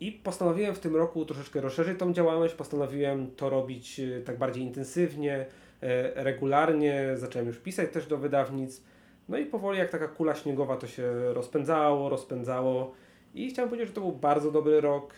i 0.00 0.12
postanowiłem 0.12 0.74
w 0.74 0.78
tym 0.78 0.96
roku 0.96 1.24
troszeczkę 1.24 1.60
rozszerzyć 1.60 1.98
tą 1.98 2.12
działalność. 2.12 2.54
Postanowiłem 2.54 3.30
to 3.36 3.50
robić 3.50 4.00
e, 4.00 4.20
tak 4.20 4.38
bardziej 4.38 4.62
intensywnie, 4.62 5.46
e, 5.82 6.24
regularnie. 6.24 7.10
Zacząłem 7.14 7.48
już 7.48 7.58
pisać 7.58 7.90
też 7.90 8.06
do 8.06 8.18
wydawnictw. 8.18 8.84
No 9.28 9.38
i 9.38 9.46
powoli 9.46 9.78
jak 9.78 9.90
taka 9.90 10.08
kula 10.08 10.34
śniegowa 10.34 10.76
to 10.76 10.86
się 10.86 11.32
rozpędzało, 11.32 12.08
rozpędzało. 12.08 12.92
I 13.34 13.50
chciałem 13.50 13.68
powiedzieć, 13.68 13.88
że 13.88 13.94
to 13.94 14.00
był 14.00 14.12
bardzo 14.12 14.50
dobry 14.50 14.80
rok. 14.80 15.14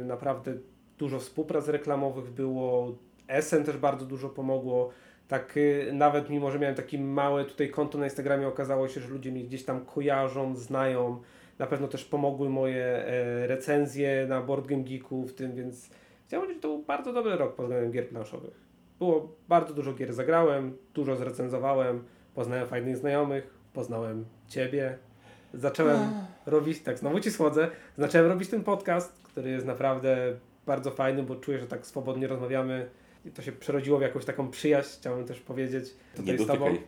e, 0.00 0.04
Naprawdę 0.04 0.54
dużo 0.98 1.18
współprac 1.18 1.68
reklamowych 1.68 2.30
było. 2.30 2.94
SN 3.40 3.64
też 3.64 3.76
bardzo 3.76 4.06
dużo 4.06 4.28
pomogło. 4.28 4.90
Tak 5.28 5.56
y, 5.56 5.90
nawet 5.92 6.30
mimo, 6.30 6.50
że 6.50 6.58
miałem 6.58 6.74
takie 6.74 6.98
małe 6.98 7.44
tutaj 7.44 7.70
konto 7.70 7.98
na 7.98 8.04
Instagramie, 8.04 8.48
okazało 8.48 8.88
się, 8.88 9.00
że 9.00 9.08
ludzie 9.08 9.32
mnie 9.32 9.44
gdzieś 9.44 9.64
tam 9.64 9.84
kojarzą, 9.84 10.56
znają. 10.56 11.22
Na 11.58 11.66
pewno 11.66 11.88
też 11.88 12.04
pomogły 12.04 12.48
moje 12.48 12.84
e, 12.84 13.46
recenzje 13.46 14.26
na 14.28 14.40
Board 14.40 14.66
Game 14.66 14.82
Geeku 14.82 15.26
w 15.26 15.34
tym, 15.34 15.54
więc 15.54 15.90
chciałem 16.26 16.42
powiedzieć, 16.42 16.56
że 16.56 16.68
to 16.68 16.68
był 16.68 16.82
bardzo 16.82 17.12
dobry 17.12 17.36
rok 17.36 17.54
pod 17.54 17.66
względem 17.66 17.92
gier 17.92 18.08
planszowych. 18.08 18.60
Było 18.98 19.36
bardzo 19.48 19.74
dużo 19.74 19.92
gier 19.92 20.12
zagrałem, 20.12 20.76
dużo 20.94 21.16
zrecenzowałem, 21.16 22.04
poznałem 22.34 22.66
fajnych 22.66 22.96
znajomych, 22.96 23.54
poznałem 23.72 24.24
Ciebie. 24.48 24.98
Zacząłem 25.54 26.00
robić, 26.46 26.82
tak 26.82 26.98
znowu 26.98 27.20
Ci 27.20 27.30
słodzę, 27.30 27.70
zacząłem 27.98 28.26
robić 28.26 28.48
ten 28.48 28.64
podcast, 28.64 29.22
który 29.22 29.50
jest 29.50 29.66
naprawdę 29.66 30.36
bardzo 30.66 30.90
fajny, 30.90 31.22
bo 31.22 31.36
czuję, 31.36 31.58
że 31.58 31.66
tak 31.66 31.86
swobodnie 31.86 32.26
rozmawiamy 32.26 32.90
to 33.30 33.42
się 33.42 33.52
przerodziło 33.52 33.98
w 33.98 34.02
jakąś 34.02 34.24
taką 34.24 34.50
przyjaźń, 34.50 34.88
chciałem 35.00 35.24
też 35.26 35.40
powiedzieć 35.40 35.84
tutaj 36.16 36.32
Nie 36.38 36.44
z 36.44 36.46
Tobą. 36.46 36.64
dotykaj. 36.64 36.86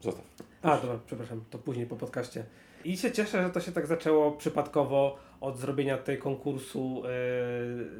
Zostaw. 0.00 0.24
A, 0.62 0.76
dobra, 0.76 0.98
przepraszam, 1.06 1.44
to 1.50 1.58
później 1.58 1.86
po 1.86 1.96
podcaście. 1.96 2.44
I 2.84 2.96
się 2.96 3.12
cieszę, 3.12 3.42
że 3.42 3.50
to 3.50 3.60
się 3.60 3.72
tak 3.72 3.86
zaczęło 3.86 4.32
przypadkowo 4.32 5.18
od 5.40 5.58
zrobienia 5.58 5.98
tej 5.98 6.18
konkursu 6.18 7.02
e, 7.04 7.08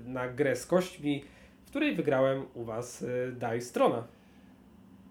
na 0.08 0.28
grę 0.28 0.56
z 0.56 0.66
kośćmi, 0.66 1.24
w 1.66 1.70
której 1.70 1.96
wygrałem 1.96 2.44
u 2.54 2.64
Was 2.64 3.02
e, 3.02 3.32
Daj 3.32 3.62
Strona. 3.62 4.04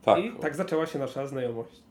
Tak, 0.02 0.20
I 0.20 0.32
tak 0.32 0.56
zaczęła 0.56 0.86
się 0.86 1.00
nasza 1.00 1.28
znajomość. 1.28 1.84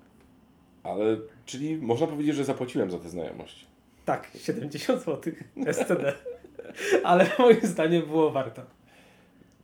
ale 0.82 1.16
czyli 1.46 1.76
można 1.76 2.06
powiedzieć, 2.06 2.34
że 2.36 2.44
zapłaciłem 2.44 2.90
za 2.90 2.98
tę 2.98 3.08
znajomość. 3.08 3.66
Tak, 4.04 4.30
70 4.36 5.02
zł 5.04 5.32
SCD. 5.72 6.12
Ale 7.04 7.30
moim 7.38 7.60
zdaniem 7.62 8.02
było 8.06 8.30
warto. 8.30 8.62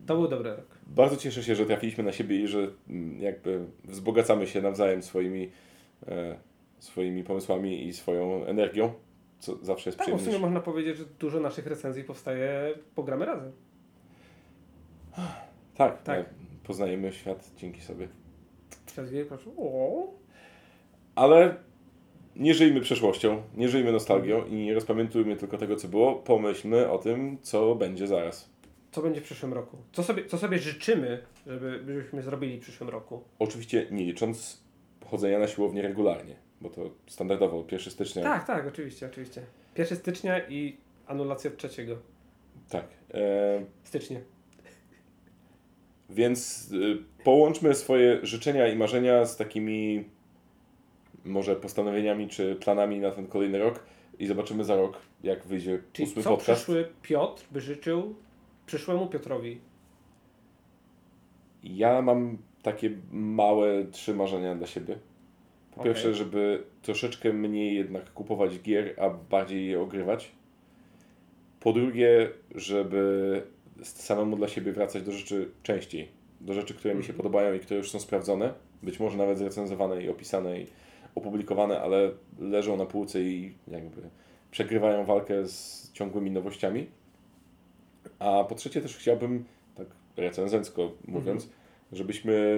To 0.07 0.15
był 0.17 0.29
dobry 0.29 0.51
rok. 0.51 0.70
Bardzo 0.91 1.17
cieszę 1.17 1.43
się, 1.43 1.55
że 1.55 1.67
trafiliśmy 1.67 2.05
na 2.05 2.13
siebie 2.13 2.41
i 2.41 2.49
że 2.49 2.71
mm, 2.89 3.21
jakby 3.21 3.67
wzbogacamy 3.85 4.47
się 4.47 4.63
nawzajem 4.63 5.03
swoimi, 5.03 5.51
e, 6.09 6.37
swoimi 6.79 7.25
pomysłami 7.25 7.87
i 7.87 7.93
swoją 7.93 8.45
energią, 8.45 8.93
co 9.39 9.57
zawsze 9.63 9.91
jest 9.91 9.99
Tak, 9.99 10.15
w 10.17 10.25
sumie 10.25 10.39
można 10.39 10.61
powiedzieć, 10.61 10.97
że 10.97 11.05
dużo 11.19 11.41
naszych 11.41 11.67
recenzji 11.67 12.05
powstaje, 12.05 12.75
pogramy 12.95 13.25
razem. 13.25 13.53
Tak, 15.15 16.03
Tak. 16.03 16.03
tak. 16.03 16.27
Poznajemy 16.65 17.13
świat 17.13 17.51
dzięki 17.57 17.81
sobie. 17.81 18.09
Przez 18.87 19.11
wiele 19.11 19.25
proszę. 19.25 19.51
O, 19.59 20.09
Ale 21.15 21.57
nie 22.37 22.55
żyjmy 22.55 22.81
przeszłością, 22.81 23.43
nie 23.57 23.69
żyjmy 23.69 23.93
nostalgią 23.93 24.45
i 24.47 24.55
nie 24.55 24.75
rozpamiętujmy 24.75 25.37
tylko 25.37 25.59
tego, 25.59 25.77
co 25.77 25.89
było. 25.89 26.15
Pomyślmy 26.15 26.91
o 26.91 26.99
tym, 26.99 27.39
co 27.43 27.75
będzie 27.75 28.07
zaraz. 28.07 28.51
Co 28.91 29.03
będzie 29.03 29.21
w 29.21 29.25
przyszłym 29.25 29.53
roku? 29.53 29.77
Co 29.93 30.03
sobie, 30.03 30.27
co 30.27 30.39
sobie 30.39 30.59
życzymy, 30.59 31.23
żeby, 31.47 31.83
żebyśmy 31.87 32.23
zrobili 32.23 32.59
w 32.59 32.63
przyszłym 32.63 32.89
roku? 32.89 33.25
Oczywiście 33.39 33.87
nie 33.91 34.05
licząc 34.05 34.63
chodzenia 35.07 35.39
na 35.39 35.49
siłownię 35.49 35.83
regularnie, 35.83 36.37
bo 36.61 36.71
to 36.71 36.91
standardowo 37.07 37.65
1 37.73 37.93
stycznia. 37.93 38.23
Tak, 38.23 38.47
tak, 38.47 38.67
oczywiście, 38.67 39.07
oczywiście. 39.07 39.43
1 39.79 39.99
stycznia 39.99 40.49
i 40.49 40.77
anulacja 41.07 41.51
trzeciego 41.51 41.97
Tak. 42.69 42.87
E, 43.15 43.65
stycznia. 43.85 44.21
Więc 46.11 46.69
y, 46.73 46.99
połączmy 47.25 47.75
swoje 47.75 48.19
życzenia 48.23 48.69
i 48.69 48.77
marzenia 48.77 49.25
z 49.25 49.37
takimi 49.37 50.05
może 51.25 51.57
postanowieniami 51.57 52.29
czy 52.29 52.57
planami 52.57 53.01
na 53.01 53.11
ten 53.11 53.27
kolejny 53.27 53.59
rok 53.59 53.81
i 54.19 54.27
zobaczymy 54.27 54.65
za 54.65 54.77
rok, 54.77 54.99
jak 55.23 55.47
wyjdzie 55.47 55.83
Czyli 55.93 56.09
ósmy 56.09 56.23
co 56.23 56.31
podcast. 56.31 56.63
przyszły 56.63 56.89
Piotr 57.03 57.45
by 57.51 57.61
życzył 57.61 58.15
przyszłemu 58.71 59.07
Piotrowi? 59.07 59.59
Ja 61.65 62.03
mam 62.03 62.39
takie 62.63 62.91
małe 63.13 63.85
trzy 63.85 64.15
marzenia 64.15 64.55
dla 64.55 64.67
siebie. 64.67 64.99
Po 65.75 65.81
Okej. 65.81 65.93
pierwsze, 65.93 66.15
żeby 66.15 66.63
troszeczkę 66.83 67.33
mniej 67.33 67.75
jednak 67.75 68.13
kupować 68.13 68.61
gier, 68.61 68.95
a 69.01 69.11
bardziej 69.11 69.69
je 69.69 69.81
ogrywać. 69.81 70.33
Po 71.61 71.73
drugie, 71.73 72.31
żeby 72.55 73.43
samemu 73.83 74.37
dla 74.37 74.49
siebie 74.49 74.73
wracać 74.73 75.03
do 75.03 75.13
rzeczy 75.13 75.51
częściej. 75.63 76.09
Do 76.41 76.55
rzeczy, 76.55 76.75
które 76.75 76.95
mi 76.95 77.03
się 77.03 77.11
Mhm. 77.13 77.17
podobają 77.17 77.55
i 77.55 77.61
które 77.61 77.79
już 77.79 77.91
są 77.91 78.01
sprawdzone. 78.01 78.55
Być 78.83 79.01
może 79.01 79.17
nawet 79.19 79.39
zrecenzowane 79.39 80.03
i 80.03 80.09
opisane 80.09 80.61
i 80.61 80.67
opublikowane, 81.15 81.81
ale 81.81 82.11
leżą 82.39 82.77
na 82.77 82.87
półce 82.87 83.23
i 83.23 83.53
jakby 83.69 84.03
przegrywają 84.51 85.05
walkę 85.05 85.47
z 85.47 85.91
ciągłymi 85.93 86.31
nowościami. 86.31 86.87
A 88.21 88.45
po 88.45 88.55
trzecie 88.55 88.81
też 88.81 88.97
chciałbym, 88.97 89.45
tak 89.75 89.87
recenzencko 90.17 90.93
mówiąc, 91.09 91.49
żebyśmy 91.93 92.57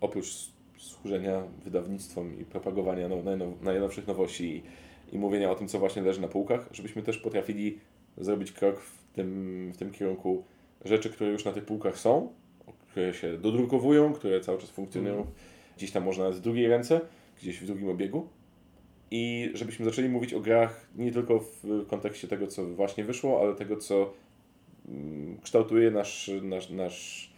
oprócz 0.00 0.26
służenia 0.78 1.42
wydawnictwom 1.64 2.40
i 2.40 2.44
propagowania 2.44 3.08
najnow, 3.08 3.62
najnowszych 3.62 4.06
nowości 4.06 4.62
i, 5.12 5.14
i 5.14 5.18
mówienia 5.18 5.50
o 5.50 5.54
tym, 5.54 5.68
co 5.68 5.78
właśnie 5.78 6.02
leży 6.02 6.20
na 6.20 6.28
półkach, 6.28 6.68
żebyśmy 6.72 7.02
też 7.02 7.18
potrafili 7.18 7.78
zrobić 8.18 8.52
krok 8.52 8.80
w 8.80 9.12
tym, 9.12 9.70
w 9.74 9.76
tym 9.76 9.90
kierunku 9.90 10.44
rzeczy, 10.84 11.10
które 11.10 11.30
już 11.30 11.44
na 11.44 11.52
tych 11.52 11.64
półkach 11.64 11.98
są, 11.98 12.32
które 12.90 13.14
się 13.14 13.38
dodrukowują, 13.38 14.12
które 14.12 14.40
cały 14.40 14.58
czas 14.58 14.70
funkcjonują 14.70 15.14
Mhm. 15.14 15.34
gdzieś 15.76 15.90
tam 15.90 16.04
można 16.04 16.30
w 16.30 16.40
drugiej 16.40 16.68
ręce, 16.68 17.00
gdzieś 17.42 17.60
w 17.60 17.66
drugim 17.66 17.88
obiegu. 17.88 18.28
I 19.10 19.50
żebyśmy 19.54 19.84
zaczęli 19.84 20.08
mówić 20.08 20.34
o 20.34 20.40
grach 20.40 20.86
nie 20.96 21.12
tylko 21.12 21.40
w 21.40 21.86
kontekście 21.86 22.28
tego, 22.28 22.46
co 22.46 22.66
właśnie 22.66 23.04
wyszło, 23.04 23.40
ale 23.40 23.54
tego, 23.54 23.76
co 23.76 24.12
kształtuje 25.42 25.90
nasz, 25.90 26.30
nasz, 26.42 26.70
nasz 26.70 27.32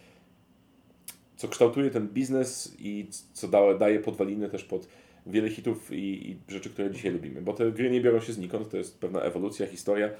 co 1.36 1.48
kształtuje 1.48 1.90
ten 1.90 2.08
biznes 2.08 2.76
i 2.78 3.08
co 3.32 3.48
da, 3.48 3.74
daje 3.74 4.00
podwaliny 4.00 4.48
też 4.48 4.64
pod 4.64 4.88
wiele 5.26 5.50
hitów 5.50 5.92
i, 5.92 6.30
i 6.30 6.36
rzeczy, 6.48 6.70
które 6.70 6.90
dzisiaj 6.90 7.12
lubimy. 7.12 7.42
Bo 7.42 7.52
te 7.52 7.72
gry 7.72 7.90
nie 7.90 8.00
biorą 8.00 8.20
się 8.20 8.32
znikąd, 8.32 8.70
to 8.70 8.76
jest 8.76 9.00
pewna 9.00 9.20
ewolucja, 9.20 9.66
historia 9.66 10.10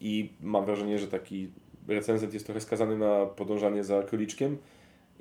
i 0.00 0.32
mam 0.40 0.64
wrażenie, 0.64 0.98
że 0.98 1.08
taki 1.08 1.48
recenzent 1.88 2.34
jest 2.34 2.46
trochę 2.46 2.60
skazany 2.60 2.98
na 2.98 3.26
podążanie 3.26 3.84
za 3.84 4.02
króliczkiem 4.02 4.58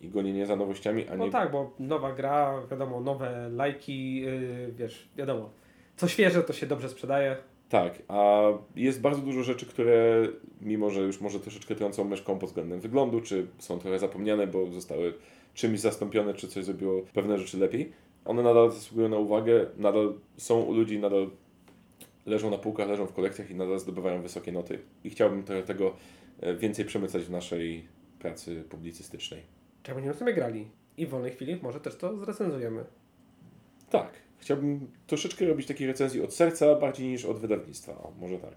i 0.02 0.10
gonienie 0.10 0.46
za 0.46 0.56
nowościami, 0.56 1.08
a 1.08 1.16
nie 1.16 1.26
No 1.26 1.32
tak, 1.32 1.52
bo 1.52 1.74
nowa 1.80 2.14
gra, 2.14 2.62
wiadomo, 2.72 3.02
nowe 3.02 3.50
lajki, 3.50 4.22
yy, 4.22 4.72
wiesz, 4.72 5.10
wiadomo. 5.16 5.50
Co 5.96 6.08
świeże, 6.08 6.44
to 6.44 6.54
się 6.54 6.68
dobrze 6.68 6.90
sprzedaje. 6.90 7.38
Tak, 7.70 8.04
a 8.08 8.42
jest 8.76 9.02
bardzo 9.02 9.22
dużo 9.22 9.44
rzeczy, 9.44 9.66
które 9.66 10.28
mimo, 10.62 10.90
że 10.90 11.02
już 11.02 11.22
może 11.22 11.40
troszeczkę 11.40 11.76
trącą 11.76 12.04
myszką 12.04 12.40
pod 12.40 12.50
względem 12.50 12.80
wyglądu, 12.80 13.22
czy 13.22 13.48
są 13.60 13.80
trochę 13.80 14.00
zapomniane, 14.00 14.48
bo 14.48 14.72
zostały 14.72 15.14
czymś 15.54 15.80
zastąpione, 15.80 16.34
czy 16.34 16.48
coś 16.48 16.66
zrobiło 16.66 17.02
pewne 17.14 17.38
rzeczy 17.38 17.58
lepiej, 17.58 17.92
one 18.26 18.44
nadal 18.44 18.72
zasługują 18.72 19.10
na 19.10 19.18
uwagę, 19.18 19.66
nadal 19.78 20.14
są 20.38 20.62
u 20.62 20.74
ludzi, 20.74 21.00
nadal 21.00 21.30
leżą 22.26 22.50
na 22.50 22.58
półkach, 22.58 22.88
leżą 22.88 23.06
w 23.06 23.14
kolekcjach 23.14 23.52
i 23.52 23.56
nadal 23.56 23.80
zdobywają 23.80 24.22
wysokie 24.22 24.52
noty. 24.52 24.80
I 25.04 25.10
chciałbym 25.10 25.44
trochę 25.44 25.64
tego 25.64 25.94
e, 26.42 26.56
więcej 26.56 26.86
przemycać 26.86 27.24
w 27.24 27.32
naszej 27.32 27.88
pracy 28.20 28.64
publicystycznej. 28.70 29.42
Czemu 29.84 29.96
będziemy 29.96 30.16
sobie 30.18 30.34
grali? 30.34 30.68
I 30.98 31.06
w 31.06 31.10
wolnej 31.10 31.32
chwili 31.32 31.60
może 31.62 31.80
też 31.80 31.96
to 31.96 32.18
zrecenzujemy. 32.18 32.86
Tak, 33.90 34.12
chciałbym 34.38 34.92
troszeczkę 35.08 35.46
robić 35.46 35.68
takiej 35.68 35.88
recenzji 35.88 36.22
od 36.22 36.34
serca, 36.34 36.76
bardziej 36.76 37.08
niż 37.08 37.26
od 37.26 37.40
wydawnictwa. 37.40 37.92
O, 37.92 38.12
może 38.20 38.38
tak. 38.38 38.56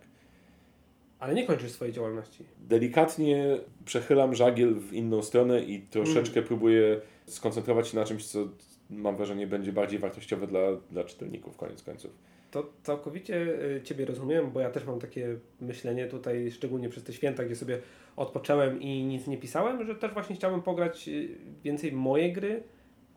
Ale 1.18 1.34
nie 1.34 1.46
kończysz 1.46 1.70
swojej 1.72 1.94
działalności. 1.94 2.44
delikatnie 2.58 3.58
przechylam 3.84 4.34
żagiel 4.34 4.74
w 4.74 4.92
inną 4.92 5.22
stronę 5.22 5.62
i 5.62 5.80
troszeczkę 5.80 6.42
próbuję 6.42 7.00
skoncentrować 7.26 7.88
się 7.88 7.96
na 7.96 8.04
czymś, 8.04 8.26
co 8.26 8.48
mam 8.90 9.16
wrażenie, 9.16 9.46
będzie 9.46 9.72
bardziej 9.72 9.98
wartościowe 9.98 10.46
dla, 10.46 10.60
dla 10.90 11.04
czytelników 11.04 11.56
koniec 11.56 11.82
końców. 11.82 12.10
To 12.50 12.72
całkowicie 12.82 13.64
y, 13.76 13.82
Ciebie 13.82 14.04
rozumiem, 14.04 14.50
bo 14.50 14.60
ja 14.60 14.70
też 14.70 14.84
mam 14.84 15.00
takie 15.00 15.36
myślenie 15.60 16.06
tutaj, 16.06 16.50
szczególnie 16.50 16.88
przez 16.88 17.04
te 17.04 17.12
święta, 17.12 17.44
gdzie 17.44 17.56
sobie 17.56 17.78
odpocząłem 18.16 18.82
i 18.82 19.04
nic 19.04 19.26
nie 19.26 19.38
pisałem, 19.38 19.86
że 19.86 19.94
też 19.94 20.12
właśnie 20.12 20.36
chciałbym 20.36 20.62
pograć 20.62 21.08
y, 21.08 21.28
więcej 21.64 21.92
moje 21.92 22.32
gry, 22.32 22.62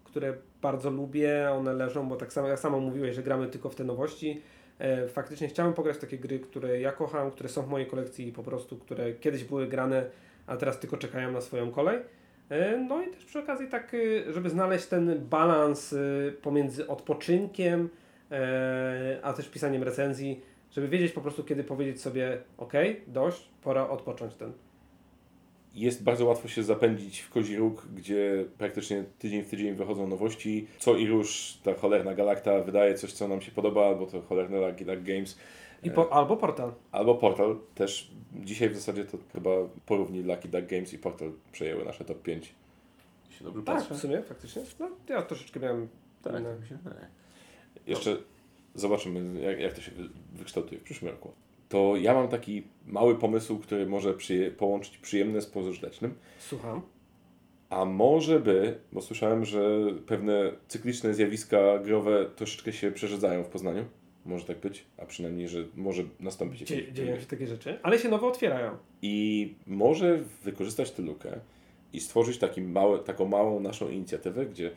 które 0.04 0.38
bardzo 0.64 0.90
lubię, 0.90 1.52
one 1.52 1.74
leżą, 1.74 2.10
bo 2.10 2.16
tak 2.16 2.34
samo 2.34 2.48
jak 2.48 2.60
samo 2.60 2.80
mówiłeś, 2.80 3.16
że 3.16 3.24
gramy 3.24 3.48
tylko 3.48 3.70
w 3.70 3.76
te 3.76 3.84
nowości. 3.84 4.42
E, 4.80 5.08
faktycznie 5.08 5.48
chciałem 5.48 5.74
pograć 5.74 5.98
takie 5.98 6.18
gry, 6.18 6.40
które 6.40 6.80
ja 6.80 6.92
kocham, 6.92 7.32
które 7.32 7.50
są 7.50 7.62
w 7.62 7.70
mojej 7.70 7.88
kolekcji 7.88 8.28
i 8.28 8.32
po 8.32 8.44
prostu, 8.44 8.78
które 8.78 9.14
kiedyś 9.14 9.44
były 9.44 9.68
grane, 9.68 10.06
a 10.48 10.58
teraz 10.58 10.80
tylko 10.80 10.98
czekają 10.98 11.32
na 11.32 11.42
swoją 11.42 11.72
kolej. 11.72 12.00
E, 12.50 12.78
no 12.78 13.02
i 13.02 13.08
też 13.08 13.26
przy 13.26 13.40
okazji 13.40 13.68
tak, 13.68 13.94
y, 13.94 14.34
żeby 14.34 14.50
znaleźć 14.50 14.86
ten 14.86 15.26
balans 15.30 15.96
pomiędzy 16.42 16.88
odpoczynkiem, 16.88 17.90
e, 18.32 19.20
a 19.22 19.34
też 19.34 19.50
pisaniem 19.50 19.84
recenzji, 19.84 20.42
żeby 20.72 20.88
wiedzieć 20.88 21.12
po 21.12 21.22
prostu, 21.22 21.44
kiedy 21.44 21.64
powiedzieć 21.64 22.02
sobie, 22.02 22.38
ok, 22.58 22.74
dość, 23.08 23.50
pora 23.62 23.90
odpocząć 23.90 24.36
ten. 24.36 24.54
Jest 25.74 26.04
bardzo 26.04 26.26
łatwo 26.26 26.48
się 26.48 26.64
zapędzić 26.64 27.20
w 27.20 27.30
kozi 27.30 27.56
róg, 27.58 27.86
gdzie 27.96 28.46
praktycznie 28.58 29.04
tydzień 29.20 29.44
w 29.44 29.50
tydzień 29.50 29.76
wychodzą 29.76 30.08
nowości. 30.08 30.68
Co 30.80 30.96
i 30.98 31.08
róż 31.08 31.58
ta 31.64 31.74
cholerna 31.74 32.14
Galakta 32.14 32.60
wydaje 32.64 32.96
coś, 32.96 33.14
co 33.14 33.28
nam 33.28 33.42
się 33.42 33.52
podoba, 33.52 33.88
albo 33.88 34.06
to 34.06 34.22
cholerne 34.22 34.68
Lucky 34.68 34.86
Duck 34.86 35.02
Games. 35.02 35.38
I 35.84 35.92
po, 35.92 36.14
albo 36.14 36.38
portal. 36.38 36.72
Albo 36.92 37.16
Portal 37.16 37.60
też. 37.76 38.12
Dzisiaj 38.44 38.70
w 38.70 38.76
zasadzie 38.76 39.06
to 39.06 39.18
chyba 39.34 39.50
porówni 39.86 40.22
Lucky 40.24 40.48
Duck 40.48 40.66
Games 40.68 40.94
i 40.94 40.98
Portal 41.00 41.32
przejęły 41.52 41.86
nasze 41.86 42.06
top 42.06 42.22
5. 42.22 42.56
Się 43.30 43.44
dobrze 43.44 43.64
Tak, 43.64 43.76
patrzę? 43.78 43.96
w 43.96 43.98
sumie, 43.98 44.22
faktycznie. 44.22 44.62
No, 44.80 44.90
ja 45.10 45.22
troszeczkę 45.22 45.60
miałem 45.60 45.88
Tak, 46.24 46.40
inne. 46.40 46.60
mi 46.60 46.68
się 46.68 46.78
wydaje. 46.78 47.08
Jeszcze 47.88 48.18
zobaczymy, 48.76 49.42
jak, 49.42 49.60
jak 49.60 49.74
to 49.74 49.82
się 49.82 49.92
wy- 49.92 50.10
wykształtuje 50.34 50.80
w 50.80 50.84
przyszłym 50.84 51.12
roku. 51.12 51.32
To 51.74 51.96
ja 51.98 52.14
mam 52.14 52.28
taki 52.28 52.64
mały 52.86 53.16
pomysł, 53.16 53.60
który 53.60 53.86
może 53.86 54.14
przyje- 54.14 54.52
połączyć 54.52 54.98
przyjemne 54.98 55.42
z 55.42 55.46
pożytecznym. 55.46 56.14
Słucham. 56.40 56.82
A 57.70 57.86
może 57.86 58.40
by, 58.40 58.80
bo 58.92 59.02
słyszałem, 59.02 59.46
że 59.46 59.86
pewne 60.08 60.52
cykliczne 60.68 61.14
zjawiska 61.14 61.80
growe 61.80 62.26
troszeczkę 62.36 62.74
się 62.74 62.92
przerzedzają 62.92 63.44
w 63.44 63.48
Poznaniu. 63.48 63.86
Może 64.26 64.46
tak 64.46 64.60
być, 64.60 64.86
a 64.98 65.06
przynajmniej, 65.06 65.48
że 65.48 65.64
może 65.76 66.04
nastąpić 66.20 66.60
Dzie, 66.60 66.76
jakiś... 66.76 66.94
dzieją 66.94 67.20
się 67.20 67.26
takie 67.26 67.48
rzeczy, 67.48 67.80
ale 67.84 68.00
się 68.00 68.10
nowe 68.10 68.28
otwierają. 68.28 68.78
I 69.02 69.56
może 69.68 70.20
wykorzystać 70.44 70.92
tę 70.92 71.02
lukę 71.02 71.40
i 71.94 72.00
stworzyć 72.00 72.38
taki 72.38 72.62
taką 73.06 73.26
małą 73.26 73.60
naszą 73.60 73.90
inicjatywę, 73.90 74.46
gdzie 74.46 74.72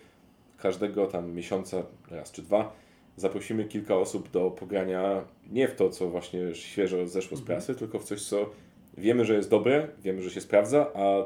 każdego 0.59 1.07
tam 1.07 1.33
miesiąca, 1.33 1.83
raz 2.11 2.33
czy 2.33 2.43
dwa, 2.43 2.73
zaprosimy 3.17 3.65
kilka 3.65 3.97
osób 3.97 4.31
do 4.31 4.51
pogrania 4.51 5.25
nie 5.51 5.69
w 5.69 5.75
to, 5.75 5.91
co 5.91 6.09
właśnie 6.09 6.55
świeżo 6.55 7.07
zeszło 7.07 7.37
z 7.37 7.43
prasy, 7.43 7.75
tylko 7.75 7.99
w 7.99 8.05
coś, 8.05 8.23
co 8.23 8.51
wiemy, 8.99 9.25
że 9.25 9.35
jest 9.35 9.51
dobre, 9.51 9.89
wiemy, 10.03 10.23
że 10.23 10.31
się 10.31 10.41
sprawdza, 10.41 10.91
a 10.95 11.25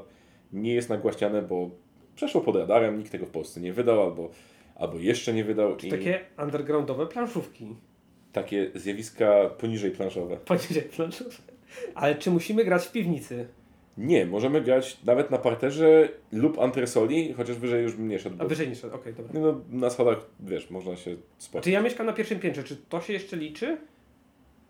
nie 0.53 0.75
jest 0.75 0.89
nagłaśniane, 0.89 1.43
bo 1.43 1.71
przeszło 2.15 2.41
pod 2.41 2.57
radarem, 2.57 2.99
nikt 2.99 3.13
tego 3.13 3.27
w 3.27 3.31
Polsce 3.31 3.61
nie 3.61 3.73
wydał, 3.73 4.03
albo, 4.03 4.31
albo 4.75 4.99
jeszcze 4.99 5.33
nie 5.33 5.45
wydał. 5.45 5.77
I 5.77 5.91
Takie 5.91 6.21
undergroundowe 6.43 7.07
planszówki. 7.07 7.77
takie 8.33 8.71
zjawiska 8.75 9.49
poniżej 9.59 9.91
planszowe. 9.91 10.37
Poniżej 10.37 10.83
planszówki. 10.83 11.43
Ale 11.95 12.15
czy 12.15 12.31
musimy 12.31 12.65
grać 12.65 12.87
w 12.87 12.93
piwnicy? 12.93 13.49
Nie, 13.99 14.27
możemy 14.27 14.61
grać 14.61 15.05
nawet 15.05 15.31
na 15.31 15.39
parterze 15.39 16.09
lub 16.33 16.59
antresoli, 16.59 17.33
chociaż 17.33 17.57
wyżej 17.57 17.83
już 17.83 17.99
nie 17.99 18.19
szedł. 18.19 18.37
A 18.39 18.45
wyżej 18.45 18.69
niż... 18.69 18.85
Okej, 18.85 19.15
dobra. 19.15 19.41
no, 19.41 19.61
na 19.71 19.91
schodach, 19.91 20.27
wiesz, 20.41 20.71
można 20.71 20.97
się 20.97 21.17
spotkać. 21.39 21.65
czy 21.65 21.71
ja 21.71 21.83
mieszkam 21.83 22.07
na 22.07 22.13
pierwszym 22.13 22.41
piętrze? 22.41 22.65
Czy 22.65 22.77
to 22.77 23.01
się 23.01 23.13
jeszcze 23.13 23.37
liczy? 23.37 23.79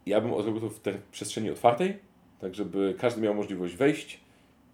Ja 0.06 0.20
bym 0.20 0.42
zrobił 0.42 0.60
to 0.60 0.68
w 0.68 0.80
tej 0.80 0.94
przestrzeni 1.12 1.50
otwartej, 1.50 1.98
tak 2.40 2.54
żeby 2.54 2.94
każdy 2.98 3.20
miał 3.20 3.34
możliwość 3.34 3.76
wejść, 3.76 4.20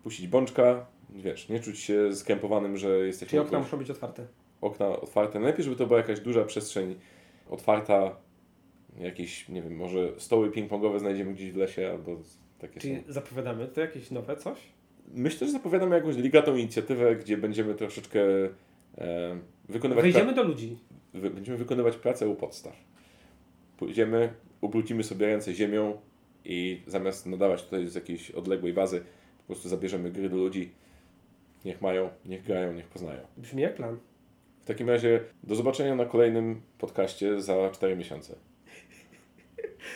puścić 0.03 0.29
bączka, 0.29 0.87
wiesz, 1.11 1.49
nie 1.49 1.61
czuć 1.61 1.79
się 1.81 2.15
skrępowanym, 2.15 2.77
że 2.77 2.89
jesteśmy 2.89 3.31
Czy 3.39 3.41
okna 3.41 3.59
muszą 3.59 3.77
być 3.77 3.91
otwarte? 3.91 4.27
okna 4.61 4.89
otwarte. 4.89 5.39
Najlepiej, 5.41 5.65
żeby 5.65 5.77
to 5.77 5.87
była 5.87 5.99
jakaś 5.99 6.21
duża 6.21 6.45
przestrzeń 6.45 6.95
otwarta, 7.51 8.17
jakieś, 8.99 9.49
nie 9.49 9.63
wiem, 9.63 9.77
może 9.77 10.21
stoły 10.21 10.51
ping-pongowe 10.51 10.99
znajdziemy 10.99 11.35
gdzieś 11.35 11.53
w 11.53 11.57
lesie 11.57 11.91
albo 11.91 12.17
takie 12.59 12.81
Czyli 12.81 12.97
są. 12.97 13.13
zapowiadamy 13.13 13.69
to 13.69 13.81
jakieś 13.81 14.11
nowe 14.11 14.37
coś? 14.37 14.59
Myślę, 15.15 15.47
że 15.47 15.53
zapowiadamy 15.53 15.97
jakąś 15.97 16.17
delikatną 16.17 16.57
inicjatywę, 16.57 17.17
gdzie 17.17 17.37
będziemy 17.37 17.75
troszeczkę 17.75 18.21
e, 18.99 19.39
wykonywać... 19.69 20.03
Wejdziemy 20.03 20.35
do 20.35 20.43
ludzi. 20.43 20.79
wy, 21.15 21.31
będziemy 21.31 21.59
wykonywać 21.59 21.97
pracę 21.97 22.29
u 22.29 22.35
podstaw. 22.35 22.77
Pójdziemy, 23.77 24.33
ubrudzimy 24.61 25.05
sobie 25.05 25.27
ręce 25.27 25.55
ziemią 25.55 26.01
i 26.45 26.83
zamiast 26.87 27.27
nadawać 27.27 27.63
tutaj 27.65 27.87
z 27.87 27.95
jakiejś 27.95 28.31
odległej 28.31 28.73
bazy, 28.73 29.01
po 29.39 29.47
prostu 29.47 29.69
zabierzemy 29.69 30.11
gry 30.11 30.29
do 30.29 30.37
ludzi. 30.37 30.71
Niech 31.65 31.83
mają, 31.83 32.11
niech 32.25 32.43
grają, 32.43 32.73
niech 32.73 32.87
poznają. 32.89 33.21
Brzmi 33.37 33.63
jak 33.63 33.75
plan. 33.75 33.99
W 34.61 34.65
takim 34.67 34.91
razie 34.91 35.21
do 35.43 35.55
zobaczenia 35.55 35.95
na 35.95 36.05
kolejnym 36.05 36.61
podcaście 36.79 37.41
za 37.41 37.71
4 37.71 37.97
miesiące. 37.97 38.35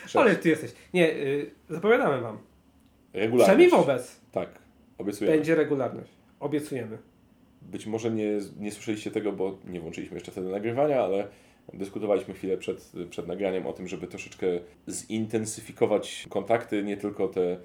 Sześć. 0.03 0.17
Ale 0.23 0.37
ty 0.37 0.49
jesteś. 0.49 0.73
Nie, 0.95 1.13
y, 1.13 1.51
zapowiadamy 1.69 2.21
wam. 2.21 2.39
Regularność. 3.13 3.59
Przynajmniej 3.59 3.71
wobec. 3.71 4.21
Tak, 4.33 4.49
obiecujemy. 4.99 5.37
Będzie 5.37 5.55
regularność. 5.55 6.11
Obiecujemy. 6.41 6.99
Być 7.63 7.87
może 7.87 8.11
nie, 8.11 8.39
nie 8.59 8.73
słyszeliście 8.73 9.11
tego, 9.11 9.33
bo 9.33 9.59
nie 9.65 9.81
włączyliśmy 9.81 10.17
jeszcze 10.17 10.33
wtedy 10.33 10.49
nagrywania, 10.49 11.03
ale 11.03 11.29
dyskutowaliśmy 11.73 12.35
chwilę 12.35 12.57
przed, 12.57 12.93
przed 13.11 13.27
nagraniem 13.27 13.67
o 13.67 13.73
tym, 13.73 13.89
żeby 13.89 14.07
troszeczkę 14.07 14.47
zintensyfikować 14.89 16.27
kontakty, 16.29 16.83
nie 16.83 16.97
tylko 16.97 17.29
te 17.29 17.57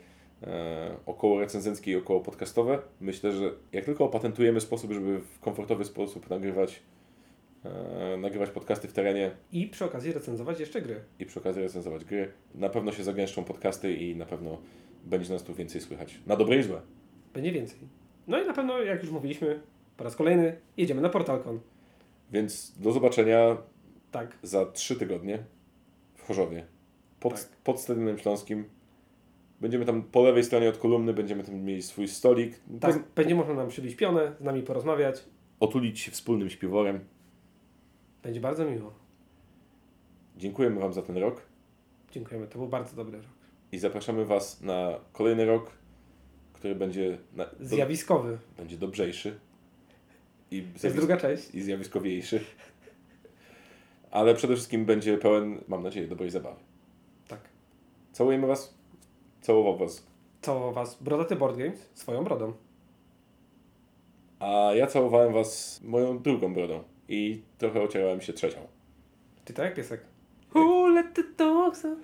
e, 0.44 0.96
około 1.06 1.40
recenzenckie 1.40 1.92
i 1.92 1.96
około 1.96 2.20
podcastowe. 2.20 2.80
Myślę, 3.02 3.32
że 3.32 3.52
jak 3.72 3.86
tylko 3.86 4.06
opatentujemy 4.06 4.62
sposób, 4.62 4.92
żeby 4.92 5.20
w 5.20 5.40
komfortowy 5.40 5.86
sposób 5.86 6.30
nagrywać, 6.30 6.82
e, 7.66 8.18
nagrywać 8.18 8.50
podcasty 8.50 8.88
w 8.88 8.94
terenie 8.94 9.32
I 9.52 9.68
przy 9.68 9.86
okazji 9.86 10.14
recenzować 10.14 10.60
jeszcze 10.60 10.82
gry. 10.82 11.00
i 11.20 11.26
przy 11.26 11.40
okazji 11.40 11.62
recenzować 11.62 12.06
gry, 12.06 12.32
na 12.56 12.70
pewno 12.70 12.92
się 12.92 13.04
zagęszczą 13.04 13.44
podcasty 13.44 13.94
i 13.94 14.16
na 14.16 14.26
pewno 14.26 14.58
będzie 15.06 15.34
nas 15.34 15.44
tu 15.44 15.54
więcej 15.54 15.82
słychać. 15.82 16.20
Na 16.28 16.36
dobre 16.36 16.58
i 16.58 16.64
złe. 16.64 16.82
Będzie 17.34 17.52
więcej. 17.52 17.80
No 18.28 18.44
i 18.44 18.48
na 18.48 18.54
pewno, 18.54 18.80
jak 18.80 19.02
już 19.02 19.12
mówiliśmy, 19.12 19.60
po 19.98 20.04
raz 20.04 20.16
kolejny 20.16 20.58
jedziemy 20.78 21.02
na 21.02 21.10
Portalcon. 21.10 21.60
Więc 22.32 22.80
do 22.80 22.92
zobaczenia 22.92 23.58
Tak. 24.12 24.38
za 24.44 24.66
trzy 24.66 24.96
tygodnie 24.96 25.44
w 26.16 26.22
Chorzowie. 26.28 26.66
Pod, 27.20 27.34
Tak. 27.34 27.48
pod 27.64 27.80
Stadionem 27.82 28.18
Śląskim. 28.18 28.66
Będziemy 29.62 29.86
tam 29.86 30.04
po 30.04 30.24
lewej 30.24 30.44
stronie 30.44 30.70
od 30.70 30.78
kolumny, 30.78 31.14
będziemy 31.14 31.44
tam 31.44 31.56
mieli 31.56 31.82
swój 31.82 32.08
stolik. 32.08 32.60
Tak, 32.80 32.92
Poz- 32.96 33.04
będzie 33.16 33.36
można 33.36 33.54
nam 33.54 33.68
przybić 33.68 33.96
pionę, 33.96 34.36
z 34.40 34.44
nami 34.44 34.64
porozmawiać. 34.64 35.24
Otulić 35.60 36.00
się 36.00 36.12
wspólnym 36.12 36.50
śpiworem. 36.50 37.00
Będzie 38.24 38.40
bardzo 38.40 38.66
miło. 38.66 38.94
Dziękujemy 40.38 40.80
Wam 40.80 40.94
za 40.94 41.02
ten 41.02 41.18
rok 41.18 41.42
Dziękujemy, 42.12 42.48
to 42.48 42.60
był 42.60 42.68
bardzo 42.68 42.96
dobry 42.96 43.18
rok. 43.18 43.28
I 43.72 43.78
zapraszamy 43.80 44.26
Was 44.26 44.62
na 44.62 45.00
kolejny 45.14 45.46
rok, 45.46 45.72
który 46.54 46.76
będzie, 46.76 47.18
na, 47.34 47.46
do, 47.46 47.66
Zjawiskowy. 47.66 48.38
będzie 48.58 48.78
dobrzejszy 48.78 49.40
i, 50.52 50.62
To 50.62 50.68
jest 50.68 50.80
zjawisk, 50.82 50.98
druga 51.00 51.18
część. 51.18 51.56
i 51.56 51.62
zjawiskowiejszy. 51.62 52.44
Ale 54.12 54.36
przede 54.36 54.56
wszystkim 54.56 54.86
będzie 54.86 55.18
pełen, 55.18 55.62
mam 55.68 55.84
nadzieję, 55.84 56.08
dobrej 56.08 56.30
zabawy. 56.30 56.60
Tak. 57.28 57.40
Całujemy 58.12 58.48
Was. 58.48 58.74
Całował 59.42 59.78
Was. 59.78 60.08
Całował 60.42 60.74
Was 60.74 61.04
Brodaty 61.04 61.36
Board 61.36 61.58
Games 61.58 61.90
swoją 61.94 62.24
brodą. 62.24 62.54
A 64.40 64.72
ja 64.76 64.88
całowałem 64.88 65.34
Was 65.34 65.82
moją 65.84 66.20
drugą 66.20 66.54
brodą 66.54 66.84
i 67.10 67.42
trochę 67.58 67.82
ocierałem 67.82 68.22
się 68.22 68.34
trzecią. 68.34 68.60
Ty 69.46 69.54
tak 69.54 69.66
jak 69.66 69.76
piesek. 69.76 70.02
Who 70.56 70.96
let 70.96 71.14
the 71.16 71.24
dogs 71.36 71.84
out? 71.84 71.98